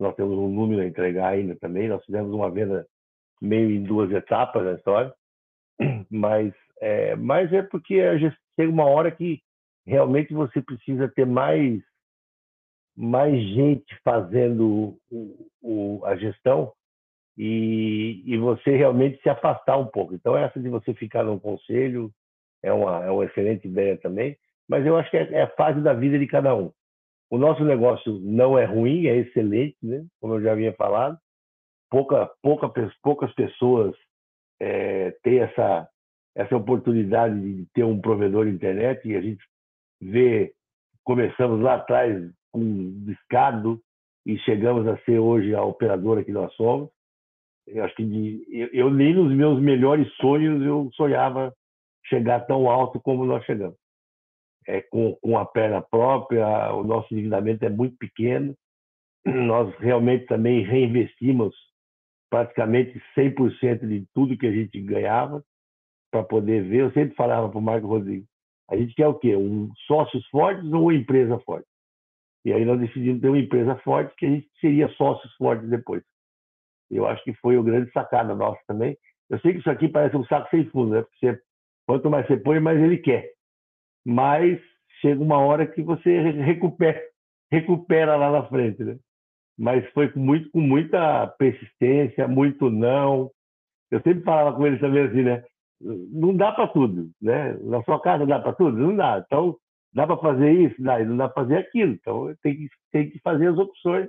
Nós 0.00 0.16
temos 0.16 0.36
um 0.36 0.48
número 0.48 0.82
a 0.82 0.86
entregar 0.86 1.28
ainda 1.28 1.54
também. 1.56 1.88
Nós 1.88 2.04
fizemos 2.04 2.32
uma 2.32 2.50
venda 2.50 2.86
meio 3.40 3.70
em 3.70 3.84
duas 3.84 4.10
etapas 4.10 4.64
na 4.64 4.72
história, 4.72 5.14
mas 6.10 6.52
é, 6.84 7.16
mas 7.16 7.50
é 7.50 7.62
porque 7.62 7.96
chega 8.54 8.70
uma 8.70 8.84
hora 8.84 9.10
que 9.10 9.40
realmente 9.86 10.34
você 10.34 10.60
precisa 10.60 11.08
ter 11.08 11.24
mais 11.24 11.82
mais 12.94 13.42
gente 13.42 13.98
fazendo 14.04 14.98
o, 15.10 15.48
o, 15.62 16.04
a 16.04 16.14
gestão 16.14 16.72
e, 17.38 18.22
e 18.26 18.36
você 18.36 18.76
realmente 18.76 19.20
se 19.22 19.30
afastar 19.30 19.78
um 19.78 19.86
pouco. 19.86 20.14
Então, 20.14 20.36
essa 20.36 20.60
de 20.60 20.68
você 20.68 20.92
ficar 20.92 21.24
no 21.24 21.40
conselho 21.40 22.12
é 22.62 22.70
uma, 22.70 23.02
é 23.02 23.10
uma 23.10 23.24
excelente 23.24 23.66
ideia 23.66 23.96
também, 23.96 24.36
mas 24.68 24.84
eu 24.84 24.96
acho 24.96 25.10
que 25.10 25.16
é, 25.16 25.32
é 25.32 25.42
a 25.42 25.56
fase 25.56 25.80
da 25.80 25.94
vida 25.94 26.18
de 26.18 26.26
cada 26.26 26.54
um. 26.54 26.70
O 27.30 27.38
nosso 27.38 27.64
negócio 27.64 28.20
não 28.20 28.58
é 28.58 28.66
ruim, 28.66 29.06
é 29.06 29.16
excelente, 29.16 29.78
né? 29.82 30.04
como 30.20 30.34
eu 30.34 30.42
já 30.42 30.52
havia 30.52 30.74
falado. 30.74 31.18
Pouca, 31.90 32.30
pouca, 32.42 32.70
poucas 33.02 33.32
pessoas 33.32 33.96
é, 34.60 35.12
ter 35.22 35.48
essa, 35.48 35.88
essa 36.34 36.56
oportunidade 36.56 37.40
de 37.40 37.66
ter 37.72 37.84
um 37.84 38.00
provedor 38.00 38.46
de 38.46 38.52
internet 38.52 39.06
e 39.08 39.16
a 39.16 39.20
gente 39.20 39.42
vê, 40.00 40.52
começamos 41.04 41.60
lá 41.60 41.76
atrás 41.76 42.30
com 42.52 43.04
descado 43.04 43.80
e 44.26 44.38
chegamos 44.38 44.86
a 44.88 44.96
ser 45.04 45.18
hoje 45.18 45.54
a 45.54 45.62
operadora 45.62 46.24
que 46.24 46.32
nós 46.32 46.52
somos. 46.54 46.90
Eu 47.66 47.84
acho 47.84 47.94
que 47.94 48.04
de, 48.04 48.44
eu, 48.50 48.68
eu, 48.72 48.90
nem 48.90 49.14
nos 49.14 49.32
meus 49.32 49.60
melhores 49.60 50.12
sonhos 50.16 50.62
eu 50.62 50.90
sonhava 50.94 51.54
chegar 52.06 52.40
tão 52.40 52.68
alto 52.68 53.00
como 53.00 53.24
nós 53.24 53.44
chegamos. 53.44 53.76
É, 54.66 54.80
com, 54.80 55.14
com 55.16 55.38
a 55.38 55.44
perna 55.44 55.82
própria, 55.82 56.72
o 56.74 56.82
nosso 56.82 57.12
endividamento 57.12 57.64
é 57.64 57.70
muito 57.70 57.96
pequeno. 57.96 58.54
Nós 59.24 59.74
realmente 59.78 60.26
também 60.26 60.64
reinvestimos 60.64 61.54
praticamente 62.30 63.00
100% 63.16 63.86
de 63.86 64.06
tudo 64.12 64.36
que 64.36 64.46
a 64.46 64.52
gente 64.52 64.80
ganhava 64.80 65.42
para 66.14 66.22
poder 66.22 66.62
ver. 66.62 66.82
Eu 66.82 66.92
sempre 66.92 67.16
falava 67.16 67.48
para 67.48 67.58
o 67.58 67.62
Marco 67.62 67.88
Rodrigues, 67.88 68.28
a 68.70 68.76
gente 68.76 68.94
quer 68.94 69.08
o 69.08 69.14
quê? 69.14 69.34
Um 69.34 69.68
sócios 69.86 70.24
fortes 70.28 70.64
ou 70.72 70.82
uma 70.82 70.94
empresa 70.94 71.40
forte? 71.40 71.66
E 72.44 72.52
aí 72.52 72.64
nós 72.64 72.78
decidimos 72.78 73.20
ter 73.20 73.28
uma 73.28 73.38
empresa 73.38 73.74
forte 73.78 74.14
que 74.16 74.26
a 74.26 74.30
gente 74.30 74.48
seria 74.60 74.88
sócios 74.90 75.34
fortes 75.34 75.68
depois. 75.68 76.02
Eu 76.90 77.06
acho 77.06 77.24
que 77.24 77.34
foi 77.34 77.56
o 77.56 77.62
grande 77.64 77.90
sacada 77.90 78.34
nossa 78.34 78.60
também. 78.68 78.96
Eu 79.28 79.40
sei 79.40 79.54
que 79.54 79.58
isso 79.58 79.70
aqui 79.70 79.88
parece 79.88 80.16
um 80.16 80.24
saco 80.26 80.48
sem 80.50 80.64
fundo, 80.70 80.92
né? 80.94 81.02
Porque 81.02 81.18
você, 81.18 81.42
quanto 81.86 82.10
mais 82.10 82.26
você 82.26 82.36
põe, 82.36 82.60
mais 82.60 82.80
ele 82.80 82.98
quer. 82.98 83.32
Mas 84.06 84.60
chega 85.00 85.20
uma 85.20 85.38
hora 85.38 85.66
que 85.66 85.82
você 85.82 86.20
recupera, 86.30 87.02
recupera 87.50 88.16
lá 88.16 88.30
na 88.30 88.46
frente, 88.46 88.84
né? 88.84 88.96
Mas 89.58 89.84
foi 89.92 90.10
com, 90.10 90.20
muito, 90.20 90.50
com 90.50 90.60
muita 90.60 91.26
persistência, 91.38 92.28
muito 92.28 92.70
não. 92.70 93.30
Eu 93.90 94.00
sempre 94.02 94.22
falava 94.22 94.54
com 94.54 94.66
eles 94.66 94.80
também 94.80 95.04
assim, 95.04 95.22
né? 95.22 95.42
Não 95.80 96.34
dá 96.34 96.52
para 96.52 96.68
tudo, 96.68 97.10
né? 97.20 97.54
Na 97.62 97.82
sua 97.84 98.00
casa 98.00 98.26
dá 98.26 98.38
para 98.40 98.52
tudo? 98.54 98.76
Não 98.76 98.94
dá. 98.94 99.22
Então, 99.24 99.56
dá 99.92 100.06
para 100.06 100.16
fazer 100.16 100.52
isso? 100.52 100.82
Dá. 100.82 100.98
Não 101.04 101.16
dá 101.16 101.28
para 101.28 101.42
fazer 101.42 101.56
aquilo. 101.58 101.92
Então, 101.92 102.34
tem 102.42 102.56
que, 102.56 102.68
tem 102.92 103.10
que 103.10 103.18
fazer 103.20 103.48
as 103.48 103.58
opções 103.58 104.08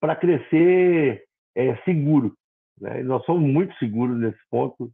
para 0.00 0.16
crescer 0.16 1.24
é, 1.54 1.76
seguro. 1.84 2.34
Né? 2.80 3.00
E 3.00 3.02
nós 3.02 3.24
somos 3.24 3.48
muito 3.48 3.74
seguros 3.78 4.18
nesse 4.18 4.38
ponto. 4.50 4.90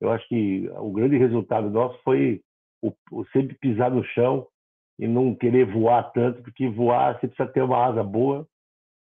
Eu 0.00 0.10
acho 0.10 0.26
que 0.28 0.68
o 0.76 0.90
grande 0.92 1.16
resultado 1.16 1.70
nosso 1.70 1.98
foi 2.02 2.40
o, 2.82 2.92
o 3.10 3.24
sempre 3.26 3.56
pisar 3.56 3.90
no 3.90 4.04
chão 4.04 4.46
e 4.98 5.06
não 5.06 5.34
querer 5.34 5.66
voar 5.66 6.12
tanto, 6.12 6.42
porque 6.42 6.68
voar 6.68 7.18
você 7.18 7.26
precisa 7.26 7.48
ter 7.48 7.62
uma 7.62 7.84
asa 7.84 8.02
boa 8.02 8.46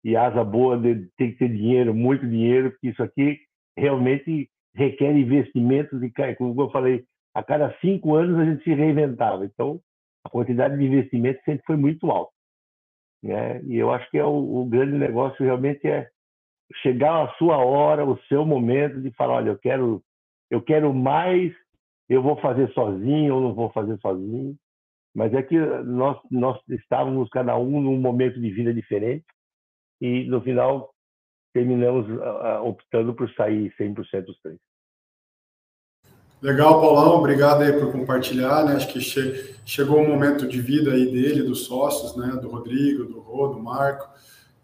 e 0.03 0.15
asa 0.15 0.43
boa 0.43 0.79
tem 1.17 1.31
que 1.31 1.37
ter 1.37 1.49
dinheiro, 1.49 1.93
muito 1.93 2.27
dinheiro, 2.27 2.71
porque 2.71 2.89
isso 2.89 3.03
aqui 3.03 3.39
realmente 3.77 4.49
requer 4.75 5.15
investimentos 5.15 6.01
e, 6.03 6.11
como 6.35 6.61
eu 6.61 6.69
falei, 6.69 7.05
a 7.33 7.43
cada 7.43 7.75
cinco 7.79 8.15
anos 8.15 8.39
a 8.39 8.45
gente 8.45 8.63
se 8.63 8.73
reinventava. 8.73 9.45
Então, 9.45 9.79
a 10.23 10.29
quantidade 10.29 10.77
de 10.77 10.85
investimento 10.85 11.41
sempre 11.43 11.63
foi 11.65 11.77
muito 11.77 12.09
alta. 12.11 12.31
Né? 13.23 13.61
E 13.63 13.75
eu 13.75 13.91
acho 13.91 14.09
que 14.11 14.17
é 14.17 14.23
o, 14.23 14.61
o, 14.61 14.65
grande 14.65 14.97
negócio 14.97 15.43
realmente 15.43 15.87
é 15.87 16.07
chegar 16.81 17.23
a 17.23 17.33
sua 17.35 17.57
hora, 17.57 18.05
o 18.05 18.17
seu 18.23 18.45
momento 18.45 19.01
de 19.01 19.11
falar, 19.11 19.35
olha, 19.35 19.49
eu 19.49 19.57
quero, 19.57 20.03
eu 20.49 20.61
quero 20.61 20.93
mais, 20.93 21.53
eu 22.09 22.21
vou 22.21 22.37
fazer 22.37 22.71
sozinho 22.71 23.35
ou 23.35 23.41
não 23.41 23.53
vou 23.53 23.69
fazer 23.71 23.97
sozinho. 23.99 24.55
Mas 25.13 25.33
é 25.33 25.41
que 25.41 25.57
nós, 25.57 26.19
nós 26.29 26.59
estávamos 26.69 27.29
cada 27.29 27.57
um 27.57 27.81
num 27.81 27.97
momento 27.97 28.39
de 28.39 28.51
vida 28.51 28.73
diferente 28.73 29.25
e 30.01 30.25
no 30.25 30.41
final 30.41 30.94
terminamos 31.55 32.05
optando 32.63 33.13
por 33.13 33.29
sair 33.31 33.73
100% 33.79 34.25
dos 34.25 34.37
três. 34.41 34.57
Legal, 36.41 36.81
Paulão, 36.81 37.15
obrigado 37.15 37.61
aí 37.61 37.71
por 37.71 37.93
compartilhar, 37.93 38.65
né? 38.65 38.75
Acho 38.75 38.89
que 38.89 38.99
che 38.99 39.55
chegou 39.65 40.03
o 40.03 40.07
momento 40.07 40.45
de 40.45 40.61
vida 40.61 40.91
aí 40.91 41.05
dele, 41.09 41.43
dos 41.43 41.63
sócios, 41.63 42.13
né? 42.17 42.37
Do 42.41 42.49
Rodrigo, 42.49 43.05
do 43.05 43.21
Rô, 43.21 43.47
do 43.47 43.57
Marco. 43.57 44.09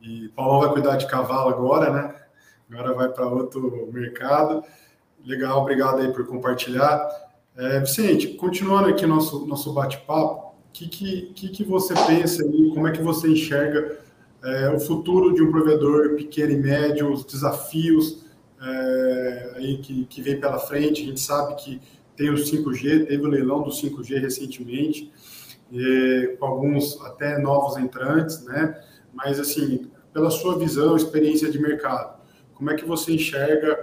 E 0.02 0.28
Paulão 0.36 0.60
vai 0.60 0.74
cuidar 0.74 0.98
de 0.98 1.08
cavalo 1.08 1.50
agora, 1.50 1.90
né? 1.90 2.16
Agora 2.70 2.94
vai 2.94 3.08
para 3.08 3.26
outro 3.26 3.90
mercado. 3.94 4.62
Legal, 5.26 5.62
obrigado 5.62 6.02
aí 6.02 6.12
por 6.12 6.28
compartilhar. 6.28 7.08
É, 7.56 7.80
Vicente, 7.80 8.34
continuando 8.34 8.90
aqui 8.90 9.06
nosso 9.06 9.46
nosso 9.48 9.72
bate-papo, 9.72 10.54
o 10.68 10.72
que, 10.74 10.88
que, 10.88 11.50
que, 11.50 11.64
você 11.64 11.94
pensa 11.94 12.44
aí, 12.44 12.72
como 12.74 12.88
é 12.88 12.92
que 12.92 13.02
você 13.02 13.30
enxerga 13.30 13.98
é, 14.44 14.70
o 14.70 14.80
futuro 14.80 15.34
de 15.34 15.42
um 15.42 15.52
provedor 15.52 16.16
pequeno 16.16 16.52
e 16.52 16.58
médio, 16.58 17.12
os 17.12 17.24
desafios 17.24 18.26
é, 18.62 19.54
aí 19.56 19.78
que, 19.78 20.06
que 20.06 20.22
vem 20.22 20.40
pela 20.40 20.60
frente. 20.60 21.02
A 21.02 21.06
gente 21.06 21.20
sabe 21.20 21.56
que 21.56 21.82
tem 22.16 22.30
o 22.30 22.36
5G, 22.36 23.08
teve 23.08 23.24
o 23.24 23.28
leilão 23.28 23.64
do 23.64 23.72
5G 23.72 24.20
recentemente, 24.20 25.12
é, 25.74 26.36
com 26.40 26.46
alguns 26.46 27.00
até 27.02 27.38
novos 27.40 27.78
entrantes, 27.78 28.44
né? 28.44 28.80
Mas, 29.14 29.40
assim, 29.40 29.90
pela 30.14 30.30
sua 30.30 30.58
visão, 30.58 30.96
experiência 30.96 31.50
de 31.50 31.60
mercado, 31.60 32.20
como 32.54 32.70
é 32.70 32.76
que 32.76 32.86
você 32.86 33.14
enxerga 33.14 33.80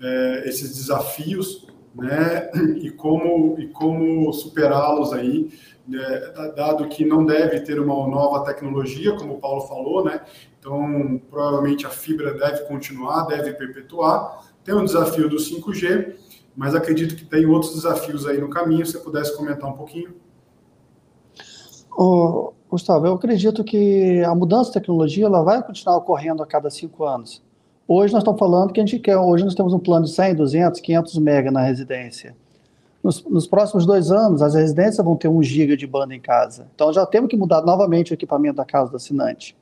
é, 0.00 0.48
esses 0.48 0.76
desafios, 0.76 1.66
né? 1.98 2.50
E 2.76 2.90
como, 2.90 3.58
e 3.58 3.68
como 3.68 4.32
superá-los 4.32 5.12
aí, 5.12 5.50
né? 5.86 6.32
dado 6.56 6.88
que 6.88 7.04
não 7.04 7.24
deve 7.24 7.60
ter 7.60 7.80
uma 7.80 8.06
nova 8.06 8.44
tecnologia, 8.44 9.16
como 9.16 9.34
o 9.34 9.38
Paulo 9.38 9.62
falou, 9.62 10.04
né? 10.04 10.20
Então, 10.58 11.20
provavelmente 11.30 11.86
a 11.86 11.90
fibra 11.90 12.34
deve 12.34 12.64
continuar, 12.64 13.26
deve 13.26 13.52
perpetuar. 13.52 14.46
Tem 14.64 14.74
um 14.74 14.84
desafio 14.84 15.28
do 15.28 15.36
5G, 15.36 16.14
mas 16.56 16.74
acredito 16.74 17.16
que 17.16 17.24
tem 17.24 17.46
outros 17.46 17.74
desafios 17.74 18.26
aí 18.26 18.38
no 18.38 18.50
caminho. 18.50 18.84
Se 18.84 18.92
você 18.92 18.98
pudesse 18.98 19.36
comentar 19.36 19.68
um 19.68 19.74
pouquinho. 19.74 20.14
Gustavo, 22.70 23.06
eu 23.06 23.14
acredito 23.14 23.64
que 23.64 24.22
a 24.24 24.34
mudança 24.34 24.70
de 24.70 24.74
tecnologia 24.74 25.24
ela 25.24 25.42
vai 25.42 25.62
continuar 25.62 25.96
ocorrendo 25.96 26.42
a 26.42 26.46
cada 26.46 26.70
cinco 26.70 27.04
anos. 27.04 27.42
Hoje 27.90 28.12
nós 28.12 28.20
estamos 28.20 28.38
falando 28.38 28.70
que 28.70 28.80
a 28.80 28.84
gente 28.84 28.98
quer, 28.98 29.16
hoje 29.16 29.42
nós 29.42 29.54
temos 29.54 29.72
um 29.72 29.78
plano 29.78 30.04
de 30.04 30.12
100, 30.12 30.34
200, 30.34 30.78
500 30.78 31.18
mega 31.20 31.50
na 31.50 31.62
residência. 31.62 32.36
Nos, 33.02 33.24
nos, 33.24 33.46
próximos 33.46 33.86
dois 33.86 34.12
anos, 34.12 34.42
as 34.42 34.54
residências 34.54 35.02
vão 35.02 35.16
ter 35.16 35.28
um 35.28 35.42
giga 35.42 35.74
de 35.74 35.86
banda 35.86 36.14
em 36.14 36.20
casa. 36.20 36.66
Então 36.74 36.92
já 36.92 37.06
temos 37.06 37.30
que 37.30 37.36
mudar 37.36 37.62
novamente 37.62 38.12
o 38.12 38.14
equipamento 38.14 38.56
da 38.56 38.64
casa 38.66 38.90
do 38.90 38.98
assinante. 38.98 39.56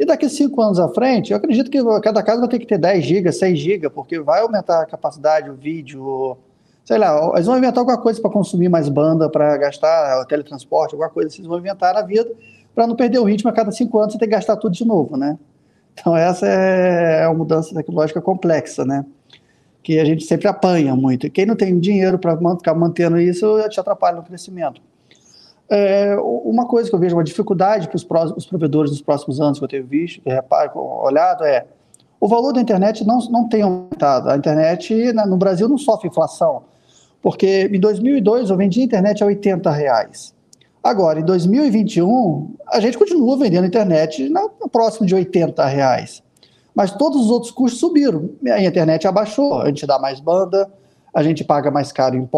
E 0.00 0.06
daqui 0.06 0.30
cinco 0.30 0.62
anos 0.62 0.78
à 0.78 0.88
frente, 0.88 1.32
eu 1.32 1.36
acredito 1.36 1.70
que 1.70 1.78
cada 2.00 2.22
casa 2.22 2.40
vai 2.40 2.48
ter 2.48 2.58
que 2.58 2.64
ter 2.64 2.78
10 2.78 3.04
GB, 3.04 3.32
6 3.32 3.58
GB, 3.58 3.90
porque 3.90 4.18
vai 4.18 4.40
aumentar 4.40 4.80
a 4.80 4.86
capacidade, 4.86 5.50
o 5.50 5.54
vídeo, 5.54 6.38
sei 6.86 6.96
lá, 6.96 7.32
eles 7.34 7.44
vão 7.44 7.58
inventar 7.58 7.80
alguma 7.80 7.98
coisa 7.98 8.18
para 8.18 8.30
consumir 8.30 8.70
mais 8.70 8.88
banda, 8.88 9.28
para 9.28 9.58
gastar 9.58 10.24
teletransporte, 10.24 10.94
alguma 10.94 11.10
coisa, 11.10 11.36
eles 11.36 11.46
vão 11.46 11.58
inventar 11.58 11.92
na 11.92 12.00
vida 12.00 12.30
para 12.74 12.86
não 12.86 12.96
perder 12.96 13.18
o 13.18 13.24
ritmo 13.24 13.50
a 13.50 13.52
cada 13.52 13.70
cinco 13.72 13.98
anos 13.98 14.14
você 14.14 14.18
ter 14.18 14.24
que 14.24 14.32
gastar 14.32 14.56
tudo 14.56 14.72
de 14.72 14.86
novo, 14.86 15.18
né? 15.18 15.38
Então 16.00 16.16
essa 16.16 16.46
é 16.46 17.26
uma 17.26 17.38
mudança 17.38 17.74
tecnológica 17.74 18.20
complexa, 18.20 18.84
né? 18.84 19.04
Que 19.82 19.98
a 19.98 20.04
gente 20.04 20.24
sempre 20.24 20.48
apanha 20.48 20.94
muito. 20.94 21.26
E 21.26 21.30
quem 21.30 21.46
não 21.46 21.56
tem 21.56 21.78
dinheiro 21.78 22.18
para 22.18 22.36
ficar 22.56 22.74
mantendo 22.74 23.18
isso, 23.18 23.46
te 23.68 23.80
atrapalha 23.80 24.16
no 24.16 24.22
crescimento. 24.22 24.80
É, 25.70 26.16
uma 26.16 26.66
coisa 26.66 26.88
que 26.88 26.94
eu 26.94 26.98
vejo 26.98 27.14
uma 27.14 27.24
dificuldade 27.24 27.88
para 27.88 27.96
os 27.96 28.46
provedores 28.46 28.90
nos 28.90 29.02
próximos 29.02 29.40
anos 29.40 29.58
que 29.58 29.64
eu 29.64 29.68
tenho 29.68 29.86
visto, 29.86 30.22
que 30.22 30.30
reparo, 30.30 30.80
olhado, 30.80 31.44
é 31.44 31.66
o 32.20 32.26
valor 32.26 32.52
da 32.52 32.60
internet 32.60 33.06
não, 33.06 33.18
não 33.30 33.48
tem 33.48 33.62
aumentado. 33.62 34.30
A 34.30 34.36
internet 34.36 35.12
no 35.12 35.36
Brasil 35.36 35.68
não 35.68 35.78
sofre 35.78 36.08
inflação, 36.08 36.64
porque 37.22 37.70
em 37.72 37.78
2002 37.78 38.50
eu 38.50 38.56
vendi 38.56 38.80
a 38.80 38.84
internet 38.84 39.22
a 39.22 39.26
80 39.26 39.70
reais. 39.70 40.34
Agora, 40.82 41.20
em 41.20 41.24
2021, 41.24 42.54
a 42.68 42.80
gente 42.80 42.96
continua 42.96 43.36
vendendo 43.36 43.66
internet 43.66 44.28
na, 44.28 44.48
próximo 44.70 45.06
de 45.06 45.14
80 45.14 45.64
reais. 45.66 46.22
Mas 46.74 46.92
todos 46.92 47.22
os 47.22 47.30
outros 47.30 47.50
custos 47.50 47.80
subiram. 47.80 48.30
A 48.46 48.62
internet 48.62 49.06
abaixou, 49.06 49.60
a 49.60 49.66
gente 49.66 49.86
dá 49.86 49.98
mais 49.98 50.20
banda, 50.20 50.70
a 51.12 51.22
gente 51.22 51.44
paga 51.44 51.70
mais 51.70 51.90
caro 51.90 52.16
em 52.16 52.28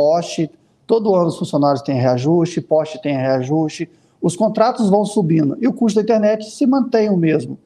Todo 0.87 1.15
ano 1.15 1.29
os 1.29 1.39
funcionários 1.39 1.83
têm 1.83 1.95
reajuste, 1.95 2.61
poste 2.61 3.01
tem 3.01 3.17
reajuste, 3.17 3.89
os 4.21 4.35
contratos 4.35 4.91
vão 4.91 5.05
subindo 5.05 5.57
e 5.61 5.69
o 5.69 5.73
custo 5.73 5.97
da 5.97 6.03
internet 6.03 6.51
se 6.51 6.67
mantém 6.67 7.09
o 7.09 7.17
mesmo. 7.17 7.59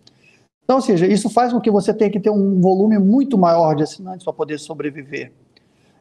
Então, 0.64 0.76
ou 0.76 0.82
seja, 0.82 1.06
isso 1.06 1.30
faz 1.30 1.52
com 1.52 1.60
que 1.60 1.70
você 1.70 1.92
tenha 1.92 2.10
que 2.10 2.20
ter 2.20 2.30
um 2.30 2.60
volume 2.60 2.98
muito 2.98 3.38
maior 3.38 3.74
de 3.74 3.82
assinantes 3.82 4.24
para 4.24 4.32
poder 4.32 4.58
sobreviver. 4.58 5.32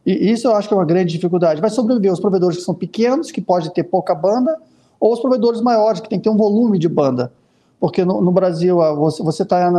E 0.06 0.32
isso 0.32 0.48
eu 0.48 0.56
acho 0.56 0.68
que 0.68 0.74
é 0.74 0.78
uma 0.78 0.86
grande 0.86 1.14
dificuldade. 1.14 1.62
Vai 1.62 1.70
sobreviver 1.70 2.12
os 2.12 2.20
provedores 2.20 2.58
que 2.58 2.64
são 2.64 2.76
pequenos, 2.76 3.32
que 3.32 3.42
podem 3.42 3.72
ter 3.72 3.84
pouca 3.84 4.14
banda, 4.14 4.58
ou 5.00 5.14
os 5.14 5.20
provedores 5.20 5.62
maiores, 5.62 6.02
que 6.02 6.10
tem 6.10 6.20
que 6.20 6.24
ter 6.24 6.30
um 6.30 6.38
volume 6.38 6.78
de 6.78 6.90
banda. 6.90 7.32
Porque 7.80 8.04
no, 8.04 8.22
no 8.22 8.32
Brasil, 8.32 8.78
você 8.96 9.44
está 9.44 9.70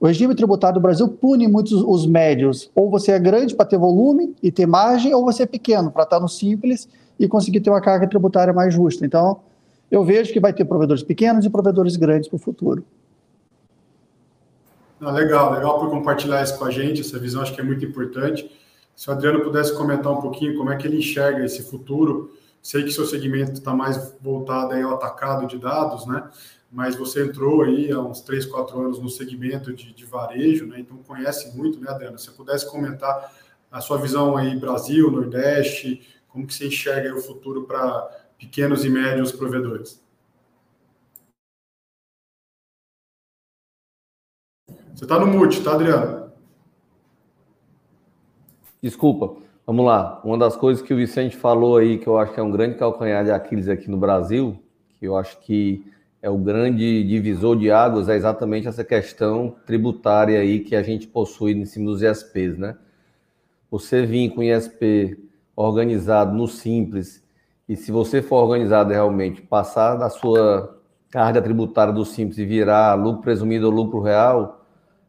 o 0.00 0.06
regime 0.06 0.34
tributário 0.34 0.74
do 0.74 0.82
Brasil 0.82 1.08
pune 1.08 1.48
muitos 1.48 1.72
os 1.72 2.06
médios. 2.06 2.70
Ou 2.74 2.90
você 2.90 3.12
é 3.12 3.18
grande 3.18 3.54
para 3.54 3.64
ter 3.64 3.78
volume 3.78 4.34
e 4.42 4.52
ter 4.52 4.66
margem, 4.66 5.14
ou 5.14 5.24
você 5.24 5.44
é 5.44 5.46
pequeno 5.46 5.90
para 5.90 6.02
estar 6.02 6.20
no 6.20 6.28
simples 6.28 6.88
e 7.18 7.26
conseguir 7.28 7.60
ter 7.60 7.70
uma 7.70 7.80
carga 7.80 8.06
tributária 8.06 8.52
mais 8.52 8.74
justa. 8.74 9.06
Então, 9.06 9.40
eu 9.90 10.04
vejo 10.04 10.32
que 10.32 10.40
vai 10.40 10.52
ter 10.52 10.64
provedores 10.64 11.02
pequenos 11.02 11.44
e 11.44 11.50
provedores 11.50 11.96
grandes 11.96 12.28
para 12.28 12.36
o 12.36 12.38
futuro. 12.38 12.84
Ah, 15.00 15.10
legal, 15.10 15.52
legal 15.52 15.78
por 15.78 15.90
compartilhar 15.90 16.42
isso 16.42 16.58
com 16.58 16.64
a 16.64 16.70
gente. 16.70 17.00
Essa 17.00 17.18
visão 17.18 17.42
acho 17.42 17.54
que 17.54 17.60
é 17.60 17.64
muito 17.64 17.84
importante. 17.84 18.50
Se 18.94 19.08
o 19.08 19.12
Adriano 19.12 19.42
pudesse 19.42 19.74
comentar 19.76 20.12
um 20.12 20.20
pouquinho 20.20 20.56
como 20.56 20.70
é 20.70 20.76
que 20.76 20.86
ele 20.86 20.98
enxerga 20.98 21.44
esse 21.44 21.62
futuro, 21.62 22.36
sei 22.62 22.84
que 22.84 22.92
seu 22.92 23.04
segmento 23.04 23.52
está 23.52 23.74
mais 23.74 24.14
voltado 24.20 24.72
aí 24.72 24.82
ao 24.82 24.94
atacado 24.94 25.46
de 25.46 25.58
dados, 25.58 26.06
né? 26.06 26.30
Mas 26.70 26.96
você 26.96 27.24
entrou 27.24 27.62
aí 27.62 27.90
há 27.92 28.00
uns 28.00 28.20
3, 28.20 28.46
4 28.46 28.80
anos 28.80 28.98
no 28.98 29.08
segmento 29.08 29.72
de, 29.72 29.92
de 29.92 30.04
varejo, 30.04 30.66
né? 30.66 30.80
Então 30.80 30.96
conhece 30.98 31.56
muito, 31.56 31.80
né, 31.80 31.90
Adriano? 31.90 32.18
Se 32.18 32.26
você 32.26 32.32
pudesse 32.32 32.70
comentar 32.70 33.32
a 33.70 33.80
sua 33.80 33.98
visão 33.98 34.36
aí 34.36 34.56
Brasil, 34.56 35.10
Nordeste, 35.10 36.06
como 36.28 36.46
que 36.46 36.54
você 36.54 36.66
enxerga 36.66 37.14
o 37.14 37.20
futuro 37.20 37.64
para 37.64 38.08
pequenos 38.38 38.84
e 38.84 38.88
médios 38.88 39.32
provedores? 39.32 40.02
Você 44.94 45.04
está 45.04 45.18
no 45.18 45.26
mute, 45.26 45.62
tá, 45.62 45.74
Adriano? 45.74 46.23
Desculpa. 48.84 49.36
Vamos 49.66 49.86
lá. 49.86 50.20
Uma 50.22 50.36
das 50.36 50.56
coisas 50.56 50.82
que 50.84 50.92
o 50.92 50.96
Vicente 50.98 51.34
falou 51.34 51.78
aí, 51.78 51.96
que 51.96 52.06
eu 52.06 52.18
acho 52.18 52.34
que 52.34 52.38
é 52.38 52.42
um 52.42 52.50
grande 52.50 52.74
calcanhar 52.74 53.24
de 53.24 53.30
Aquiles 53.30 53.66
aqui 53.66 53.90
no 53.90 53.96
Brasil, 53.96 54.62
que 55.00 55.06
eu 55.06 55.16
acho 55.16 55.40
que 55.40 55.90
é 56.20 56.28
o 56.28 56.36
grande 56.36 57.02
divisor 57.02 57.56
de 57.56 57.70
águas, 57.70 58.10
é 58.10 58.14
exatamente 58.14 58.68
essa 58.68 58.84
questão 58.84 59.56
tributária 59.64 60.38
aí 60.38 60.60
que 60.60 60.76
a 60.76 60.82
gente 60.82 61.06
possui 61.06 61.52
em 61.52 61.64
cima 61.64 61.86
dos 61.86 62.02
ISPs, 62.02 62.58
né? 62.58 62.76
Você 63.70 64.04
vir 64.04 64.34
com 64.34 64.42
ISP 64.42 65.16
organizado 65.56 66.36
no 66.36 66.46
Simples, 66.46 67.24
e 67.66 67.76
se 67.76 67.90
você 67.90 68.20
for 68.20 68.42
organizado 68.42 68.92
realmente, 68.92 69.40
passar 69.40 69.94
da 69.94 70.10
sua 70.10 70.78
carga 71.08 71.40
tributária 71.40 71.90
do 71.90 72.04
Simples 72.04 72.36
e 72.36 72.44
virar 72.44 73.02
lucro 73.02 73.22
presumido 73.22 73.64
ou 73.64 73.72
lucro 73.72 74.02
real, 74.02 74.63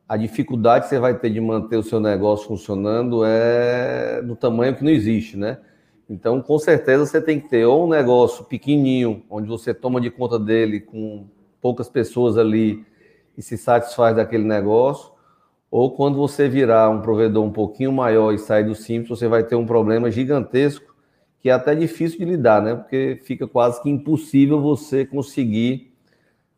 a 0.08 0.18
dificuldade 0.18 0.86
que 0.86 0.90
você 0.90 1.00
vai 1.00 1.18
ter 1.18 1.30
de 1.30 1.42
manter 1.42 1.78
o 1.78 1.84
seu 1.84 2.00
negócio 2.00 2.48
funcionando 2.48 3.24
é 3.26 4.22
do 4.22 4.36
tamanho 4.36 4.76
que 4.76 4.84
não 4.84 4.92
existe, 4.92 5.36
né? 5.36 5.58
Então, 6.08 6.42
com 6.42 6.60
certeza, 6.60 7.06
você 7.06 7.20
tem 7.20 7.40
que 7.40 7.50
ter 7.50 7.66
ou 7.66 7.86
um 7.86 7.90
negócio 7.90 8.46
pequenininho, 8.46 9.24
onde 9.30 9.48
você 9.48 9.74
toma 9.74 10.00
de 10.00 10.12
conta 10.12 10.38
dele 10.38 10.80
com 10.80 11.28
poucas 11.60 11.90
pessoas 11.90 12.38
ali 12.38 12.86
e 13.36 13.42
se 13.42 13.58
satisfaz 13.58 14.16
daquele 14.16 14.44
negócio, 14.44 15.12
ou 15.72 15.96
quando 15.96 16.18
você 16.18 16.48
virar 16.48 16.90
um 16.90 17.02
provedor 17.02 17.44
um 17.44 17.52
pouquinho 17.52 17.92
maior 17.92 18.32
e 18.32 18.38
sair 18.38 18.64
do 18.64 18.76
simples, 18.76 19.10
você 19.10 19.28
vai 19.28 19.44
ter 19.44 19.56
um 19.56 19.66
problema 19.66 20.12
gigantesco 20.12 20.96
que 21.40 21.50
é 21.50 21.54
até 21.54 21.76
difícil 21.76 22.18
de 22.18 22.26
lidar, 22.26 22.60
né? 22.60 22.76
Porque 22.76 23.20
fica 23.24 23.48
quase 23.48 23.80
que 23.82 23.88
impossível 23.88 24.60
você 24.60 25.06
conseguir 25.06 25.94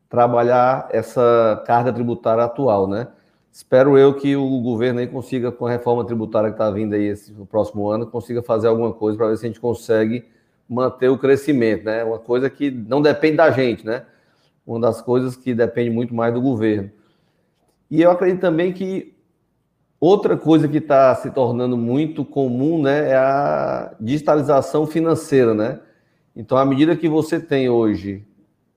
trabalhar 0.07 0.87
essa 0.91 1.61
carga 1.65 1.91
tributária 1.91 2.43
atual, 2.45 2.87
né? 2.87 3.09
Espero 3.57 3.97
eu 3.97 4.13
que 4.13 4.35
o 4.35 4.61
governo 4.61 4.99
aí 4.99 5.07
consiga, 5.07 5.51
com 5.51 5.65
a 5.65 5.71
reforma 5.71 6.05
tributária 6.05 6.49
que 6.49 6.53
está 6.53 6.69
vindo 6.69 6.93
aí 6.93 7.05
esse, 7.05 7.33
no 7.33 7.43
próximo 7.43 7.89
ano, 7.89 8.05
consiga 8.05 8.43
fazer 8.43 8.67
alguma 8.67 8.93
coisa 8.93 9.17
para 9.17 9.29
ver 9.29 9.37
se 9.37 9.45
a 9.45 9.49
gente 9.49 9.59
consegue 9.59 10.25
manter 10.69 11.09
o 11.09 11.17
crescimento, 11.17 11.83
né? 11.83 12.03
Uma 12.03 12.19
coisa 12.19 12.51
que 12.51 12.69
não 12.69 13.01
depende 13.01 13.37
da 13.37 13.49
gente, 13.49 13.83
né? 13.83 14.05
Uma 14.63 14.79
das 14.79 15.01
coisas 15.01 15.35
que 15.35 15.55
depende 15.55 15.89
muito 15.89 16.13
mais 16.13 16.31
do 16.31 16.39
governo. 16.39 16.91
E 17.89 17.99
eu 17.99 18.11
acredito 18.11 18.41
também 18.41 18.71
que 18.71 19.17
outra 19.99 20.37
coisa 20.37 20.67
que 20.67 20.77
está 20.77 21.15
se 21.15 21.31
tornando 21.31 21.75
muito 21.75 22.23
comum, 22.23 22.79
né, 22.79 23.09
é 23.09 23.15
a 23.15 23.95
digitalização 23.99 24.85
financeira, 24.85 25.55
né? 25.55 25.79
Então, 26.35 26.59
à 26.59 26.63
medida 26.63 26.95
que 26.95 27.09
você 27.09 27.39
tem 27.39 27.71
hoje 27.71 28.23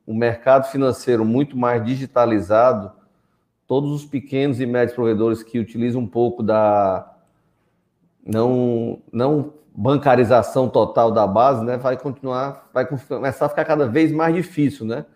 um 0.07 0.14
mercado 0.14 0.70
financeiro 0.70 1.22
muito 1.22 1.55
mais 1.55 1.85
digitalizado, 1.85 2.99
todos 3.71 3.93
os 3.93 4.05
pequenos 4.05 4.61
e 4.61 4.66
médios 4.66 4.97
provedores 4.97 5.45
que 5.45 5.57
utilizam 5.57 6.01
um 6.01 6.07
pouco 6.07 6.43
da 6.43 7.09
não, 8.27 8.99
não 9.12 9.53
bancarização 9.73 10.68
total 10.68 11.12
da 11.12 11.25
base, 11.25 11.64
né, 11.64 11.77
vai 11.77 11.97
continuar, 11.97 12.68
vai 12.75 12.85
começar 12.85 13.47
a 13.47 13.49
ficar 13.49 13.64
cada 13.64 13.87
vez 13.87 14.11
mais 14.11 14.35
difícil, 14.35 14.85
né? 14.85 15.07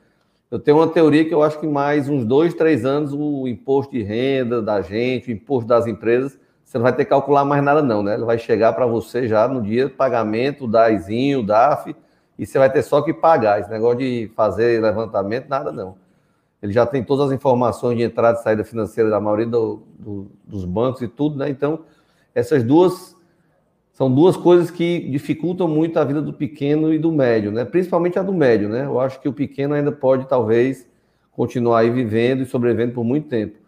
Eu 0.52 0.60
tenho 0.60 0.76
uma 0.76 0.86
teoria 0.86 1.24
que 1.24 1.34
eu 1.34 1.42
acho 1.42 1.58
que 1.58 1.66
mais 1.66 2.08
uns 2.08 2.24
dois, 2.24 2.54
três 2.54 2.84
anos 2.84 3.12
o 3.12 3.48
imposto 3.48 3.90
de 3.90 4.04
renda 4.04 4.62
da 4.62 4.80
gente, 4.80 5.32
o 5.32 5.34
imposto 5.34 5.66
das 5.66 5.88
empresas, 5.88 6.38
você 6.62 6.78
não 6.78 6.84
vai 6.84 6.92
ter 6.92 7.04
que 7.04 7.10
calcular 7.10 7.44
mais 7.44 7.60
nada 7.60 7.82
não, 7.82 8.04
né? 8.04 8.14
Ele 8.14 8.24
vai 8.24 8.38
chegar 8.38 8.72
para 8.72 8.86
você 8.86 9.26
já 9.26 9.48
no 9.48 9.62
dia 9.62 9.88
do 9.88 9.94
pagamento, 9.96 10.66
o 10.66 10.68
DAIzinho, 10.68 11.40
o 11.40 11.42
DAF, 11.42 11.96
e 12.38 12.46
você 12.46 12.56
vai 12.56 12.70
ter 12.70 12.84
só 12.84 13.02
que 13.02 13.12
pagar. 13.12 13.58
Esse 13.58 13.68
negócio 13.68 13.98
de 13.98 14.30
fazer 14.36 14.80
levantamento, 14.80 15.48
nada 15.48 15.72
não 15.72 16.03
ele 16.64 16.72
já 16.72 16.86
tem 16.86 17.04
todas 17.04 17.26
as 17.26 17.32
informações 17.32 17.98
de 17.98 18.02
entrada 18.02 18.38
e 18.38 18.42
saída 18.42 18.64
financeira 18.64 19.10
da 19.10 19.20
maioria 19.20 19.44
do, 19.44 19.82
do, 19.98 20.30
dos 20.46 20.64
bancos 20.64 21.02
e 21.02 21.08
tudo, 21.08 21.36
né? 21.36 21.50
Então, 21.50 21.80
essas 22.34 22.62
duas 22.62 23.14
são 23.92 24.10
duas 24.10 24.34
coisas 24.34 24.70
que 24.70 25.10
dificultam 25.10 25.68
muito 25.68 25.98
a 25.98 26.04
vida 26.04 26.22
do 26.22 26.32
pequeno 26.32 26.90
e 26.90 26.98
do 26.98 27.12
médio, 27.12 27.52
né? 27.52 27.66
Principalmente 27.66 28.18
a 28.18 28.22
do 28.22 28.32
médio, 28.32 28.70
né? 28.70 28.86
Eu 28.86 28.98
acho 28.98 29.20
que 29.20 29.28
o 29.28 29.32
pequeno 29.34 29.74
ainda 29.74 29.92
pode, 29.92 30.26
talvez, 30.26 30.88
continuar 31.32 31.80
aí 31.80 31.90
vivendo 31.90 32.40
e 32.40 32.46
sobrevivendo 32.46 32.94
por 32.94 33.04
muito 33.04 33.28
tempo. 33.28 33.58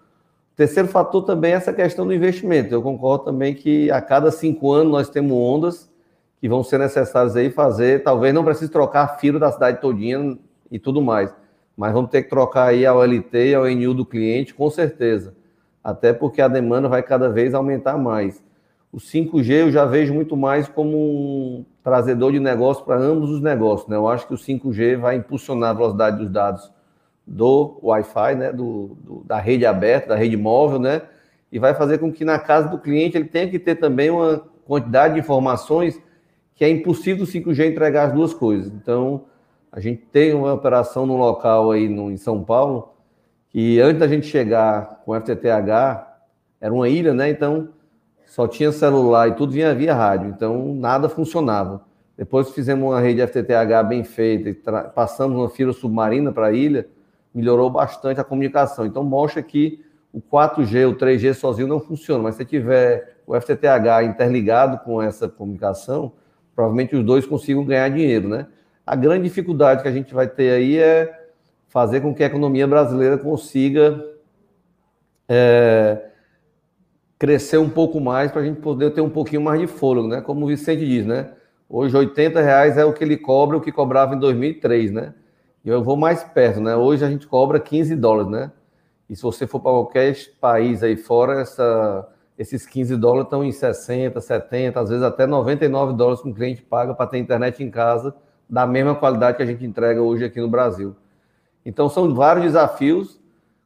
O 0.54 0.56
terceiro 0.56 0.88
fator 0.88 1.22
também 1.22 1.52
é 1.52 1.56
essa 1.56 1.74
questão 1.74 2.06
do 2.06 2.14
investimento. 2.14 2.72
Eu 2.72 2.80
concordo 2.80 3.26
também 3.26 3.54
que 3.54 3.90
a 3.90 4.00
cada 4.00 4.30
cinco 4.30 4.72
anos 4.72 4.90
nós 4.90 5.10
temos 5.10 5.36
ondas 5.36 5.92
que 6.40 6.48
vão 6.48 6.64
ser 6.64 6.78
necessárias 6.78 7.36
aí 7.36 7.50
fazer, 7.50 8.02
talvez 8.02 8.32
não 8.32 8.42
precise 8.42 8.70
trocar 8.70 9.18
fio 9.18 9.38
da 9.38 9.52
cidade 9.52 9.82
todinha 9.82 10.38
e 10.70 10.78
tudo 10.78 11.02
mais 11.02 11.30
mas 11.76 11.92
vamos 11.92 12.10
ter 12.10 12.22
que 12.22 12.30
trocar 12.30 12.68
aí 12.68 12.86
a 12.86 12.94
OLT 12.94 13.50
e 13.50 13.54
a 13.54 13.60
ONU 13.60 13.94
do 13.94 14.06
cliente, 14.06 14.54
com 14.54 14.70
certeza. 14.70 15.34
Até 15.82 16.12
porque 16.12 16.40
a 16.40 16.48
demanda 16.48 16.88
vai 16.88 17.02
cada 17.02 17.28
vez 17.28 17.54
aumentar 17.54 17.98
mais. 17.98 18.42
O 18.90 18.98
5G 18.98 19.50
eu 19.50 19.70
já 19.70 19.84
vejo 19.84 20.14
muito 20.14 20.36
mais 20.36 20.68
como 20.68 20.96
um 20.96 21.64
trazedor 21.84 22.32
de 22.32 22.40
negócio 22.40 22.84
para 22.84 22.96
ambos 22.96 23.30
os 23.30 23.42
negócios. 23.42 23.88
Né? 23.88 23.96
Eu 23.96 24.08
acho 24.08 24.26
que 24.26 24.34
o 24.34 24.38
5G 24.38 24.96
vai 24.96 25.16
impulsionar 25.16 25.70
a 25.70 25.74
velocidade 25.74 26.16
dos 26.16 26.30
dados 26.30 26.72
do 27.26 27.78
Wi-Fi, 27.82 28.34
né? 28.36 28.52
Do, 28.52 28.96
do, 29.00 29.24
da 29.24 29.38
rede 29.38 29.66
aberta, 29.66 30.08
da 30.08 30.16
rede 30.16 30.36
móvel, 30.36 30.78
né? 30.78 31.02
e 31.50 31.58
vai 31.58 31.74
fazer 31.74 31.98
com 31.98 32.12
que 32.12 32.24
na 32.24 32.38
casa 32.38 32.68
do 32.68 32.78
cliente 32.78 33.16
ele 33.16 33.26
tenha 33.26 33.48
que 33.48 33.58
ter 33.58 33.76
também 33.76 34.10
uma 34.10 34.42
quantidade 34.66 35.14
de 35.14 35.20
informações 35.20 36.00
que 36.54 36.64
é 36.64 36.68
impossível 36.68 37.24
o 37.24 37.26
5G 37.26 37.70
entregar 37.70 38.08
as 38.08 38.12
duas 38.12 38.34
coisas. 38.34 38.72
Então, 38.72 39.24
a 39.76 39.80
gente 39.80 40.06
tem 40.10 40.32
uma 40.32 40.54
operação 40.54 41.04
no 41.04 41.18
local 41.18 41.70
aí 41.70 41.86
no, 41.86 42.10
em 42.10 42.16
São 42.16 42.42
Paulo, 42.42 42.94
que 43.50 43.78
antes 43.78 44.00
da 44.00 44.08
gente 44.08 44.26
chegar 44.26 45.02
com 45.04 45.12
o 45.12 45.20
FTTH, 45.20 46.16
era 46.58 46.72
uma 46.72 46.88
ilha, 46.88 47.12
né? 47.12 47.28
Então 47.28 47.68
só 48.24 48.48
tinha 48.48 48.72
celular 48.72 49.28
e 49.28 49.34
tudo 49.34 49.52
vinha 49.52 49.74
via 49.74 49.94
rádio, 49.94 50.30
então 50.30 50.74
nada 50.74 51.10
funcionava. 51.10 51.84
Depois 52.16 52.48
fizemos 52.52 52.88
uma 52.88 52.98
rede 52.98 53.20
FTTH 53.20 53.86
bem 53.86 54.02
feita 54.02 54.48
e 54.48 54.54
passamos 54.94 55.36
uma 55.36 55.50
fila 55.50 55.74
submarina 55.74 56.32
para 56.32 56.46
a 56.46 56.52
ilha, 56.52 56.88
melhorou 57.34 57.68
bastante 57.68 58.18
a 58.18 58.24
comunicação. 58.24 58.86
Então 58.86 59.04
mostra 59.04 59.42
que 59.42 59.84
o 60.10 60.22
4G, 60.22 60.88
o 60.88 60.94
3G 60.96 61.34
sozinho 61.34 61.68
não 61.68 61.80
funciona, 61.80 62.22
mas 62.22 62.36
se 62.36 62.46
tiver 62.46 63.18
o 63.26 63.38
FTTH 63.38 64.04
interligado 64.06 64.78
com 64.78 65.02
essa 65.02 65.28
comunicação, 65.28 66.12
provavelmente 66.54 66.96
os 66.96 67.04
dois 67.04 67.26
consigam 67.26 67.62
ganhar 67.62 67.90
dinheiro, 67.90 68.26
né? 68.26 68.46
A 68.86 68.94
grande 68.94 69.24
dificuldade 69.24 69.82
que 69.82 69.88
a 69.88 69.92
gente 69.92 70.14
vai 70.14 70.28
ter 70.28 70.52
aí 70.52 70.78
é 70.78 71.26
fazer 71.66 72.00
com 72.00 72.14
que 72.14 72.22
a 72.22 72.26
economia 72.26 72.68
brasileira 72.68 73.18
consiga 73.18 74.00
é, 75.28 76.06
crescer 77.18 77.58
um 77.58 77.68
pouco 77.68 78.00
mais 78.00 78.30
para 78.30 78.42
a 78.42 78.44
gente 78.44 78.60
poder 78.60 78.92
ter 78.92 79.00
um 79.00 79.10
pouquinho 79.10 79.42
mais 79.42 79.60
de 79.60 79.66
fôlego, 79.66 80.06
né? 80.06 80.20
Como 80.20 80.44
o 80.44 80.48
Vicente 80.48 80.86
diz, 80.86 81.04
né? 81.04 81.32
Hoje 81.68 81.96
80 81.96 82.40
reais 82.40 82.78
é 82.78 82.84
o 82.84 82.92
que 82.92 83.02
ele 83.02 83.16
cobra, 83.16 83.56
o 83.56 83.60
que 83.60 83.72
cobrava 83.72 84.14
em 84.14 84.20
2003, 84.20 84.92
né? 84.92 85.14
E 85.64 85.68
eu 85.68 85.82
vou 85.82 85.96
mais 85.96 86.22
perto, 86.22 86.60
né? 86.60 86.76
Hoje 86.76 87.04
a 87.04 87.10
gente 87.10 87.26
cobra 87.26 87.58
15 87.58 87.96
dólares, 87.96 88.30
né? 88.30 88.52
E 89.10 89.16
se 89.16 89.22
você 89.22 89.48
for 89.48 89.58
para 89.58 89.72
qualquer 89.72 90.16
país 90.40 90.84
aí 90.84 90.96
fora, 90.96 91.40
essa, 91.40 92.08
esses 92.38 92.64
15 92.64 92.96
dólares 92.96 93.24
estão 93.24 93.42
em 93.42 93.50
60, 93.50 94.20
70, 94.20 94.78
às 94.78 94.90
vezes 94.90 95.02
até 95.04 95.26
99 95.26 95.94
dólares 95.94 96.22
que 96.22 96.28
um 96.28 96.32
cliente 96.32 96.62
paga 96.62 96.94
para 96.94 97.08
ter 97.08 97.18
internet 97.18 97.64
em 97.64 97.70
casa 97.70 98.14
da 98.48 98.66
mesma 98.66 98.94
qualidade 98.94 99.36
que 99.36 99.42
a 99.42 99.46
gente 99.46 99.64
entrega 99.64 100.00
hoje 100.00 100.24
aqui 100.24 100.40
no 100.40 100.48
Brasil. 100.48 100.94
Então, 101.64 101.88
são 101.88 102.14
vários 102.14 102.44
desafios. 102.44 103.20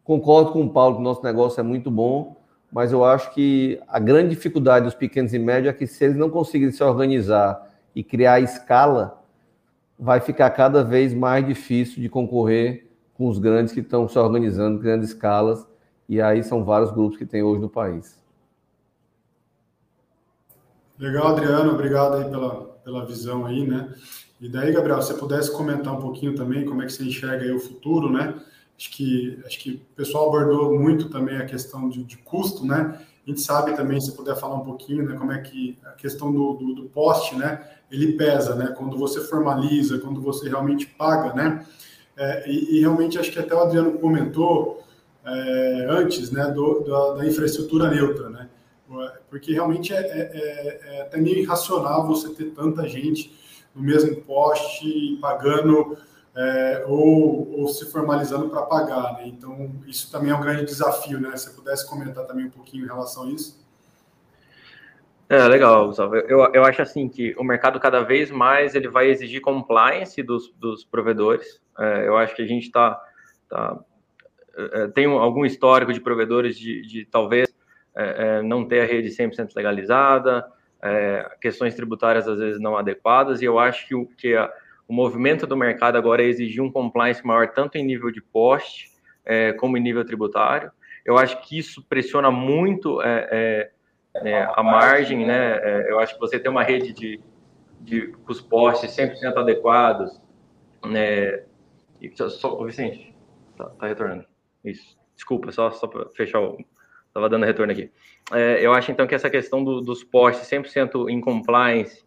Concordo 0.05 0.53
com 0.53 0.64
o 0.64 0.70
Paulo 0.70 0.97
que 0.97 1.01
o 1.01 1.05
nosso 1.05 1.22
negócio 1.22 1.61
é 1.61 1.62
muito 1.62 1.91
bom, 1.91 2.37
mas 2.72 2.93
eu 2.93 3.05
acho 3.05 3.33
que 3.33 3.81
a 3.87 3.99
grande 3.99 4.31
dificuldade 4.31 4.85
dos 4.85 4.95
pequenos 4.95 5.35
e 5.35 5.39
médios 5.39 5.74
é 5.74 5.76
que, 5.76 5.87
se 5.87 6.05
eles 6.05 6.16
não 6.16 6.31
conseguirem 6.31 6.72
se 6.72 6.83
organizar 6.83 7.68
e 7.95 8.03
criar 8.03 8.41
escala, 8.41 9.22
vai 9.99 10.20
ficar 10.20 10.49
cada 10.51 10.83
vez 10.83 11.12
mais 11.12 11.47
difícil 11.47 12.01
de 12.01 12.09
concorrer 12.09 12.89
com 13.14 13.28
os 13.28 13.39
grandes 13.39 13.74
que 13.74 13.81
estão 13.81 14.09
se 14.09 14.18
organizando 14.18 14.78
grandes 14.78 15.11
escalas, 15.11 15.66
e 16.09 16.22
aí 16.22 16.43
são 16.43 16.64
vários 16.64 16.91
grupos 16.91 17.18
que 17.18 17.26
tem 17.26 17.43
hoje 17.43 17.61
no 17.61 17.68
país. 17.68 18.18
Legal, 20.99 21.28
Adriano, 21.28 21.72
obrigado 21.72 22.16
aí 22.16 22.24
pela, 22.31 22.64
pela 22.83 23.05
visão 23.05 23.45
aí, 23.45 23.66
né? 23.66 23.93
E 24.41 24.49
daí, 24.49 24.72
Gabriel, 24.72 25.03
se 25.03 25.09
você 25.09 25.18
pudesse 25.18 25.53
comentar 25.53 25.93
um 25.93 26.01
pouquinho 26.01 26.34
também 26.34 26.64
como 26.64 26.82
é 26.82 26.86
que 26.86 26.93
você 26.93 27.05
enxerga 27.05 27.55
o 27.55 27.61
futuro, 27.61 28.11
né? 28.11 28.34
Acho 28.78 28.91
que, 28.91 29.38
acho 29.45 29.59
que 29.59 29.72
o 29.93 29.95
pessoal 29.95 30.28
abordou 30.28 30.78
muito 30.78 31.11
também 31.11 31.36
a 31.36 31.45
questão 31.45 31.88
de, 31.91 32.03
de 32.03 32.16
custo, 32.16 32.64
né? 32.64 32.99
A 33.26 33.30
gente 33.30 33.43
sabe 33.43 33.76
também, 33.76 34.01
se 34.01 34.12
puder 34.12 34.34
falar 34.36 34.57
um 34.57 34.64
pouquinho, 34.64 35.07
né, 35.07 35.14
como 35.16 35.30
é 35.30 35.38
que 35.38 35.78
a 35.84 35.91
questão 35.91 36.32
do, 36.32 36.55
do, 36.55 36.74
do 36.74 36.82
poste, 36.84 37.36
né, 37.36 37.62
ele 37.91 38.14
pesa, 38.14 38.55
né, 38.55 38.74
quando 38.76 38.97
você 38.97 39.20
formaliza, 39.20 39.99
quando 39.99 40.20
você 40.22 40.49
realmente 40.49 40.86
paga, 40.86 41.34
né, 41.34 41.64
é, 42.16 42.51
e, 42.51 42.76
e, 42.76 42.80
realmente 42.80 43.18
acho 43.18 43.30
que 43.30 43.38
até 43.38 43.55
o 43.55 43.61
Adriano 43.61 43.99
comentou 43.99 44.82
é, 45.24 45.86
antes, 45.91 46.30
né, 46.30 46.51
do, 46.51 46.80
da, 46.80 47.14
da, 47.14 47.26
infraestrutura 47.26 47.91
neutra, 47.91 48.30
né, 48.30 48.49
porque 49.28 49.53
realmente 49.53 49.93
é, 49.93 50.01
é, 50.01 50.30
é, 50.32 50.97
é 50.97 51.03
até 51.03 51.18
meio 51.18 51.38
irracional 51.38 52.07
você 52.07 52.30
ter 52.30 52.47
tanta 52.47 52.88
gente 52.88 53.32
no 53.75 53.83
mesmo 53.83 54.16
poste 54.23 55.18
pagando 55.21 55.97
é, 56.35 56.85
ou, 56.87 57.61
ou, 57.61 57.68
se 57.68 57.91
formalizando 57.91 58.49
para 58.49 58.62
pagar. 58.62 59.14
Né? 59.14 59.27
Então, 59.27 59.71
isso 59.87 60.11
também 60.11 60.31
é 60.31 60.35
um 60.35 60.41
grande 60.41 60.64
desafio, 60.64 61.21
né? 61.21 61.37
Se 61.37 61.49
você 61.49 61.57
pudesse 61.57 61.89
comentar 61.89 62.25
também 62.27 62.47
um 62.47 62.51
pouquinho 62.51 62.85
em 62.85 62.89
relação 62.89 63.25
a 63.25 63.31
isso. 63.31 63.61
É, 65.29 65.47
legal, 65.47 65.87
Gustavo. 65.87 66.16
Eu, 66.16 66.41
eu 66.53 66.64
acho 66.64 66.83
assim 66.83 67.09
que 67.09 67.35
o 67.39 67.45
mercado 67.45 67.79
cada 67.79 68.03
vez 68.03 68.31
mais 68.31 68.75
ele 68.75 68.89
vai 68.89 69.09
exigir 69.09 69.41
compliance 69.41 70.21
dos, 70.23 70.53
dos 70.59 70.85
provedores. 70.85 71.61
É, 71.79 72.09
eu 72.09 72.16
acho 72.16 72.35
que 72.35 72.43
a 72.43 72.47
gente 72.47 72.64
está 72.64 73.01
tá, 73.49 73.79
é, 74.57 74.89
tem 74.89 75.07
algum 75.07 75.45
histórico 75.45 75.93
de 75.93 76.01
provedores 76.01 76.59
de, 76.59 76.83
de 76.83 77.05
talvez 77.05 77.49
é, 77.95 78.39
é 78.39 78.43
não 78.43 78.66
ter 78.66 78.81
a 78.81 78.87
rede 78.87 79.09
100% 79.09 79.51
legalizada, 79.55 80.47
é, 80.83 81.31
questões 81.41 81.74
tributárias 81.74 82.26
às 82.26 82.39
vezes 82.39 82.61
não 82.61 82.76
adequadas, 82.76 83.43
e 83.43 83.45
eu 83.45 83.59
acho 83.59 83.87
que, 83.87 83.95
o, 83.95 84.07
que 84.07 84.35
a, 84.35 84.51
o 84.89 84.93
movimento 84.93 85.47
do 85.47 85.57
mercado 85.57 85.97
agora 85.97 86.22
é 86.22 86.26
exigir 86.26 86.62
um 86.62 86.70
compliance 86.70 87.24
maior, 87.24 87.49
tanto 87.49 87.76
em 87.76 87.85
nível 87.85 88.11
de 88.11 88.20
poste, 88.20 88.91
é, 89.24 89.53
como 89.53 89.76
em 89.76 89.81
nível 89.81 90.05
tributário. 90.05 90.70
Eu 91.05 91.16
acho 91.16 91.41
que 91.43 91.59
isso 91.59 91.85
pressiona 91.89 92.31
muito 92.31 93.01
é, 93.03 93.28
é, 93.31 93.70
é 94.31 94.49
a 94.55 94.62
margem, 94.62 95.26
né? 95.26 95.59
É, 95.62 95.91
eu 95.91 95.99
acho 95.99 96.14
que 96.14 96.20
você 96.20 96.39
tem 96.39 96.51
uma 96.51 96.62
rede 96.62 96.93
de, 96.93 97.20
de 97.81 98.14
os 98.28 98.41
postes 98.41 98.91
100% 98.97 99.37
adequados, 99.37 100.20
né? 100.85 101.45
E 102.01 102.11
só, 102.14 102.64
Vicente, 102.64 103.14
tá, 103.57 103.66
tá 103.70 103.87
retornando. 103.87 104.24
Isso. 104.64 104.99
Desculpa, 105.14 105.53
só, 105.53 105.70
só 105.70 105.87
para 105.87 106.09
fechar 106.11 106.41
o, 106.41 106.59
Estava 107.11 107.28
dando 107.28 107.44
retorno 107.44 107.72
aqui. 107.72 107.90
É, 108.32 108.64
eu 108.64 108.72
acho, 108.72 108.92
então, 108.92 109.06
que 109.06 109.14
essa 109.14 109.28
questão 109.28 109.64
do, 109.64 109.80
dos 109.80 110.04
postes 110.04 110.48
100% 110.48 111.11
em 111.11 111.20
compliance 111.20 112.04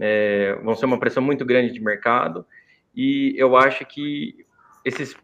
é, 0.00 0.58
vão 0.62 0.74
ser 0.74 0.86
uma 0.86 0.98
pressão 0.98 1.22
muito 1.22 1.44
grande 1.44 1.72
de 1.72 1.80
mercado 1.80 2.46
e 2.94 3.34
eu 3.36 3.56
acho 3.56 3.84
que 3.84 4.46
esses... 4.82 5.14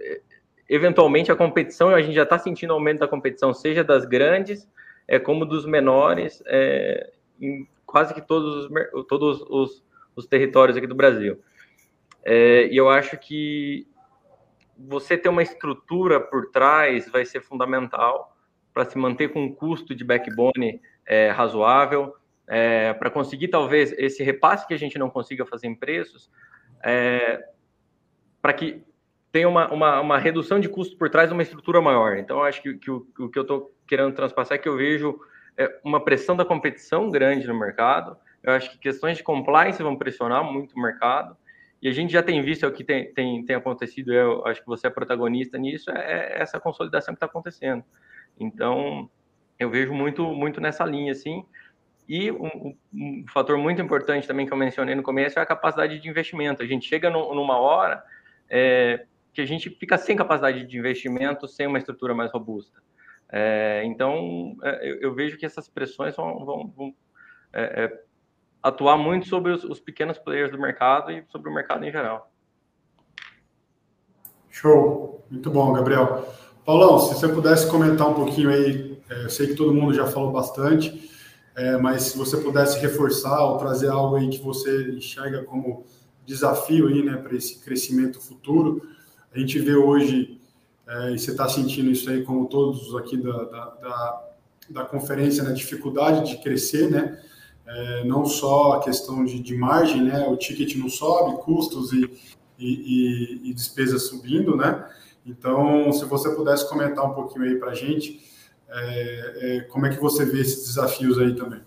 É, 0.00 0.20
eventualmente, 0.68 1.32
a 1.32 1.36
competição, 1.36 1.88
a 1.90 2.00
gente 2.00 2.14
já 2.14 2.22
está 2.22 2.38
sentindo 2.38 2.72
aumento 2.72 3.00
da 3.00 3.08
competição, 3.08 3.52
seja 3.52 3.82
das 3.82 4.04
grandes 4.04 4.68
é, 5.08 5.18
como 5.18 5.44
dos 5.44 5.66
menores, 5.66 6.40
é, 6.46 7.12
em 7.40 7.68
quase 7.84 8.14
que 8.14 8.20
todos 8.20 8.66
os, 8.66 9.06
todos 9.08 9.42
os, 9.48 9.84
os 10.14 10.26
territórios 10.26 10.76
aqui 10.76 10.86
do 10.86 10.94
Brasil. 10.94 11.40
É, 12.24 12.66
e 12.68 12.76
eu 12.76 12.88
acho 12.88 13.18
que 13.18 13.86
você 14.78 15.16
ter 15.16 15.28
uma 15.28 15.42
estrutura 15.42 16.20
por 16.20 16.50
trás 16.50 17.08
vai 17.08 17.24
ser 17.24 17.40
fundamental 17.40 18.35
para 18.76 18.84
se 18.84 18.98
manter 18.98 19.32
com 19.32 19.42
um 19.42 19.50
custo 19.50 19.94
de 19.94 20.04
backbone 20.04 20.82
é, 21.06 21.30
razoável, 21.30 22.14
é, 22.46 22.92
para 22.92 23.08
conseguir 23.08 23.48
talvez 23.48 23.90
esse 23.92 24.22
repasse 24.22 24.66
que 24.66 24.74
a 24.74 24.78
gente 24.78 24.98
não 24.98 25.08
consiga 25.08 25.46
fazer 25.46 25.66
em 25.66 25.74
preços, 25.74 26.30
é, 26.84 27.42
para 28.42 28.52
que 28.52 28.84
tenha 29.32 29.48
uma, 29.48 29.72
uma, 29.72 30.00
uma, 30.02 30.18
redução 30.18 30.60
de 30.60 30.68
custo 30.68 30.94
por 30.98 31.08
trás 31.08 31.30
de 31.30 31.32
uma 31.32 31.42
estrutura 31.42 31.80
maior. 31.80 32.18
Então, 32.18 32.42
acho 32.42 32.60
que, 32.60 32.74
que 32.74 32.90
o, 32.90 33.06
o, 33.18 33.30
que 33.30 33.38
eu 33.38 33.42
estou 33.42 33.74
querendo 33.86 34.14
transpassar 34.14 34.56
é 34.56 34.58
que 34.58 34.68
eu 34.68 34.76
vejo 34.76 35.18
é, 35.56 35.80
uma 35.82 36.04
pressão 36.04 36.36
da 36.36 36.44
competição 36.44 37.08
grande 37.08 37.46
no 37.46 37.58
mercado. 37.58 38.14
Eu 38.42 38.52
acho 38.52 38.70
que 38.70 38.76
questões 38.76 39.16
de 39.16 39.22
compliance 39.22 39.82
vão 39.82 39.96
pressionar 39.96 40.44
muito 40.44 40.76
o 40.76 40.82
mercado. 40.82 41.34
E 41.80 41.88
a 41.88 41.92
gente 41.92 42.12
já 42.12 42.22
tem 42.22 42.42
visto 42.42 42.66
é 42.66 42.68
o 42.68 42.72
que 42.72 42.84
tem, 42.84 43.10
tem, 43.14 43.42
tem 43.42 43.56
acontecido, 43.56 44.12
eu 44.12 44.44
acho 44.44 44.60
que 44.60 44.66
você 44.66 44.86
é 44.86 44.90
protagonista 44.90 45.56
nisso, 45.56 45.90
é, 45.90 46.34
é 46.34 46.42
essa 46.42 46.60
consolidação 46.60 47.14
que 47.14 47.16
está 47.16 47.26
acontecendo. 47.26 47.82
Então, 48.38 49.10
eu 49.58 49.70
vejo 49.70 49.92
muito, 49.92 50.22
muito 50.34 50.60
nessa 50.60 50.84
linha, 50.84 51.12
assim. 51.12 51.44
E 52.08 52.30
um, 52.30 52.76
um, 52.94 53.24
fator 53.32 53.58
muito 53.58 53.82
importante 53.82 54.28
também 54.28 54.46
que 54.46 54.52
eu 54.52 54.56
mencionei 54.56 54.94
no 54.94 55.02
começo 55.02 55.38
é 55.38 55.42
a 55.42 55.46
capacidade 55.46 55.98
de 55.98 56.08
investimento. 56.08 56.62
A 56.62 56.66
gente 56.66 56.86
chega 56.86 57.10
no, 57.10 57.34
numa 57.34 57.58
hora 57.58 58.04
é, 58.48 59.06
que 59.32 59.40
a 59.40 59.46
gente 59.46 59.70
fica 59.70 59.98
sem 59.98 60.16
capacidade 60.16 60.64
de 60.64 60.78
investimento, 60.78 61.48
sem 61.48 61.66
uma 61.66 61.78
estrutura 61.78 62.14
mais 62.14 62.30
robusta. 62.30 62.80
É, 63.28 63.82
então, 63.84 64.56
é, 64.62 64.88
eu, 64.88 65.00
eu, 65.00 65.14
vejo 65.14 65.36
que 65.36 65.44
essas 65.44 65.68
pressões 65.68 66.14
vão, 66.14 66.44
vão, 66.44 66.68
vão 66.68 66.94
é, 67.52 67.84
é, 67.84 68.02
atuar 68.62 68.96
muito 68.96 69.26
sobre 69.26 69.50
os, 69.50 69.64
os 69.64 69.80
pequenos 69.80 70.16
players 70.16 70.52
do 70.52 70.58
mercado 70.58 71.10
e 71.10 71.24
sobre 71.28 71.50
o 71.50 71.54
mercado 71.54 71.84
em 71.84 71.90
geral. 71.90 72.30
Show, 74.48 75.26
muito 75.28 75.50
bom, 75.50 75.72
Gabriel. 75.72 76.24
Paulão, 76.66 76.98
se 76.98 77.14
você 77.14 77.28
pudesse 77.28 77.70
comentar 77.70 78.10
um 78.10 78.14
pouquinho 78.14 78.50
aí, 78.50 78.98
é, 79.08 79.24
eu 79.26 79.30
sei 79.30 79.46
que 79.46 79.54
todo 79.54 79.72
mundo 79.72 79.94
já 79.94 80.04
falou 80.04 80.32
bastante, 80.32 81.08
é, 81.54 81.76
mas 81.76 82.02
se 82.02 82.18
você 82.18 82.38
pudesse 82.38 82.80
reforçar 82.80 83.40
ou 83.44 83.56
trazer 83.56 83.88
algo 83.88 84.16
aí 84.16 84.28
que 84.28 84.42
você 84.42 84.90
enxerga 84.90 85.44
como 85.44 85.84
desafio 86.26 86.88
aí, 86.88 87.04
né, 87.04 87.18
para 87.18 87.36
esse 87.36 87.60
crescimento 87.60 88.20
futuro. 88.20 88.82
A 89.32 89.38
gente 89.38 89.60
vê 89.60 89.76
hoje, 89.76 90.40
é, 90.88 91.12
e 91.12 91.18
você 91.20 91.30
está 91.30 91.48
sentindo 91.48 91.88
isso 91.88 92.10
aí, 92.10 92.24
como 92.24 92.46
todos 92.46 92.96
aqui 92.96 93.16
da, 93.16 93.44
da, 93.44 93.64
da, 93.80 94.28
da 94.70 94.84
conferência, 94.84 95.44
na 95.44 95.50
né, 95.50 95.54
dificuldade 95.54 96.28
de 96.28 96.42
crescer, 96.42 96.90
né? 96.90 97.22
Não 98.04 98.24
só 98.24 98.74
a 98.74 98.80
questão 98.80 99.24
de, 99.24 99.40
de, 99.40 99.56
margem, 99.56 100.04
né? 100.04 100.28
O 100.28 100.36
ticket 100.36 100.76
não 100.76 100.88
sobe, 100.88 101.42
custos 101.42 101.92
e, 101.92 102.08
e, 102.56 102.68
e, 102.68 103.50
e 103.50 103.54
despesas 103.54 104.02
subindo, 104.02 104.56
né? 104.56 104.88
Então, 105.26 105.92
se 105.92 106.04
você 106.04 106.34
pudesse 106.36 106.68
comentar 106.68 107.04
um 107.04 107.12
pouquinho 107.12 107.44
aí 107.44 107.56
para 107.56 107.72
a 107.72 107.74
gente, 107.74 108.20
é, 108.68 109.56
é, 109.56 109.60
como 109.62 109.86
é 109.86 109.90
que 109.90 110.00
você 110.00 110.24
vê 110.24 110.40
esses 110.40 110.66
desafios 110.68 111.18
aí 111.18 111.34
também? 111.34 111.60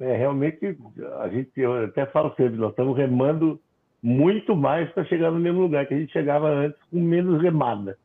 É, 0.00 0.16
realmente, 0.16 0.78
a 1.20 1.28
gente, 1.28 1.50
eu 1.56 1.84
até 1.84 2.06
falo 2.06 2.34
sempre, 2.36 2.56
nós 2.56 2.70
estamos 2.70 2.96
remando 2.96 3.60
muito 4.02 4.56
mais 4.56 4.90
para 4.92 5.04
chegar 5.04 5.30
no 5.30 5.38
mesmo 5.38 5.60
lugar 5.60 5.86
que 5.86 5.92
a 5.92 5.98
gente 5.98 6.12
chegava 6.12 6.48
antes 6.48 6.80
com 6.90 6.98
menos 6.98 7.42
remada. 7.42 7.98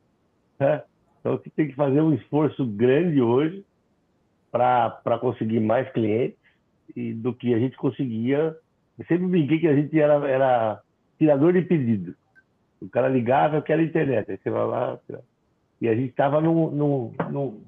Né? 0.59 0.83
Então, 1.19 1.37
você 1.37 1.49
tem 1.51 1.69
que 1.69 1.75
fazer 1.75 2.01
um 2.01 2.13
esforço 2.13 2.65
grande 2.65 3.21
hoje 3.21 3.63
para 4.51 5.17
conseguir 5.21 5.61
mais 5.61 5.89
clientes 5.93 6.37
e 6.95 7.13
do 7.13 7.33
que 7.33 7.53
a 7.53 7.59
gente 7.59 7.77
conseguia. 7.77 8.55
Eu 8.99 9.05
sempre 9.05 9.27
brinquei 9.27 9.59
que 9.59 9.67
a 9.67 9.75
gente 9.75 9.97
era, 9.97 10.27
era 10.27 10.81
tirador 11.17 11.53
de 11.53 11.61
pedidos. 11.61 12.15
O 12.83 12.89
cara 12.89 13.07
ligava, 13.07 13.55
eu 13.55 13.61
quero 13.61 13.81
internet. 13.81 14.29
Aí 14.29 14.37
você 14.37 14.49
vai 14.49 14.65
lá. 14.65 14.99
E 15.79 15.87
a 15.87 15.95
gente 15.95 16.09
estava 16.09 16.41
no, 16.41 16.69
no, 16.69 17.13
no, 17.31 17.61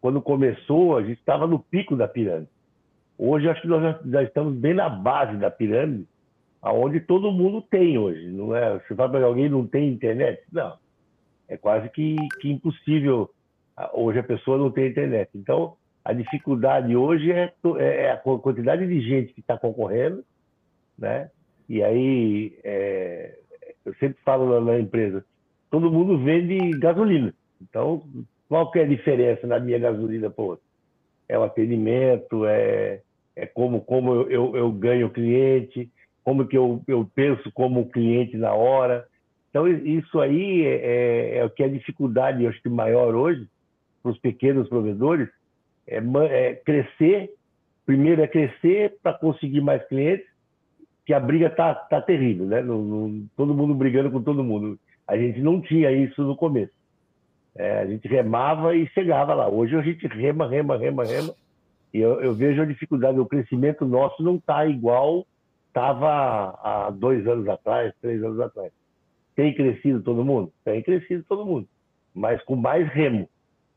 Quando 0.00 0.20
começou, 0.20 0.96
a 0.96 1.02
gente 1.02 1.18
estava 1.18 1.46
no 1.46 1.58
pico 1.58 1.96
da 1.96 2.06
pirâmide. 2.06 2.50
Hoje, 3.16 3.48
acho 3.48 3.62
que 3.62 3.68
nós 3.68 3.96
já, 4.04 4.22
estamos 4.22 4.54
bem 4.54 4.74
na 4.74 4.88
base 4.88 5.36
da 5.38 5.50
pirâmide, 5.50 6.06
aonde 6.60 7.00
todo 7.00 7.32
mundo 7.32 7.62
tem 7.62 7.96
hoje. 7.96 8.28
Não 8.28 8.54
é? 8.54 8.78
Você 8.78 8.94
fala 8.94 9.10
para 9.10 9.24
alguém 9.24 9.48
não 9.48 9.66
tem 9.66 9.88
internet? 9.88 10.42
Não. 10.52 10.76
É 11.48 11.56
quase 11.56 11.88
que, 11.88 12.16
que 12.40 12.50
impossível. 12.50 13.30
Hoje 13.94 14.18
a 14.18 14.24
pessoa 14.24 14.58
não 14.58 14.70
tem 14.70 14.88
internet. 14.88 15.30
Então, 15.34 15.76
a 16.04 16.12
dificuldade 16.12 16.94
hoje 16.94 17.32
é, 17.32 17.52
é, 17.78 18.02
é 18.04 18.10
a 18.12 18.16
quantidade 18.18 18.86
de 18.86 19.00
gente 19.00 19.32
que 19.32 19.40
está 19.40 19.56
concorrendo, 19.56 20.22
né? 20.98 21.30
E 21.68 21.82
aí, 21.82 22.58
é, 22.64 23.38
eu 23.88 23.94
sempre 23.94 24.18
falo 24.22 24.60
na, 24.60 24.78
empresa, 24.78 25.24
todo 25.70 25.90
mundo 25.90 26.18
vende 26.18 26.78
gasolina. 26.78 27.34
Então, 27.60 28.02
qual 28.48 28.70
que 28.70 28.78
é 28.78 28.82
a 28.82 28.88
diferença 28.88 29.46
na 29.46 29.58
minha 29.58 29.78
gasolina 29.78 30.30
para 30.30 30.44
outra? 30.44 30.64
É 31.28 31.38
o 31.38 31.42
atendimento, 31.42 32.46
é, 32.46 33.00
é 33.34 33.46
como, 33.46 33.80
como 33.80 34.14
eu, 34.14 34.30
eu, 34.30 34.56
eu 34.56 34.72
ganho 34.72 35.10
cliente, 35.10 35.90
como 36.22 36.46
que 36.46 36.56
eu, 36.56 36.82
eu 36.86 37.08
penso 37.14 37.50
como 37.52 37.90
cliente 37.90 38.36
na 38.36 38.52
hora. 38.52 39.06
Então, 39.50 39.66
isso 39.66 40.20
aí 40.20 40.64
é, 40.64 40.74
é, 40.74 41.36
é 41.38 41.44
o 41.44 41.50
que 41.50 41.62
é 41.62 41.66
a 41.66 41.70
dificuldade, 41.70 42.44
eu 42.44 42.50
acho 42.50 42.62
que 42.62 42.68
maior 42.68 43.14
hoje, 43.14 43.48
para 44.02 44.12
os 44.12 44.18
pequenos 44.18 44.68
provedores, 44.68 45.28
é, 45.86 46.02
é 46.30 46.54
crescer. 46.54 47.30
Primeiro 47.86 48.20
é 48.20 48.26
crescer 48.26 48.96
para 49.02 49.14
conseguir 49.14 49.62
mais 49.62 49.82
clientes 49.88 50.27
que 51.08 51.14
a 51.14 51.18
briga 51.18 51.48
tá, 51.48 51.74
tá 51.74 52.02
terrível, 52.02 52.44
né? 52.44 52.60
No, 52.60 52.82
no, 52.84 53.26
todo 53.34 53.54
mundo 53.54 53.74
brigando 53.74 54.10
com 54.10 54.22
todo 54.22 54.44
mundo. 54.44 54.78
A 55.06 55.16
gente 55.16 55.40
não 55.40 55.58
tinha 55.58 55.90
isso 55.90 56.22
no 56.22 56.36
começo. 56.36 56.74
É, 57.56 57.78
a 57.78 57.86
gente 57.86 58.06
remava 58.06 58.76
e 58.76 58.86
chegava 58.88 59.32
lá. 59.32 59.48
Hoje 59.48 59.74
a 59.74 59.80
gente 59.80 60.06
rema, 60.06 60.46
rema, 60.46 60.76
rema, 60.76 61.06
rema. 61.06 61.34
E 61.94 61.98
eu, 61.98 62.20
eu 62.20 62.34
vejo 62.34 62.60
a 62.60 62.66
dificuldade. 62.66 63.18
O 63.18 63.24
crescimento 63.24 63.86
nosso 63.86 64.22
não 64.22 64.36
está 64.36 64.66
igual 64.66 65.26
estava 65.68 66.58
há 66.62 66.90
dois 66.90 67.26
anos 67.26 67.48
atrás, 67.48 67.94
três 68.02 68.22
anos 68.22 68.38
atrás. 68.40 68.70
Tem 69.34 69.54
crescido 69.54 70.02
todo 70.02 70.22
mundo? 70.22 70.52
Tem 70.62 70.82
crescido 70.82 71.24
todo 71.26 71.46
mundo, 71.46 71.66
mas 72.14 72.42
com 72.44 72.54
mais 72.54 72.86
remo. 72.86 73.30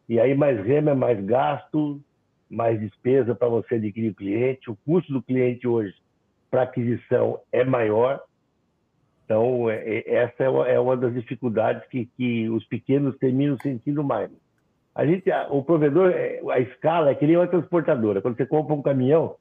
E 0.10 0.20
aí 0.20 0.36
mais 0.36 0.62
remo 0.66 0.90
é 0.90 0.96
mais 0.96 1.24
gasto, 1.24 2.02
mais 2.50 2.78
despesa 2.78 3.34
para 3.34 3.48
você 3.48 3.76
adquirir 3.76 4.10
o 4.10 4.16
cliente. 4.16 4.70
O 4.70 4.78
custo 4.86 5.14
do 5.14 5.24
cliente 5.24 5.66
hoje 5.66 5.96
para 6.52 6.64
aquisição 6.64 7.40
é 7.52 7.64
maior. 7.64 8.22
Então, 9.26 9.70
é, 9.70 9.78
é, 9.78 10.16
essa 10.16 10.44
é 10.44 10.80
uma 10.80 10.98
das 10.98 11.14
dificuldades 11.14 11.88
que, 11.88 12.06
que 12.18 12.50
os 12.50 12.66
pequenos 12.66 13.18
terminam 13.18 13.58
sentindo 13.58 14.04
mais. 14.04 14.30
A 14.94 15.06
gente, 15.06 15.32
o 15.50 15.64
provedor, 15.64 16.12
é, 16.12 16.42
a 16.50 16.60
escala 16.60 17.10
é 17.10 17.16
que 17.16 17.26
nem 17.26 17.38
uma 17.38 17.48
transportadora. 17.48 18.22
Quando 18.22 18.36
você 18.36 18.46
compra 18.46 18.76
um 18.76 18.82
caminhão, 18.82 19.38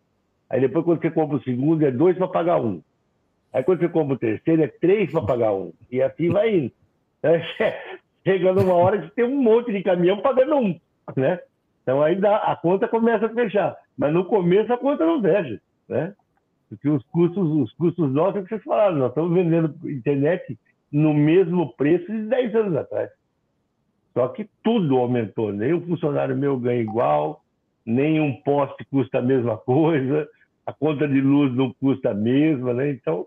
aí 0.49 0.61
depois 0.61 0.85
quando 0.85 1.01
você 1.01 1.11
compra 1.11 1.37
o 1.37 1.43
segundo, 1.43 1.85
é 1.85 1.91
dois 1.91 2.17
para 2.17 2.29
pagar 2.29 2.61
um. 2.61 2.81
Aí 3.53 3.65
quando 3.65 3.81
você 3.81 3.89
compra 3.89 4.15
o 4.15 4.19
terceiro, 4.19 4.63
é 4.63 4.69
três 4.69 5.11
para 5.11 5.23
pagar 5.23 5.53
um. 5.53 5.73
E 5.91 6.01
assim 6.01 6.29
vai 6.29 6.55
indo. 6.55 6.73
Chegando 8.25 8.63
uma 8.63 8.75
hora 8.75 9.03
que 9.03 9.11
tem 9.11 9.25
um 9.25 9.43
monte 9.43 9.73
de 9.73 9.83
caminhão 9.83 10.19
pagando 10.19 10.55
um, 10.55 10.79
né? 11.17 11.41
Então 11.83 12.01
aí 12.01 12.15
dá, 12.15 12.37
a 12.37 12.55
conta 12.55 12.87
começa 12.87 13.27
a 13.27 13.31
fechar. 13.31 13.77
Mas 13.99 14.13
no 14.13 14.25
começo 14.25 14.73
a 14.73 14.79
conta 14.79 15.05
não 15.05 15.21
fecha, 15.21 15.61
né? 15.89 16.15
Porque 16.71 16.89
os 16.89 17.05
custos, 17.07 17.51
os 17.51 17.73
custos 17.73 18.13
nossos, 18.13 18.37
é 18.37 18.43
que 18.43 18.49
vocês 18.49 18.63
falaram, 18.63 18.97
nós 18.97 19.09
estamos 19.09 19.35
vendendo 19.35 19.75
internet 19.91 20.57
no 20.91 21.13
mesmo 21.13 21.75
preço 21.75 22.07
de 22.07 22.23
10 22.23 22.55
anos 22.55 22.77
atrás. 22.77 23.11
Só 24.15 24.29
que 24.29 24.49
tudo 24.63 24.97
aumentou. 24.97 25.53
Nem 25.53 25.75
o 25.75 25.85
funcionário 25.85 26.37
meu 26.37 26.57
ganha 26.59 26.81
igual, 26.81 27.43
nem 27.85 28.21
um 28.21 28.41
poste 28.43 28.85
custa 28.85 29.19
a 29.19 29.23
mesma 29.23 29.57
coisa, 29.57 30.29
a 30.65 30.73
conta 30.73 31.09
de 31.09 31.21
luz 31.21 31.53
não 31.55 31.73
custa 31.75 32.11
a 32.11 32.15
mesma, 32.15 32.73
né? 32.73 32.91
Então, 32.91 33.27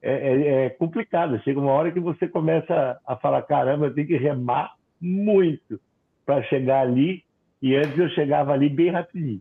é, 0.00 0.12
é, 0.12 0.64
é 0.66 0.70
complicado. 0.70 1.40
Chega 1.42 1.58
uma 1.58 1.72
hora 1.72 1.90
que 1.90 2.00
você 2.00 2.28
começa 2.28 3.00
a 3.04 3.16
falar: 3.16 3.42
caramba, 3.42 3.86
eu 3.86 3.94
tenho 3.94 4.06
que 4.06 4.16
remar 4.16 4.74
muito 5.00 5.80
para 6.24 6.42
chegar 6.44 6.82
ali. 6.82 7.24
E 7.60 7.74
antes 7.74 7.98
eu 7.98 8.08
chegava 8.10 8.52
ali 8.52 8.68
bem 8.68 8.90
rapidinho. 8.90 9.40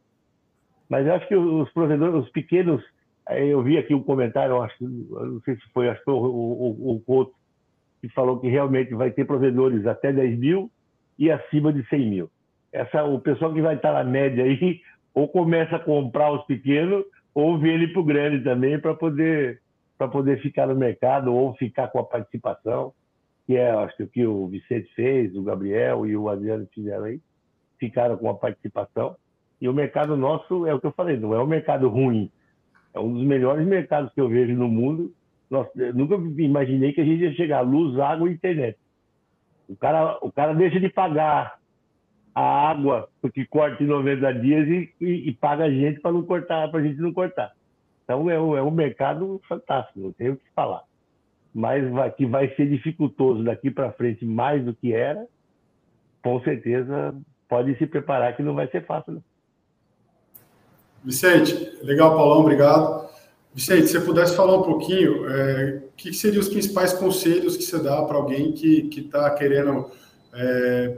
Mas 0.89 1.05
eu 1.05 1.13
acho 1.13 1.27
que 1.27 1.35
os 1.35 1.69
provedores, 1.73 2.23
os 2.23 2.29
pequenos, 2.29 2.81
eu 3.29 3.61
vi 3.63 3.77
aqui 3.77 3.93
um 3.93 4.03
comentário, 4.03 4.61
acho, 4.61 4.75
não 4.81 5.41
sei 5.41 5.55
se 5.55 5.61
foi, 5.73 5.89
acho 5.89 5.99
que 5.99 6.05
foi 6.05 6.13
o, 6.13 6.17
o, 6.17 6.95
o 6.95 6.99
Couto, 7.01 7.33
que 8.01 8.09
falou 8.09 8.39
que 8.39 8.49
realmente 8.49 8.93
vai 8.93 9.11
ter 9.11 9.25
provedores 9.25 9.87
até 9.87 10.11
10 10.11 10.37
mil 10.37 10.71
e 11.17 11.31
acima 11.31 11.71
de 11.71 11.87
100 11.87 12.09
mil. 12.09 12.29
Essa, 12.71 13.03
o 13.03 13.19
pessoal 13.19 13.53
que 13.53 13.61
vai 13.61 13.75
estar 13.75 13.93
na 13.93 14.03
média 14.03 14.43
aí, 14.43 14.81
ou 15.13 15.27
começa 15.27 15.75
a 15.77 15.79
comprar 15.79 16.31
os 16.31 16.43
pequenos, 16.45 17.05
ou 17.33 17.57
vende 17.57 17.87
para 17.87 18.01
o 18.01 18.03
grande 18.03 18.43
também 18.43 18.79
para 18.79 18.93
poder, 18.93 19.61
poder 20.11 20.41
ficar 20.41 20.67
no 20.67 20.75
mercado 20.75 21.33
ou 21.33 21.53
ficar 21.55 21.87
com 21.87 21.99
a 21.99 22.03
participação, 22.03 22.93
que 23.47 23.55
é 23.55 23.71
acho 23.71 23.95
que 23.97 24.03
o 24.03 24.07
que 24.07 24.25
o 24.25 24.47
Vicente 24.47 24.93
fez, 24.95 25.35
o 25.35 25.43
Gabriel 25.43 26.05
e 26.05 26.15
o 26.15 26.29
Adriano 26.29 26.67
fizeram 26.73 27.05
aí, 27.05 27.19
ficaram 27.79 28.17
com 28.17 28.29
a 28.29 28.33
participação. 28.33 29.15
E 29.61 29.69
o 29.69 29.73
mercado 29.73 30.17
nosso 30.17 30.65
é 30.67 30.73
o 30.73 30.79
que 30.79 30.87
eu 30.87 30.91
falei, 30.91 31.17
não 31.17 31.33
é 31.33 31.41
um 31.41 31.47
mercado 31.47 31.87
ruim, 31.87 32.29
é 32.93 32.99
um 32.99 33.11
dos 33.11 33.23
melhores 33.23 33.65
mercados 33.65 34.13
que 34.13 34.21
eu 34.21 34.29
vejo 34.29 34.53
no 34.53 34.67
mundo. 34.67 35.13
Nossa, 35.49 35.71
nunca 35.93 36.15
imaginei 36.41 36.93
que 36.93 37.01
a 37.01 37.05
gente 37.05 37.23
ia 37.23 37.33
chegar 37.33 37.61
luz, 37.61 37.99
água 37.99 38.29
e 38.29 38.33
internet. 38.33 38.77
O 39.67 39.75
cara, 39.75 40.17
o 40.21 40.31
cara 40.31 40.53
deixa 40.53 40.79
de 40.79 40.89
pagar 40.89 41.57
a 42.35 42.69
água 42.69 43.09
porque 43.21 43.45
corta 43.45 43.83
em 43.83 43.87
90 43.87 44.33
dias 44.35 44.67
e, 44.67 44.93
e, 44.99 45.29
e 45.29 45.33
paga 45.33 45.65
a 45.65 45.69
gente 45.69 45.99
para 45.99 46.11
não 46.11 46.23
cortar, 46.23 46.69
para 46.69 46.79
a 46.79 46.83
gente 46.83 46.99
não 46.99 47.13
cortar. 47.13 47.53
Então 48.03 48.29
é 48.29 48.39
um, 48.39 48.57
é 48.57 48.61
um 48.61 48.71
mercado 48.71 49.41
fantástico, 49.47 49.99
não 49.99 50.11
tenho 50.11 50.33
o 50.33 50.37
que 50.37 50.49
falar. 50.55 50.83
Mas 51.53 51.87
vai, 51.91 52.11
que 52.11 52.25
vai 52.25 52.49
ser 52.55 52.67
dificultoso 52.67 53.43
daqui 53.43 53.69
para 53.69 53.91
frente 53.93 54.25
mais 54.25 54.63
do 54.65 54.73
que 54.73 54.93
era, 54.93 55.25
com 56.23 56.41
certeza 56.41 57.15
pode 57.47 57.77
se 57.77 57.85
preparar 57.85 58.35
que 58.35 58.43
não 58.43 58.55
vai 58.55 58.67
ser 58.67 58.85
fácil. 58.85 59.13
Não. 59.13 59.23
Vicente, 61.03 61.77
legal, 61.81 62.15
Paulão, 62.15 62.39
obrigado. 62.39 63.09
Vicente, 63.53 63.87
se 63.87 63.93
você 63.93 63.99
pudesse 63.99 64.35
falar 64.35 64.57
um 64.57 64.63
pouquinho, 64.63 65.29
é, 65.29 65.83
o 65.87 65.91
que 65.95 66.13
seriam 66.13 66.41
os 66.41 66.49
principais 66.49 66.93
conselhos 66.93 67.57
que 67.57 67.63
você 67.63 67.77
dá 67.77 68.01
para 68.03 68.17
alguém 68.17 68.51
que 68.53 68.89
está 68.95 69.29
querendo 69.31 69.91
é, 70.33 70.97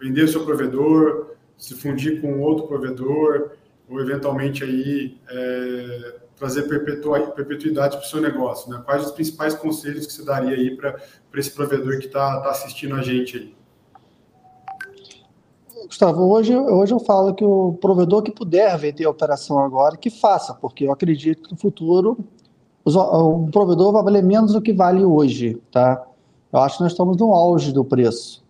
vender 0.00 0.24
o 0.24 0.28
seu 0.28 0.44
provedor, 0.44 1.36
se 1.56 1.74
fundir 1.74 2.20
com 2.20 2.40
outro 2.40 2.66
provedor, 2.66 3.52
ou 3.88 4.00
eventualmente 4.00 4.64
aí 4.64 5.16
é, 5.30 6.14
trazer 6.36 6.62
perpetuidade 6.62 7.96
para 7.96 8.04
o 8.04 8.08
seu 8.08 8.20
negócio? 8.20 8.70
Né? 8.70 8.82
Quais 8.84 9.06
os 9.06 9.12
principais 9.12 9.54
conselhos 9.54 10.06
que 10.06 10.12
você 10.12 10.24
daria 10.24 10.56
aí 10.56 10.76
para 10.76 10.98
esse 11.34 11.50
provedor 11.50 11.98
que 11.98 12.06
está 12.06 12.40
tá 12.40 12.50
assistindo 12.50 12.96
a 12.96 13.02
gente 13.02 13.36
aí? 13.36 13.61
Gustavo, 15.86 16.22
hoje, 16.30 16.56
hoje 16.56 16.92
eu 16.92 17.00
falo 17.00 17.34
que 17.34 17.44
o 17.44 17.74
provedor 17.80 18.22
que 18.22 18.30
puder 18.30 18.76
vender 18.78 19.04
a 19.04 19.10
operação 19.10 19.58
agora, 19.58 19.96
que 19.96 20.10
faça, 20.10 20.54
porque 20.54 20.84
eu 20.84 20.92
acredito 20.92 21.42
que 21.42 21.50
no 21.50 21.56
futuro 21.56 22.18
o 22.84 23.48
provedor 23.50 23.92
vai 23.92 24.02
valer 24.02 24.22
menos 24.22 24.52
do 24.52 24.60
que 24.60 24.72
vale 24.72 25.04
hoje, 25.04 25.60
tá? 25.70 26.04
Eu 26.52 26.58
acho 26.60 26.78
que 26.78 26.82
nós 26.82 26.92
estamos 26.92 27.16
no 27.16 27.32
auge 27.32 27.72
do 27.72 27.84
preço. 27.84 28.42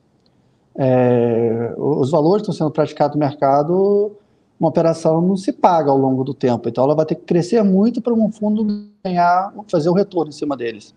É, 0.75 1.75
os 1.77 2.11
valores 2.11 2.43
estão 2.43 2.55
sendo 2.55 2.71
praticados 2.71 3.15
no 3.15 3.21
mercado, 3.21 4.13
uma 4.59 4.69
operação 4.69 5.21
não 5.21 5.37
se 5.37 5.53
paga 5.53 5.91
ao 5.91 5.99
longo 5.99 6.25
do 6.25 6.33
tempo, 6.33 6.69
então 6.69 6.85
ela 6.85 6.95
vai 6.95 7.05
ter 7.05 7.17
que 7.17 7.25
crescer 7.25 7.63
muito 7.63 8.01
para 8.01 8.15
um 8.15 8.33
fundo 8.33 8.89
ganhar, 9.05 9.53
fazer 9.69 9.89
o 9.89 9.93
um 9.93 9.95
retorno 9.95 10.31
em 10.31 10.33
cima 10.33 10.57
deles. 10.57 10.95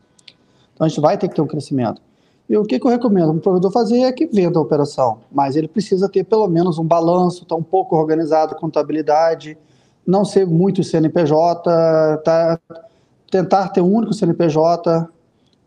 Então 0.73 0.85
a 0.85 0.87
gente 0.87 1.01
vai 1.01 1.17
ter 1.17 1.27
que 1.27 1.35
ter 1.35 1.41
um 1.41 1.47
crescimento. 1.47 2.01
E 2.47 2.55
o 2.57 2.63
que, 2.63 2.79
que 2.79 2.85
eu 2.85 2.91
recomendo 2.91 3.31
um 3.31 3.39
provedor 3.39 3.71
fazer 3.71 4.01
é 4.01 4.11
que 4.11 4.27
venda 4.27 4.59
a 4.59 4.61
operação, 4.61 5.19
mas 5.31 5.55
ele 5.55 5.67
precisa 5.67 6.07
ter 6.07 6.23
pelo 6.23 6.47
menos 6.47 6.77
um 6.77 6.83
balanço, 6.83 7.43
estar 7.43 7.55
tá 7.55 7.55
um 7.55 7.63
pouco 7.63 7.95
organizado, 7.95 8.55
contabilidade, 8.55 9.57
não 10.05 10.23
ser 10.23 10.45
muito 10.45 10.83
CNPJ, 10.83 12.17
tá, 12.23 12.59
tentar 13.31 13.69
ter 13.69 13.81
um 13.81 13.91
único 13.91 14.13
CNPJ, 14.13 15.09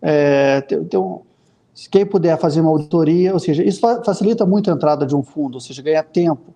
é, 0.00 0.60
ter, 0.60 0.84
ter 0.84 0.96
um, 0.98 1.20
quem 1.90 2.06
puder 2.06 2.36
fazer 2.38 2.60
uma 2.60 2.70
auditoria, 2.70 3.32
ou 3.32 3.38
seja, 3.38 3.62
isso 3.62 3.80
facilita 4.04 4.44
muito 4.44 4.70
a 4.70 4.74
entrada 4.74 5.06
de 5.06 5.14
um 5.14 5.22
fundo, 5.22 5.54
ou 5.54 5.60
seja, 5.60 5.82
ganhar 5.82 6.02
tempo. 6.02 6.54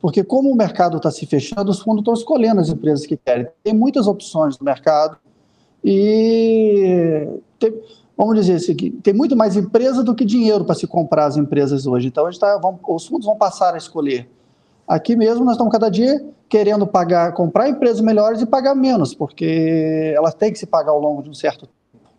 Porque 0.00 0.24
como 0.24 0.50
o 0.50 0.54
mercado 0.54 0.96
está 0.96 1.10
se 1.10 1.26
fechando, 1.26 1.70
os 1.70 1.80
fundos 1.80 2.00
estão 2.00 2.14
escolhendo 2.14 2.60
as 2.60 2.68
empresas 2.68 3.06
que 3.06 3.16
querem. 3.16 3.46
Tem 3.62 3.74
muitas 3.74 4.06
opções 4.06 4.58
no 4.58 4.64
mercado 4.64 5.16
e 5.84 7.28
tem, 7.58 7.74
vamos 8.20 8.36
dizer 8.36 8.56
assim, 8.56 8.74
tem 8.76 9.14
muito 9.14 9.34
mais 9.34 9.56
empresa 9.56 10.04
do 10.04 10.14
que 10.14 10.26
dinheiro 10.26 10.62
para 10.62 10.74
se 10.74 10.86
comprar 10.86 11.24
as 11.24 11.38
empresas 11.38 11.86
hoje. 11.86 12.08
Então, 12.08 12.26
a 12.26 12.30
gente 12.30 12.38
tá, 12.38 12.58
vamos, 12.58 12.78
os 12.86 13.06
fundos 13.06 13.24
vão 13.24 13.34
passar 13.34 13.72
a 13.72 13.78
escolher. 13.78 14.28
Aqui 14.86 15.16
mesmo, 15.16 15.42
nós 15.42 15.54
estamos 15.54 15.72
cada 15.72 15.88
dia 15.88 16.22
querendo 16.46 16.86
pagar, 16.86 17.32
comprar 17.32 17.70
empresas 17.70 18.02
melhores 18.02 18.42
e 18.42 18.46
pagar 18.46 18.74
menos, 18.74 19.14
porque 19.14 20.12
elas 20.14 20.34
têm 20.34 20.52
que 20.52 20.58
se 20.58 20.66
pagar 20.66 20.90
ao 20.90 21.00
longo 21.00 21.22
de 21.22 21.30
um 21.30 21.34
certo 21.34 21.66
tempo. 21.66 22.10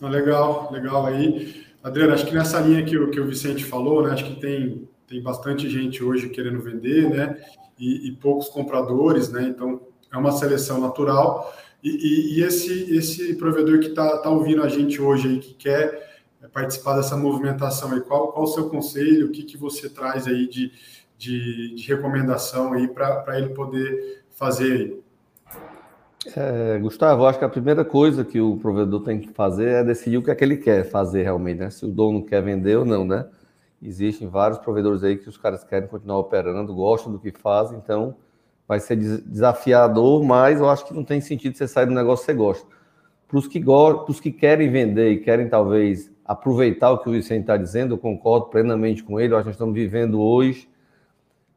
Legal, 0.00 0.68
legal 0.72 1.06
aí. 1.06 1.64
Adriano, 1.80 2.12
acho 2.12 2.26
que 2.26 2.34
nessa 2.34 2.58
linha 2.58 2.84
que 2.84 2.98
o, 2.98 3.08
que 3.08 3.20
o 3.20 3.26
Vicente 3.28 3.64
falou, 3.64 4.02
né, 4.02 4.10
acho 4.10 4.24
que 4.24 4.40
tem, 4.40 4.88
tem 5.06 5.22
bastante 5.22 5.70
gente 5.70 6.02
hoje 6.02 6.28
querendo 6.30 6.60
vender, 6.60 7.08
né, 7.08 7.36
e, 7.78 8.08
e 8.08 8.12
poucos 8.16 8.48
compradores, 8.48 9.30
né, 9.30 9.44
então 9.44 9.80
é 10.12 10.16
uma 10.16 10.32
seleção 10.32 10.80
natural. 10.80 11.54
E, 11.86 11.90
e, 11.90 12.38
e 12.38 12.42
esse, 12.42 12.96
esse 12.96 13.36
provedor 13.36 13.78
que 13.78 13.86
está 13.86 14.18
tá 14.18 14.28
ouvindo 14.28 14.60
a 14.60 14.68
gente 14.68 15.00
hoje 15.00 15.28
aí, 15.28 15.38
que 15.38 15.54
quer 15.54 16.18
participar 16.52 16.96
dessa 16.96 17.16
movimentação 17.16 17.92
aí, 17.92 18.00
qual, 18.00 18.32
qual 18.32 18.42
o 18.42 18.48
seu 18.48 18.68
conselho, 18.68 19.28
o 19.28 19.30
que, 19.30 19.44
que 19.44 19.56
você 19.56 19.88
traz 19.88 20.26
aí 20.26 20.48
de, 20.48 20.72
de, 21.16 21.76
de 21.76 21.86
recomendação 21.86 22.72
aí 22.72 22.88
para 22.88 23.38
ele 23.38 23.50
poder 23.50 24.24
fazer 24.32 24.72
aí? 24.72 25.00
É, 26.34 26.76
Gustavo, 26.80 27.24
acho 27.24 27.38
que 27.38 27.44
a 27.44 27.48
primeira 27.48 27.84
coisa 27.84 28.24
que 28.24 28.40
o 28.40 28.56
provedor 28.56 29.04
tem 29.04 29.20
que 29.20 29.28
fazer 29.28 29.68
é 29.68 29.84
decidir 29.84 30.16
o 30.16 30.24
que 30.24 30.32
é 30.32 30.34
que 30.34 30.42
ele 30.42 30.56
quer 30.56 30.90
fazer 30.90 31.22
realmente, 31.22 31.60
né? 31.60 31.70
Se 31.70 31.86
o 31.86 31.88
dono 31.88 32.24
quer 32.24 32.42
vender 32.42 32.78
ou 32.78 32.84
não, 32.84 33.04
né? 33.04 33.28
Existem 33.80 34.26
vários 34.26 34.58
provedores 34.58 35.04
aí 35.04 35.16
que 35.16 35.28
os 35.28 35.36
caras 35.36 35.62
querem 35.62 35.86
continuar 35.86 36.18
operando, 36.18 36.74
gostam 36.74 37.12
do 37.12 37.20
que 37.20 37.30
fazem, 37.30 37.78
então 37.78 38.16
vai 38.66 38.80
ser 38.80 38.96
desafiador, 38.96 40.22
mas 40.24 40.58
eu 40.58 40.68
acho 40.68 40.86
que 40.86 40.94
não 40.94 41.04
tem 41.04 41.20
sentido 41.20 41.56
você 41.56 41.68
sair 41.68 41.86
do 41.86 41.92
negócio 41.92 42.24
que 42.24 42.32
você 42.32 42.36
gosta. 42.36 42.66
Para 43.28 43.38
os 43.38 43.46
que, 43.48 43.60
que 44.22 44.32
querem 44.32 44.70
vender 44.70 45.12
e 45.12 45.18
querem 45.18 45.48
talvez 45.48 46.10
aproveitar 46.24 46.90
o 46.90 46.98
que 46.98 47.08
o 47.08 47.12
Vicente 47.12 47.42
está 47.42 47.56
dizendo, 47.56 47.94
eu 47.94 47.98
concordo 47.98 48.46
plenamente 48.46 49.02
com 49.02 49.20
ele, 49.20 49.32
eu 49.32 49.36
acho 49.36 49.44
que 49.44 49.48
nós 49.48 49.54
estamos 49.54 49.74
vivendo 49.74 50.20
hoje 50.20 50.68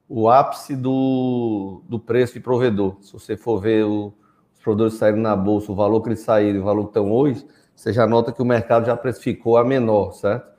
o 0.08 0.28
ápice 0.28 0.76
do, 0.76 1.84
do 1.88 2.00
preço 2.00 2.34
de 2.34 2.40
provedor. 2.40 2.98
Se 3.02 3.14
você 3.14 3.38
for 3.38 3.60
ver 3.60 3.86
o, 3.86 4.12
os 4.56 4.64
provedores 4.64 4.96
saírem 4.96 5.22
na 5.22 5.36
bolsa, 5.36 5.72
o 5.72 5.76
valor 5.76 6.02
que 6.02 6.10
eles 6.10 6.22
saíram 6.22 6.62
o 6.62 6.64
valor 6.64 6.86
que 6.86 6.90
estão 6.90 7.12
hoje, 7.12 7.46
você 7.76 7.94
já 7.94 8.08
nota 8.08 8.32
que 8.32 8.42
o 8.42 8.46
mercado 8.46 8.88
já 8.88 8.98
precificou 8.98 9.56
a 9.56 9.64
menor, 9.64 10.14
certo? 10.14 10.50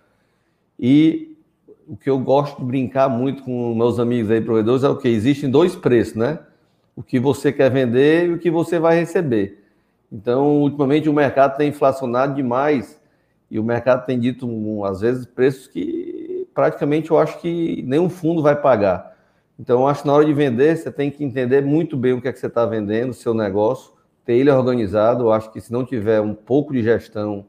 E 0.78 1.36
o 1.90 1.96
que 1.96 2.08
eu 2.08 2.20
gosto 2.20 2.58
de 2.60 2.64
brincar 2.64 3.08
muito 3.08 3.42
com 3.42 3.74
meus 3.74 3.98
amigos 3.98 4.30
aí, 4.30 4.40
provedores, 4.40 4.84
é 4.84 4.88
o 4.88 4.96
que? 4.96 5.08
Existem 5.08 5.50
dois 5.50 5.74
preços, 5.74 6.14
né? 6.14 6.38
O 6.94 7.02
que 7.02 7.18
você 7.18 7.52
quer 7.52 7.68
vender 7.68 8.28
e 8.28 8.32
o 8.34 8.38
que 8.38 8.48
você 8.48 8.78
vai 8.78 8.96
receber. 8.96 9.64
Então, 10.10 10.60
ultimamente, 10.60 11.08
o 11.08 11.12
mercado 11.12 11.56
tem 11.56 11.70
inflacionado 11.70 12.34
demais 12.36 13.00
E 13.50 13.58
o 13.58 13.64
mercado 13.64 14.06
tem 14.06 14.20
dito, 14.20 14.46
às 14.84 15.00
vezes, 15.00 15.26
preços 15.26 15.66
que 15.66 16.46
praticamente 16.54 17.10
eu 17.10 17.18
acho 17.18 17.40
que 17.40 17.82
nenhum 17.82 18.08
fundo 18.08 18.40
vai 18.40 18.54
pagar. 18.54 19.16
Então, 19.58 19.80
eu 19.80 19.88
acho 19.88 20.02
que 20.02 20.06
na 20.06 20.14
hora 20.14 20.24
de 20.24 20.32
vender, 20.32 20.76
você 20.76 20.92
tem 20.92 21.10
que 21.10 21.24
entender 21.24 21.60
muito 21.60 21.96
bem 21.96 22.12
o 22.12 22.20
que 22.22 22.28
é 22.28 22.32
que 22.32 22.38
você 22.38 22.46
está 22.46 22.64
vendendo, 22.64 23.10
o 23.10 23.14
seu 23.14 23.34
negócio, 23.34 23.92
ter 24.24 24.34
ele 24.34 24.50
organizado. 24.50 25.24
Eu 25.24 25.32
acho 25.32 25.50
que 25.52 25.60
se 25.60 25.72
não 25.72 25.84
tiver 25.84 26.20
um 26.20 26.34
pouco 26.34 26.72
de 26.72 26.82
gestão 26.82 27.44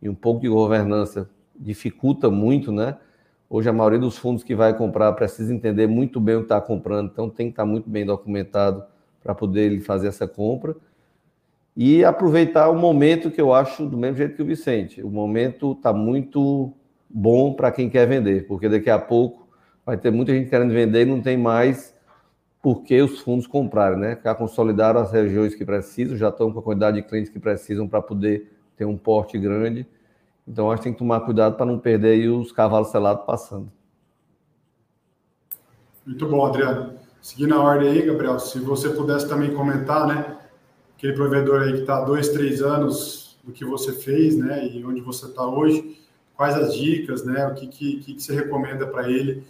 e 0.00 0.08
um 0.08 0.14
pouco 0.14 0.40
de 0.40 0.48
governança, 0.48 1.28
dificulta 1.58 2.30
muito, 2.30 2.70
né? 2.70 2.96
Hoje 3.52 3.68
a 3.68 3.72
maioria 3.72 3.98
dos 3.98 4.16
fundos 4.16 4.44
que 4.44 4.54
vai 4.54 4.72
comprar 4.76 5.12
precisa 5.14 5.52
entender 5.52 5.88
muito 5.88 6.20
bem 6.20 6.36
o 6.36 6.38
que 6.38 6.44
está 6.44 6.60
comprando, 6.60 7.10
então 7.10 7.28
tem 7.28 7.48
que 7.48 7.54
estar 7.54 7.64
tá 7.64 7.68
muito 7.68 7.90
bem 7.90 8.06
documentado 8.06 8.84
para 9.20 9.34
poder 9.34 9.62
ele 9.62 9.80
fazer 9.80 10.06
essa 10.06 10.28
compra. 10.28 10.76
E 11.76 12.04
aproveitar 12.04 12.68
o 12.68 12.78
momento 12.78 13.28
que 13.28 13.40
eu 13.40 13.52
acho 13.52 13.86
do 13.86 13.96
mesmo 13.96 14.18
jeito 14.18 14.36
que 14.36 14.42
o 14.42 14.46
Vicente. 14.46 15.02
O 15.02 15.10
momento 15.10 15.72
está 15.72 15.92
muito 15.92 16.72
bom 17.08 17.52
para 17.52 17.72
quem 17.72 17.90
quer 17.90 18.06
vender, 18.06 18.46
porque 18.46 18.68
daqui 18.68 18.88
a 18.88 19.00
pouco 19.00 19.48
vai 19.84 19.96
ter 19.96 20.12
muita 20.12 20.32
gente 20.32 20.48
querendo 20.48 20.72
vender 20.72 21.02
e 21.02 21.10
não 21.10 21.20
tem 21.20 21.36
mais 21.36 21.92
por 22.62 22.84
que 22.84 23.02
os 23.02 23.18
fundos 23.18 23.48
comprarem, 23.48 23.98
né? 23.98 24.16
Já 24.22 24.32
consolidaram 24.32 25.00
as 25.00 25.10
regiões 25.10 25.56
que 25.56 25.64
precisam, 25.64 26.16
já 26.16 26.28
estão 26.28 26.52
com 26.52 26.60
a 26.60 26.62
quantidade 26.62 26.98
de 26.98 27.08
clientes 27.08 27.32
que 27.32 27.40
precisam 27.40 27.88
para 27.88 28.00
poder 28.00 28.48
ter 28.76 28.84
um 28.84 28.96
porte 28.96 29.36
grande 29.36 29.88
então 30.50 30.68
acho 30.68 30.78
que 30.82 30.84
tem 30.84 30.92
que 30.92 30.98
tomar 30.98 31.20
cuidado 31.20 31.56
para 31.56 31.64
não 31.64 31.78
perder 31.78 32.08
aí 32.08 32.28
os 32.28 32.50
cavalos 32.50 32.88
selados 32.88 33.24
passando. 33.24 33.70
Muito 36.04 36.26
bom, 36.26 36.44
Adriano. 36.44 36.94
Seguindo 37.22 37.54
a 37.54 37.62
ordem 37.62 37.88
aí, 37.88 38.02
Gabriel, 38.02 38.40
se 38.40 38.58
você 38.58 38.88
pudesse 38.88 39.28
também 39.28 39.54
comentar, 39.54 40.08
né? 40.08 40.38
Aquele 40.96 41.12
provedor 41.12 41.62
aí 41.62 41.74
que 41.74 41.80
está 41.82 42.00
dois, 42.00 42.30
três 42.30 42.60
anos 42.62 43.38
do 43.44 43.52
que 43.52 43.64
você 43.64 43.92
fez, 43.92 44.36
né? 44.36 44.66
E 44.66 44.84
onde 44.84 45.00
você 45.00 45.26
está 45.26 45.46
hoje, 45.46 46.00
quais 46.34 46.56
as 46.56 46.74
dicas, 46.74 47.24
né? 47.24 47.46
O 47.46 47.54
que, 47.54 47.68
que, 47.68 48.00
que 48.00 48.20
você 48.20 48.34
recomenda 48.34 48.88
para 48.88 49.08
ele 49.08 49.44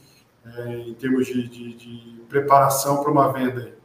é, 0.45 0.77
em 0.81 0.95
termos 0.95 1.27
de, 1.27 1.49
de, 1.49 1.73
de 1.75 2.21
preparação 2.29 3.03
para 3.03 3.11
uma 3.11 3.33
venda 3.33 3.61
aí? 3.63 3.80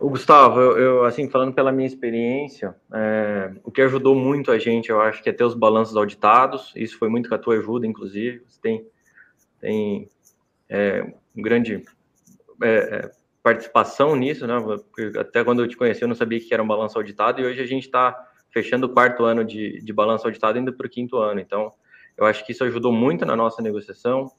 O 0.00 0.08
Gustavo, 0.08 0.60
eu, 0.60 0.78
eu, 0.78 1.04
assim, 1.04 1.28
falando 1.28 1.52
pela 1.52 1.72
minha 1.72 1.86
experiência, 1.86 2.76
é, 2.94 3.52
o 3.64 3.70
que 3.70 3.82
ajudou 3.82 4.14
muito 4.14 4.52
a 4.52 4.58
gente, 4.58 4.90
eu 4.90 5.00
acho 5.00 5.20
que 5.20 5.28
é 5.28 5.32
ter 5.32 5.42
os 5.42 5.54
balanços 5.54 5.96
auditados, 5.96 6.72
isso 6.76 6.96
foi 6.96 7.08
muito 7.08 7.28
com 7.28 7.34
a 7.34 7.38
tua 7.38 7.56
ajuda, 7.56 7.84
inclusive, 7.84 8.44
você 8.46 8.60
tem, 8.60 8.86
tem 9.60 10.08
é, 10.68 11.02
um 11.36 11.42
grande 11.42 11.84
é, 12.62 12.68
é 12.68 13.10
participação 13.42 14.14
nisso, 14.14 14.46
né, 14.46 14.54
até 15.18 15.42
quando 15.42 15.62
eu 15.62 15.68
te 15.68 15.76
conheci 15.76 16.02
eu 16.02 16.08
não 16.08 16.14
sabia 16.14 16.38
que 16.38 16.52
era 16.54 16.62
um 16.62 16.66
balanço 16.66 16.96
auditado, 16.96 17.40
e 17.40 17.44
hoje 17.44 17.60
a 17.60 17.66
gente 17.66 17.84
está 17.84 18.14
fechando 18.50 18.86
o 18.86 18.90
quarto 18.90 19.24
ano 19.24 19.44
de, 19.44 19.80
de 19.80 19.92
balanço 19.92 20.26
auditado, 20.26 20.58
indo 20.58 20.72
para 20.72 20.86
o 20.86 20.90
quinto 20.90 21.16
ano, 21.18 21.40
então, 21.40 21.72
eu 22.16 22.24
acho 22.24 22.46
que 22.46 22.52
isso 22.52 22.62
ajudou 22.62 22.92
muito 22.92 23.26
na 23.26 23.34
nossa 23.34 23.60
negociação, 23.60 24.30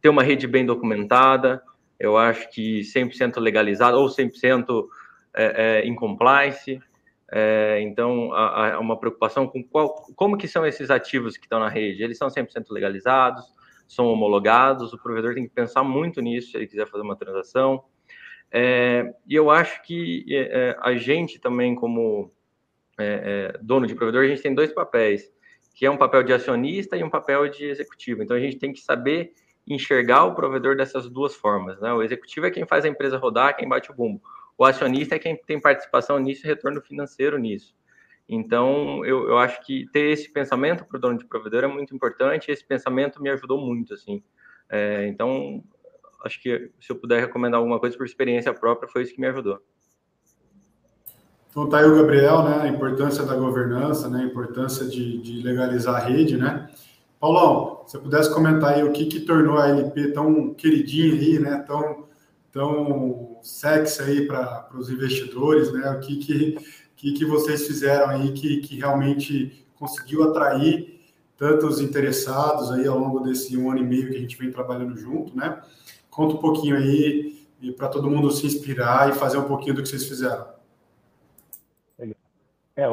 ter 0.00 0.08
uma 0.08 0.24
rede 0.24 0.48
bem 0.48 0.66
documentada, 0.66 1.62
eu 1.98 2.16
acho 2.16 2.50
que 2.50 2.80
100% 2.80 3.40
legalizado 3.40 3.98
ou 3.98 4.06
100% 4.08 4.86
é, 5.34 5.80
é, 5.80 5.86
em 5.86 5.94
compliance. 5.94 6.80
É, 7.32 7.80
então, 7.80 8.32
há, 8.32 8.74
há, 8.74 8.80
uma 8.80 8.98
preocupação 8.98 9.46
com 9.46 9.62
qual, 9.62 9.94
como 10.14 10.36
que 10.36 10.46
são 10.46 10.64
esses 10.64 10.90
ativos 10.90 11.36
que 11.36 11.44
estão 11.44 11.60
na 11.60 11.68
rede. 11.68 12.02
Eles 12.02 12.18
são 12.18 12.28
100% 12.28 12.66
legalizados, 12.70 13.44
são 13.88 14.06
homologados, 14.06 14.92
o 14.92 14.98
provedor 14.98 15.34
tem 15.34 15.46
que 15.46 15.54
pensar 15.54 15.82
muito 15.82 16.20
nisso 16.20 16.50
se 16.50 16.56
ele 16.56 16.66
quiser 16.66 16.86
fazer 16.86 17.02
uma 17.02 17.16
transação. 17.16 17.84
É, 18.50 19.12
e 19.26 19.34
eu 19.34 19.50
acho 19.50 19.82
que 19.82 20.24
é, 20.28 20.70
é, 20.70 20.76
a 20.80 20.94
gente 20.94 21.38
também, 21.38 21.74
como 21.74 22.32
dono 23.60 23.86
de 23.86 23.94
provedor, 23.94 24.24
a 24.24 24.26
gente 24.26 24.40
tem 24.40 24.54
dois 24.54 24.72
papéis, 24.72 25.30
que 25.74 25.84
é 25.84 25.90
um 25.90 25.98
papel 25.98 26.22
de 26.22 26.32
acionista 26.32 26.96
e 26.96 27.04
um 27.04 27.10
papel 27.10 27.46
de 27.46 27.66
executivo. 27.66 28.22
Então, 28.22 28.34
a 28.34 28.40
gente 28.40 28.56
tem 28.56 28.72
que 28.72 28.80
saber 28.80 29.34
enxergar 29.66 30.24
o 30.24 30.34
provedor 30.34 30.76
dessas 30.76 31.08
duas 31.08 31.34
formas. 31.34 31.80
Né? 31.80 31.92
O 31.92 32.02
executivo 32.02 32.46
é 32.46 32.50
quem 32.50 32.66
faz 32.66 32.84
a 32.84 32.88
empresa 32.88 33.18
rodar, 33.18 33.56
quem 33.56 33.68
bate 33.68 33.90
o 33.90 33.94
bumbo. 33.94 34.22
O 34.56 34.64
acionista 34.64 35.16
é 35.16 35.18
quem 35.18 35.36
tem 35.36 35.60
participação 35.60 36.18
nisso 36.18 36.46
e 36.46 36.48
retorno 36.48 36.80
financeiro 36.80 37.38
nisso. 37.38 37.74
Então, 38.28 39.04
eu, 39.04 39.28
eu 39.28 39.38
acho 39.38 39.64
que 39.64 39.86
ter 39.92 40.10
esse 40.10 40.32
pensamento 40.32 40.84
para 40.84 40.96
o 40.96 41.00
dono 41.00 41.18
de 41.18 41.24
provedor 41.24 41.64
é 41.64 41.66
muito 41.68 41.94
importante. 41.94 42.50
Esse 42.50 42.64
pensamento 42.64 43.22
me 43.22 43.28
ajudou 43.30 43.60
muito, 43.60 43.94
assim. 43.94 44.22
É, 44.68 45.06
então, 45.06 45.62
acho 46.24 46.40
que 46.42 46.70
se 46.80 46.90
eu 46.90 46.96
puder 46.96 47.20
recomendar 47.20 47.58
alguma 47.58 47.78
coisa 47.78 47.96
por 47.96 48.06
experiência 48.06 48.52
própria, 48.52 48.88
foi 48.88 49.02
isso 49.02 49.14
que 49.14 49.20
me 49.20 49.28
ajudou. 49.28 49.60
Então, 51.50 51.68
tá 51.68 51.78
aí 51.78 51.86
o 51.86 51.94
Gabriel, 51.94 52.42
né? 52.42 52.62
A 52.62 52.68
importância 52.68 53.24
da 53.24 53.34
governança, 53.34 54.08
né? 54.08 54.20
A 54.20 54.26
importância 54.26 54.86
de, 54.86 55.18
de 55.18 55.42
legalizar 55.42 55.94
a 55.94 55.98
rede, 55.98 56.36
né? 56.36 56.68
Paulão, 57.18 57.82
se 57.86 57.92
você 57.92 57.98
pudesse 57.98 58.32
comentar 58.32 58.74
aí 58.74 58.84
o 58.84 58.92
que, 58.92 59.06
que 59.06 59.20
tornou 59.20 59.58
a 59.58 59.68
LP 59.68 60.12
tão 60.12 60.52
queridinha 60.54 61.14
aí, 61.14 61.38
né? 61.38 61.64
Tão, 61.66 62.04
tão 62.52 63.38
sexy 63.42 64.02
aí 64.02 64.26
para 64.26 64.68
os 64.74 64.90
investidores, 64.90 65.72
né? 65.72 65.90
O 65.90 66.00
que, 66.00 66.16
que, 66.16 66.58
que, 66.94 67.12
que 67.12 67.24
vocês 67.24 67.66
fizeram 67.66 68.10
aí 68.10 68.32
que, 68.32 68.58
que 68.58 68.76
realmente 68.76 69.66
conseguiu 69.78 70.24
atrair 70.24 71.00
tantos 71.36 71.80
interessados 71.80 72.70
aí 72.70 72.86
ao 72.86 72.98
longo 72.98 73.20
desse 73.20 73.56
um 73.56 73.70
ano 73.70 73.80
e 73.80 73.84
meio 73.84 74.10
que 74.10 74.16
a 74.16 74.20
gente 74.20 74.36
vem 74.36 74.50
trabalhando 74.50 74.96
junto, 74.96 75.36
né? 75.36 75.62
Conta 76.10 76.34
um 76.34 76.38
pouquinho 76.38 76.76
aí 76.76 77.46
para 77.76 77.88
todo 77.88 78.10
mundo 78.10 78.30
se 78.30 78.46
inspirar 78.46 79.10
e 79.10 79.14
fazer 79.14 79.38
um 79.38 79.44
pouquinho 79.44 79.74
do 79.74 79.82
que 79.82 79.88
vocês 79.88 80.06
fizeram. 80.06 80.46
É, 82.78 82.86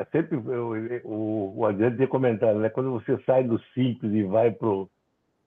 é 0.00 0.04
sempre 0.10 0.36
eu, 0.36 1.02
o, 1.04 1.58
o 1.58 1.66
Adriano 1.66 1.96
tinha 1.96 2.08
comentado, 2.08 2.58
né? 2.58 2.68
Quando 2.68 2.90
você 2.92 3.18
sai 3.24 3.44
do 3.44 3.58
simples 3.74 4.12
e 4.12 4.22
vai 4.22 4.50
pro 4.50 4.90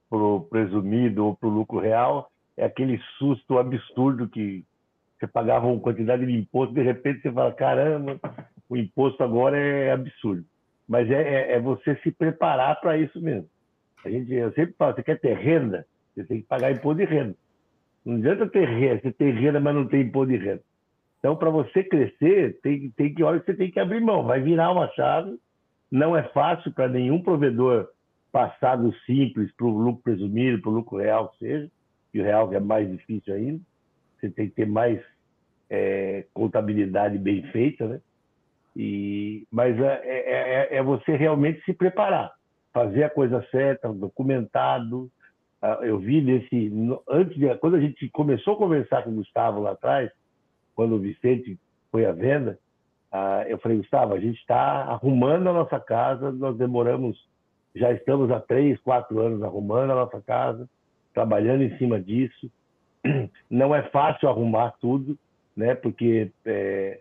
pro 0.09 0.41
presumido 0.49 1.25
ou 1.25 1.35
pro 1.35 1.49
lucro 1.49 1.79
real, 1.79 2.31
é 2.55 2.65
aquele 2.65 2.99
susto 3.17 3.57
absurdo 3.57 4.29
que 4.29 4.63
você 5.17 5.27
pagava 5.27 5.67
uma 5.67 5.79
quantidade 5.79 6.25
de 6.25 6.31
imposto, 6.31 6.73
de 6.73 6.81
repente 6.81 7.21
você 7.21 7.31
fala, 7.31 7.51
caramba, 7.51 8.19
o 8.69 8.77
imposto 8.77 9.23
agora 9.23 9.57
é 9.57 9.91
absurdo. 9.91 10.45
Mas 10.87 11.09
é, 11.09 11.21
é, 11.21 11.51
é 11.53 11.59
você 11.59 11.95
se 11.97 12.11
preparar 12.11 12.79
para 12.79 12.97
isso 12.97 13.19
mesmo. 13.19 13.49
A 14.03 14.09
gente, 14.09 14.31
eu 14.33 14.51
sempre 14.53 14.75
falo, 14.77 14.93
você 14.93 15.03
quer 15.03 15.19
ter 15.19 15.35
renda, 15.35 15.85
você 16.13 16.23
tem 16.23 16.41
que 16.41 16.47
pagar 16.47 16.71
imposto 16.71 16.97
de 16.97 17.05
renda. 17.05 17.35
Não 18.05 18.17
adianta 18.17 18.47
ter 18.47 18.67
renda, 18.67 19.01
você 19.01 19.11
tem 19.11 19.31
renda, 19.31 19.59
mas 19.59 19.73
não 19.73 19.87
tem 19.87 20.01
imposto 20.01 20.31
de 20.31 20.37
renda. 20.37 20.61
Então, 21.25 21.35
para 21.35 21.49
você 21.49 21.83
crescer, 21.83 22.59
tem, 22.61 22.91
tem 22.91 23.09
que 23.09 23.15
que 23.15 23.23
você 23.23 23.55
tem 23.55 23.71
que 23.71 23.79
abrir 23.79 23.99
mão. 23.99 24.25
Vai 24.25 24.39
virar 24.41 24.71
uma 24.71 24.87
chave. 24.89 25.39
Não 25.91 26.15
é 26.15 26.21
fácil 26.21 26.71
para 26.71 26.87
nenhum 26.87 27.19
provedor 27.19 27.89
passar 28.31 28.75
do 28.75 28.93
simples 29.07 29.51
para 29.57 29.65
o 29.65 29.75
lucro 29.75 30.03
presumido, 30.03 30.61
para 30.61 30.69
o 30.69 30.75
lucro 30.75 30.99
real 30.99 31.29
que 31.29 31.39
seja. 31.39 31.71
E 32.13 32.21
o 32.21 32.23
real 32.23 32.53
é 32.53 32.59
mais 32.59 32.87
difícil 32.91 33.33
ainda. 33.33 33.59
Você 34.19 34.29
tem 34.29 34.49
que 34.49 34.53
ter 34.53 34.67
mais 34.67 35.01
é, 35.67 36.27
contabilidade 36.31 37.17
bem 37.17 37.41
feita, 37.51 37.87
né? 37.87 38.01
E, 38.75 39.47
mas 39.51 39.79
é, 39.79 40.01
é, 40.03 40.75
é, 40.75 40.77
é 40.77 40.83
você 40.83 41.15
realmente 41.15 41.59
se 41.65 41.73
preparar, 41.73 42.33
fazer 42.71 43.03
a 43.03 43.09
coisa 43.09 43.43
certa, 43.49 43.91
documentado. 43.91 45.09
Ah, 45.59 45.79
eu 45.81 45.97
vi 45.97 46.21
nesse 46.21 46.71
antes 47.09 47.35
de 47.35 47.55
quando 47.55 47.77
a 47.77 47.81
gente 47.81 48.07
começou 48.09 48.53
a 48.53 48.57
conversar 48.57 49.03
com 49.03 49.09
o 49.09 49.15
Gustavo 49.15 49.61
lá 49.61 49.71
atrás, 49.71 50.11
quando 50.75 50.95
o 50.95 50.99
Vicente 50.99 51.57
foi 51.91 52.05
à 52.05 52.11
venda, 52.11 52.59
ah, 53.11 53.45
eu 53.47 53.57
falei, 53.59 53.77
Gustavo, 53.77 54.13
a 54.13 54.19
gente 54.19 54.37
está 54.37 54.83
arrumando 54.83 55.47
a 55.47 55.53
nossa 55.53 55.79
casa, 55.79 56.31
nós 56.31 56.57
demoramos, 56.57 57.17
já 57.73 57.91
estamos 57.91 58.29
há 58.29 58.39
três, 58.39 58.79
quatro 58.81 59.19
anos 59.19 59.41
arrumando 59.41 59.91
a 59.91 59.95
nossa 59.95 60.21
casa, 60.21 60.69
trabalhando 61.13 61.63
em 61.63 61.77
cima 61.77 61.99
disso. 61.99 62.51
Não 63.49 63.73
é 63.73 63.83
fácil 63.83 64.27
arrumar 64.27 64.73
tudo, 64.81 65.17
né? 65.55 65.75
Porque 65.75 66.29
é, 66.45 66.99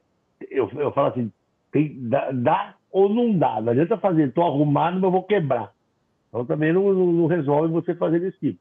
eu, 0.50 0.70
eu 0.76 0.92
falo 0.92 1.08
assim, 1.08 1.32
tem, 1.72 2.08
dá, 2.08 2.30
dá, 2.30 2.74
ou 2.92 3.08
não 3.08 3.36
dá, 3.36 3.60
não 3.60 3.72
adianta 3.72 3.98
fazer, 3.98 4.28
estou 4.28 4.44
arrumado, 4.44 5.00
mas 5.00 5.10
vou 5.10 5.24
quebrar. 5.24 5.72
Então 6.28 6.46
também 6.46 6.72
não, 6.72 6.92
não, 6.92 7.12
não 7.12 7.26
resolve 7.26 7.72
você 7.72 7.92
fazer 7.96 8.20
desse 8.20 8.38
tipo. 8.38 8.60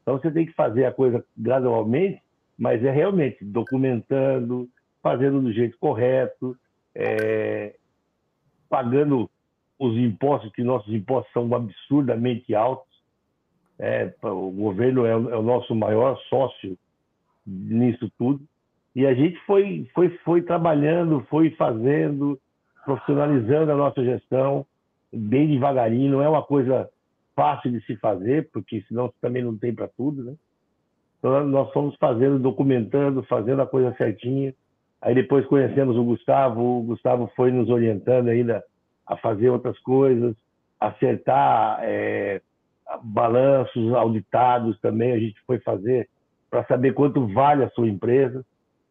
Então 0.00 0.18
você 0.18 0.30
tem 0.30 0.46
que 0.46 0.52
fazer 0.54 0.86
a 0.86 0.92
coisa 0.92 1.22
gradualmente 1.36 2.22
mas 2.58 2.84
é 2.84 2.90
realmente 2.90 3.44
documentando, 3.44 4.68
fazendo 5.02 5.40
do 5.40 5.52
jeito 5.52 5.76
correto, 5.78 6.56
é, 6.94 7.74
pagando 8.68 9.28
os 9.78 9.96
impostos, 9.96 10.52
que 10.52 10.62
nossos 10.62 10.92
impostos 10.92 11.32
são 11.32 11.52
absurdamente 11.54 12.54
altos. 12.54 12.92
É, 13.78 14.12
o 14.22 14.50
governo 14.50 15.04
é 15.04 15.16
o, 15.16 15.30
é 15.30 15.36
o, 15.36 15.42
nosso 15.42 15.74
maior 15.74 16.16
sócio 16.28 16.78
nisso 17.44 18.10
tudo. 18.16 18.40
E 18.94 19.04
a 19.04 19.12
gente 19.12 19.36
foi, 19.44 19.90
foi, 19.92 20.10
foi 20.24 20.42
trabalhando, 20.42 21.26
foi 21.28 21.50
fazendo, 21.50 22.40
profissionalizando 22.84 23.72
a 23.72 23.76
nossa 23.76 24.04
gestão, 24.04 24.64
bem 25.12 25.48
devagarinho. 25.48 26.12
Não 26.12 26.22
é 26.22 26.28
uma 26.28 26.42
coisa 26.42 26.88
fácil 27.34 27.72
de 27.72 27.84
se 27.84 27.96
fazer, 27.96 28.48
porque 28.52 28.82
senão 28.86 29.12
também 29.20 29.42
não 29.42 29.58
tem 29.58 29.74
para 29.74 29.88
tudo, 29.88 30.22
né? 30.22 30.34
Então, 31.24 31.42
nós 31.46 31.72
fomos 31.72 31.96
fazendo, 31.96 32.38
documentando, 32.38 33.22
fazendo 33.22 33.62
a 33.62 33.66
coisa 33.66 33.94
certinha. 33.96 34.52
Aí 35.00 35.14
depois 35.14 35.46
conhecemos 35.46 35.96
o 35.96 36.04
Gustavo, 36.04 36.60
o 36.60 36.82
Gustavo 36.82 37.32
foi 37.34 37.50
nos 37.50 37.70
orientando 37.70 38.28
ainda 38.28 38.62
a 39.06 39.16
fazer 39.16 39.48
outras 39.48 39.78
coisas, 39.78 40.36
acertar 40.78 41.78
é, 41.80 42.42
balanços 43.02 43.94
auditados 43.94 44.78
também 44.80 45.12
a 45.12 45.18
gente 45.18 45.40
foi 45.46 45.58
fazer 45.60 46.10
para 46.50 46.62
saber 46.66 46.92
quanto 46.92 47.26
vale 47.28 47.64
a 47.64 47.70
sua 47.70 47.88
empresa. 47.88 48.44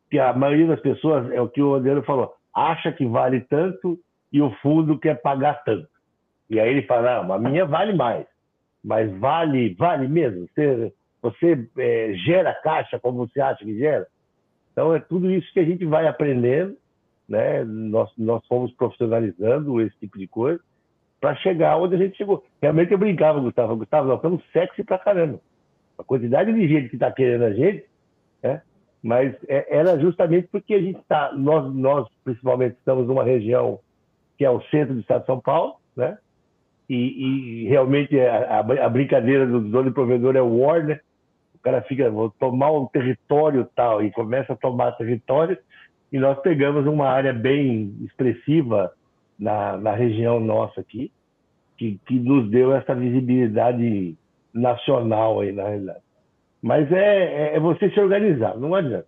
Que 0.09 0.17
a 0.17 0.33
maioria 0.33 0.65
das 0.65 0.81
pessoas, 0.81 1.31
é 1.31 1.39
o 1.39 1.47
que 1.47 1.61
o 1.61 1.75
Adriano 1.75 2.01
falou, 2.01 2.33
acha 2.55 2.91
que 2.91 3.05
vale 3.05 3.41
tanto 3.41 3.99
e 4.31 4.41
o 4.41 4.49
fundo 4.55 4.97
quer 4.97 5.21
pagar 5.21 5.63
tanto. 5.63 5.87
E 6.49 6.59
aí 6.59 6.67
ele 6.67 6.81
fala, 6.81 7.35
a 7.35 7.37
minha 7.37 7.65
vale 7.65 7.93
mais. 7.93 8.25
Mas 8.83 9.15
vale, 9.19 9.75
vale 9.75 10.07
mesmo? 10.07 10.47
Você, 10.47 10.91
você 11.23 11.67
é, 11.77 12.13
gera 12.25 12.53
caixa 12.53 12.99
como 12.99 13.25
você 13.25 13.39
acha 13.39 13.63
que 13.63 13.77
gera? 13.77 14.05
Então 14.73 14.93
é 14.93 14.99
tudo 14.99 15.31
isso 15.31 15.51
que 15.53 15.59
a 15.61 15.63
gente 15.63 15.85
vai 15.85 16.05
aprendendo, 16.05 16.75
né? 17.27 17.63
Nós, 17.63 18.11
nós 18.17 18.45
fomos 18.45 18.73
profissionalizando 18.73 19.79
esse 19.79 19.97
tipo 19.99 20.19
de 20.19 20.27
coisa 20.27 20.59
para 21.21 21.35
chegar 21.37 21.77
onde 21.77 21.95
a 21.95 21.97
gente 21.97 22.17
chegou. 22.17 22.43
Realmente 22.61 22.91
eu 22.91 22.97
brincava, 22.97 23.39
Gustavo, 23.39 23.77
Gustavo, 23.77 24.09
nós 24.09 24.17
estamos 24.17 24.43
sexy 24.51 24.83
pra 24.83 24.99
caramba. 24.99 25.39
A 25.97 26.03
quantidade 26.03 26.51
de 26.51 26.67
gente 26.67 26.89
que 26.89 26.95
está 26.97 27.09
querendo 27.09 27.43
a 27.45 27.53
gente, 27.53 27.85
né? 28.41 28.61
Mas 29.01 29.33
é, 29.47 29.77
era 29.77 29.97
justamente 29.97 30.49
porque 30.51 30.73
a 30.73 30.81
gente 30.81 30.99
está, 30.99 31.31
nós, 31.33 31.73
nós 31.73 32.07
principalmente 32.25 32.73
estamos 32.73 33.07
numa 33.07 33.23
região 33.23 33.79
que 34.37 34.43
é 34.43 34.49
o 34.49 34.61
centro 34.63 34.93
do 34.93 34.99
estado 34.99 35.21
de 35.21 35.27
São 35.27 35.39
Paulo, 35.39 35.75
né? 35.95 36.17
E, 36.89 37.63
e 37.63 37.67
realmente 37.69 38.19
a, 38.19 38.59
a, 38.59 38.89
brincadeira 38.89 39.47
do 39.47 39.61
dono 39.61 39.89
e 39.89 39.93
provedor 39.93 40.35
é 40.35 40.41
o 40.41 40.59
war, 40.59 40.85
né? 40.85 40.99
Cara 41.63 41.81
fica, 41.83 42.09
vou 42.09 42.29
tomar 42.29 42.71
um 42.71 42.85
território 42.87 43.67
tal, 43.75 44.03
e 44.03 44.11
começa 44.11 44.53
a 44.53 44.57
tomar 44.57 44.91
território, 44.93 45.57
e 46.11 46.19
nós 46.19 46.37
pegamos 46.41 46.85
uma 46.85 47.07
área 47.07 47.33
bem 47.33 47.95
expressiva 48.01 48.91
na, 49.39 49.77
na 49.77 49.95
região 49.95 50.39
nossa 50.39 50.81
aqui, 50.81 51.11
que, 51.77 51.99
que 52.05 52.19
nos 52.19 52.49
deu 52.49 52.75
essa 52.75 52.93
visibilidade 52.93 54.15
nacional 54.53 55.39
aí, 55.39 55.51
na 55.51 55.63
realidade. 55.63 56.03
Mas 56.61 56.91
é, 56.91 57.53
é, 57.53 57.55
é 57.55 57.59
você 57.59 57.89
se 57.89 57.99
organizar, 57.99 58.57
não 58.57 58.75
adianta. 58.75 59.07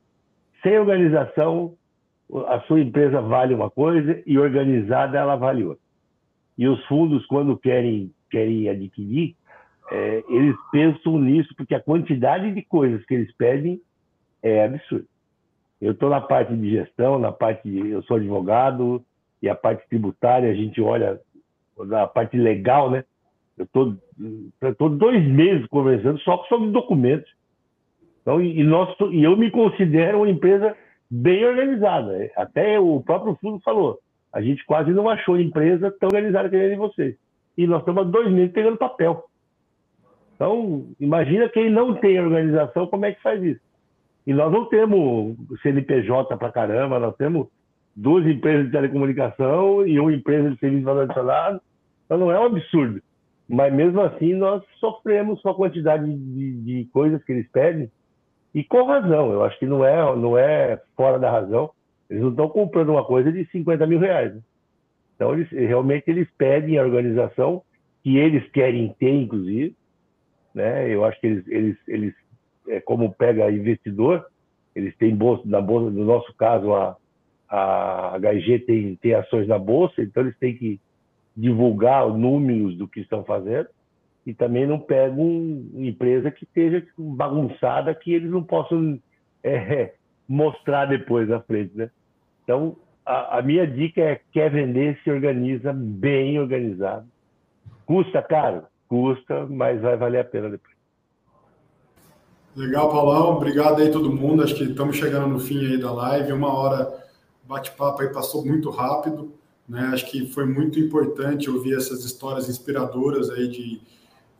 Sem 0.64 0.80
organização, 0.80 1.74
a 2.48 2.60
sua 2.62 2.82
empresa 2.82 3.22
vale 3.22 3.54
uma 3.54 3.70
coisa 3.70 4.22
e 4.26 4.38
organizada 4.38 5.18
ela 5.18 5.36
vale 5.36 5.64
outra. 5.64 5.84
E 6.58 6.68
os 6.68 6.84
fundos, 6.86 7.26
quando 7.28 7.58
querem, 7.58 8.12
querem 8.32 8.68
adquirir, 8.70 9.36
é, 9.92 10.24
eles 10.30 10.56
pensam 10.72 11.20
nisso, 11.20 11.54
porque 11.56 11.76
a 11.76 11.82
quantidade 11.82 12.52
de 12.52 12.62
coisas 12.64 13.06
que 13.06 13.14
eles 13.14 13.32
pedem 13.36 13.82
é 14.42 14.66
absurda. 14.66 15.06
Eu 15.82 15.92
estou 15.92 16.10
na 16.10 16.22
parte 16.22 16.56
de 16.56 16.72
gestão, 16.72 17.20
na 17.20 17.32
parte 17.32 17.70
de, 17.70 17.90
eu 17.90 18.02
sou 18.04 18.18
advogado, 18.18 19.04
e 19.42 19.50
a 19.50 19.56
parte 19.56 19.88
tributária, 19.88 20.50
a 20.50 20.56
gente 20.56 20.82
olha 20.82 21.20
a 21.92 22.08
parte 22.08 22.38
legal, 22.38 22.90
né? 22.90 23.04
Eu 23.58 23.66
estou 24.72 24.90
dois 24.90 25.26
meses 25.28 25.66
conversando 25.68 26.20
só 26.20 26.44
sobre 26.46 26.72
documentos. 26.72 27.32
Então, 28.22 28.42
e, 28.42 28.64
nós, 28.64 28.94
e 29.12 29.24
eu 29.24 29.38
me 29.38 29.52
considero 29.52 30.20
uma 30.20 30.30
empresa 30.30 30.76
bem 31.10 31.46
organizada. 31.46 32.32
Até 32.36 32.80
o 32.80 33.02
próprio 33.02 33.38
fundo 33.40 33.60
falou, 33.62 34.00
a 34.34 34.42
gente 34.42 34.66
quase 34.66 34.92
não 34.92 35.08
achou 35.08 35.40
empresa 35.40 35.92
tão 36.00 36.08
organizada 36.08 36.50
que 36.50 36.70
de 36.70 36.76
vocês. 36.76 37.16
E 37.58 37.68
nós 37.68 37.80
estamos 37.80 38.10
dois 38.12 38.30
meses 38.32 38.52
pegando 38.52 38.78
papel. 38.78 39.26
Então, 40.36 40.86
imagina 41.00 41.50
quem 41.50 41.70
não 41.70 41.96
tem 41.96 42.20
organização, 42.20 42.88
como 42.88 43.06
é 43.06 43.14
que 43.14 43.22
faz 43.22 43.42
isso? 43.42 43.62
E 44.28 44.34
nós 44.34 44.52
não 44.52 44.66
temos 44.66 45.38
CNPJ 45.62 46.36
para 46.38 46.52
caramba, 46.52 47.00
nós 47.00 47.16
temos 47.16 47.48
duas 47.96 48.26
empresas 48.28 48.66
de 48.66 48.72
telecomunicação 48.72 49.88
e 49.88 50.00
uma 50.00 50.14
empresa 50.14 50.52
de 50.52 50.60
serviço 50.60 50.84
valor 50.84 51.04
adicionado. 51.04 51.62
Então 52.06 52.18
não 52.18 52.32
é 52.32 52.40
um 52.40 52.46
absurdo. 52.46 53.02
Mas 53.48 53.74
mesmo 53.74 54.02
assim 54.02 54.34
nós 54.34 54.64
sofremos 54.80 55.42
com 55.42 55.50
a 55.50 55.56
quantidade 55.56 56.06
de, 56.06 56.62
de 56.62 56.86
coisas 56.92 57.24
que 57.24 57.32
eles 57.32 57.48
pedem 57.52 57.90
e 58.54 58.64
com 58.64 58.84
razão. 58.84 59.32
Eu 59.32 59.44
acho 59.44 59.58
que 59.60 59.66
não 59.66 59.86
é, 59.86 60.16
não 60.16 60.38
é 60.38 60.82
fora 60.98 61.20
da 61.20 61.32
razão. 61.32 61.70
Eles 62.10 62.24
não 62.24 62.32
estão 62.32 62.50
comprando 62.50 62.90
uma 62.90 63.06
coisa 63.06 63.32
de 63.32 63.46
50 63.52 63.86
mil 63.86 64.00
reais. 64.00 64.34
Né? 64.34 64.42
Então 65.16 65.34
eles, 65.34 65.50
realmente 65.52 66.06
eles 66.08 66.28
pedem 66.38 66.78
a 66.78 66.84
organização 66.84 67.62
que 68.04 68.18
eles 68.18 68.48
querem 68.50 68.94
ter, 69.00 69.14
inclusive. 69.14 69.76
Né? 70.56 70.90
Eu 70.90 71.04
acho 71.04 71.20
que 71.20 71.28
eles, 71.28 71.48
eles, 71.48 71.78
eles 71.88 72.16
é, 72.70 72.80
como 72.80 73.14
pega 73.14 73.52
investidor, 73.52 74.26
eles 74.74 74.96
têm 74.98 75.14
bolsa, 75.14 75.44
na 75.46 75.62
bolsa, 75.62 75.92
no 75.92 76.06
nosso 76.06 76.34
caso, 76.36 76.74
a, 76.74 76.98
a 77.50 78.18
HG 78.18 78.60
tem, 78.60 78.96
tem 78.96 79.14
ações 79.14 79.48
na 79.48 79.60
bolsa, 79.60 80.02
então 80.02 80.24
eles 80.24 80.38
têm 80.40 80.56
que 80.56 80.80
divulgar 81.36 82.08
números 82.10 82.78
do 82.78 82.88
que 82.88 83.02
estão 83.02 83.24
fazendo 83.26 83.68
e 84.26 84.34
também 84.34 84.66
não 84.66 84.80
pegam 84.80 85.24
uma 85.24 85.86
empresa 85.86 86.32
que 86.32 86.46
esteja 86.46 86.86
bagunçada 86.98 87.94
que 87.94 88.14
eles 88.14 88.32
não 88.32 88.42
possam 88.42 89.00
é, 89.44 89.94
mostrar 90.28 90.86
depois 90.86 91.28
na 91.28 91.42
frente, 91.42 91.78
né? 91.78 91.92
Então, 92.44 92.78
a, 93.06 93.40
a, 93.40 93.42
minha 93.42 93.68
dica 93.68 94.02
é 94.02 94.22
quer 94.32 94.50
vender, 94.50 95.00
se 95.04 95.12
organiza 95.12 95.74
bem 95.74 96.40
organizado. 96.40 97.08
Custa 97.86 98.22
caro? 98.22 98.64
Custa, 98.96 99.46
mas 99.46 99.82
vai 99.82 99.98
valer 99.98 100.20
a 100.20 100.24
pena 100.24 100.50
depois. 100.50 100.74
Legal, 102.56 102.90
Paulão. 102.90 103.36
Obrigado 103.36 103.82
aí 103.82 103.92
todo 103.92 104.10
mundo. 104.10 104.42
Acho 104.42 104.56
que 104.56 104.64
estamos 104.64 104.96
chegando 104.96 105.28
no 105.28 105.38
fim 105.38 105.60
aí 105.66 105.78
da 105.78 105.92
live. 105.92 106.32
Uma 106.32 106.54
hora 106.54 107.04
bate-papo 107.44 108.02
aí 108.02 108.08
passou 108.08 108.46
muito 108.46 108.70
rápido, 108.70 109.34
né? 109.68 109.90
Acho 109.92 110.10
que 110.10 110.28
foi 110.28 110.46
muito 110.46 110.80
importante 110.80 111.50
ouvir 111.50 111.76
essas 111.76 112.06
histórias 112.06 112.48
inspiradoras 112.48 113.30
aí 113.30 113.50
de 113.50 113.82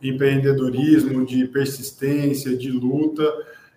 empreendedorismo, 0.02 1.26
de 1.26 1.46
persistência, 1.48 2.56
de 2.56 2.70
luta 2.70 3.30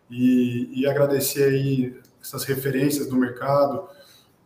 e, 0.10 0.72
e 0.74 0.88
agradecer 0.88 1.44
aí 1.44 1.94
essas 2.22 2.46
referências 2.46 3.06
do 3.08 3.18
mercado, 3.18 3.84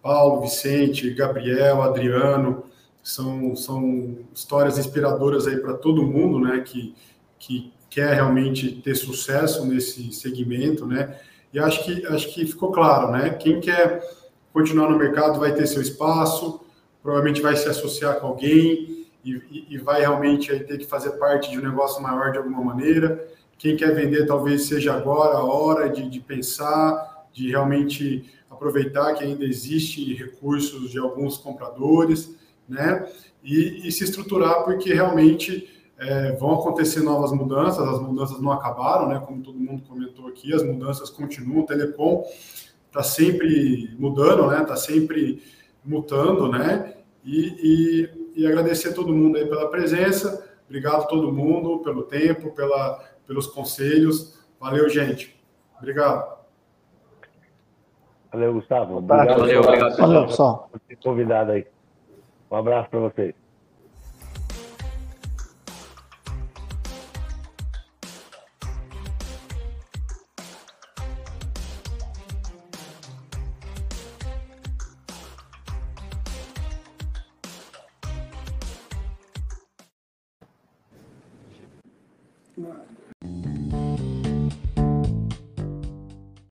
Paulo, 0.01 0.41
Vicente, 0.41 1.11
Gabriel, 1.11 1.83
Adriano, 1.83 2.63
são, 3.03 3.55
são 3.55 4.17
histórias 4.33 4.77
inspiradoras 4.77 5.45
aí 5.45 5.57
para 5.57 5.73
todo 5.73 6.01
mundo, 6.01 6.39
né? 6.39 6.61
Que, 6.61 6.95
que 7.37 7.73
quer 7.89 8.13
realmente 8.15 8.81
ter 8.81 8.95
sucesso 8.95 9.65
nesse 9.65 10.11
segmento, 10.13 10.85
né? 10.85 11.19
E 11.53 11.59
acho 11.59 11.83
que 11.83 12.05
acho 12.07 12.33
que 12.33 12.45
ficou 12.45 12.71
claro, 12.71 13.11
né? 13.11 13.31
Quem 13.31 13.59
quer 13.59 14.01
continuar 14.53 14.89
no 14.89 14.97
mercado, 14.97 15.39
vai 15.39 15.53
ter 15.53 15.67
seu 15.67 15.81
espaço, 15.81 16.61
provavelmente 17.01 17.41
vai 17.41 17.55
se 17.55 17.67
associar 17.67 18.19
com 18.19 18.27
alguém 18.27 19.07
e, 19.25 19.65
e, 19.69 19.77
vai 19.77 20.01
realmente 20.01 20.51
aí, 20.51 20.59
ter 20.63 20.77
que 20.77 20.85
fazer 20.85 21.11
parte 21.11 21.49
de 21.49 21.57
um 21.57 21.61
negócio 21.61 22.01
maior 22.01 22.31
de 22.31 22.37
alguma 22.37 22.63
maneira. 22.63 23.27
Quem 23.57 23.75
quer 23.75 23.95
vender, 23.95 24.25
talvez 24.25 24.67
seja 24.67 24.93
agora 24.93 25.37
a 25.37 25.43
hora 25.43 25.89
de, 25.89 26.09
de 26.09 26.19
pensar, 26.19 27.27
de 27.33 27.49
realmente 27.49 28.29
aproveitar 28.49 29.13
que 29.15 29.23
ainda 29.23 29.43
existe 29.43 30.13
recursos 30.13 30.91
de 30.91 30.99
alguns 30.99 31.37
compradores, 31.37 32.35
né? 32.67 33.07
E, 33.43 33.87
e 33.87 33.91
se 33.91 34.03
estruturar, 34.03 34.63
porque 34.63 34.93
realmente 34.93 35.69
é, 35.97 36.31
vão 36.33 36.53
acontecer 36.53 37.01
novas 37.01 37.31
mudanças, 37.31 37.87
as 37.87 38.01
mudanças 38.01 38.41
não 38.41 38.51
acabaram, 38.51 39.07
né? 39.07 39.21
Como 39.25 39.41
todo 39.41 39.59
mundo 39.59 39.83
comentou 39.87 40.27
aqui, 40.27 40.53
as 40.53 40.63
mudanças 40.63 41.09
continuam. 41.09 41.63
O 41.63 41.65
Telecom 41.65 42.23
está 42.87 43.03
sempre 43.03 43.93
mudando, 43.97 44.47
né? 44.47 44.61
Está 44.61 44.75
sempre 44.75 45.41
mutando, 45.83 46.49
né? 46.49 46.95
E, 47.23 48.09
e, 48.35 48.41
e, 48.41 48.47
agradecer 48.47 48.89
a 48.89 48.93
todo 48.93 49.13
mundo 49.13 49.37
aí 49.37 49.45
pela 49.45 49.69
presença. 49.69 50.51
Obrigado 50.65 51.03
a 51.03 51.05
todo 51.05 51.31
mundo 51.31 51.79
pelo 51.79 52.03
tempo, 52.03 52.51
pela, 52.51 53.01
pelos 53.25 53.47
conselhos. 53.47 54.39
Valeu, 54.59 54.89
gente. 54.89 55.39
Obrigado. 55.77 56.37
Valeu, 58.31 58.53
Gustavo. 58.53 58.97
Obrigado, 58.97 59.39
Valeu, 59.39 59.61
obrigado. 59.61 59.97
Valeu, 59.97 60.25
pessoal. 60.25 60.69
Por 60.71 60.79
ter 60.79 60.95
convidado 60.97 61.51
aí. 61.51 61.65
Um 62.53 62.57
abraço 62.57 62.89
para 62.91 62.99
vocês. 63.01 63.42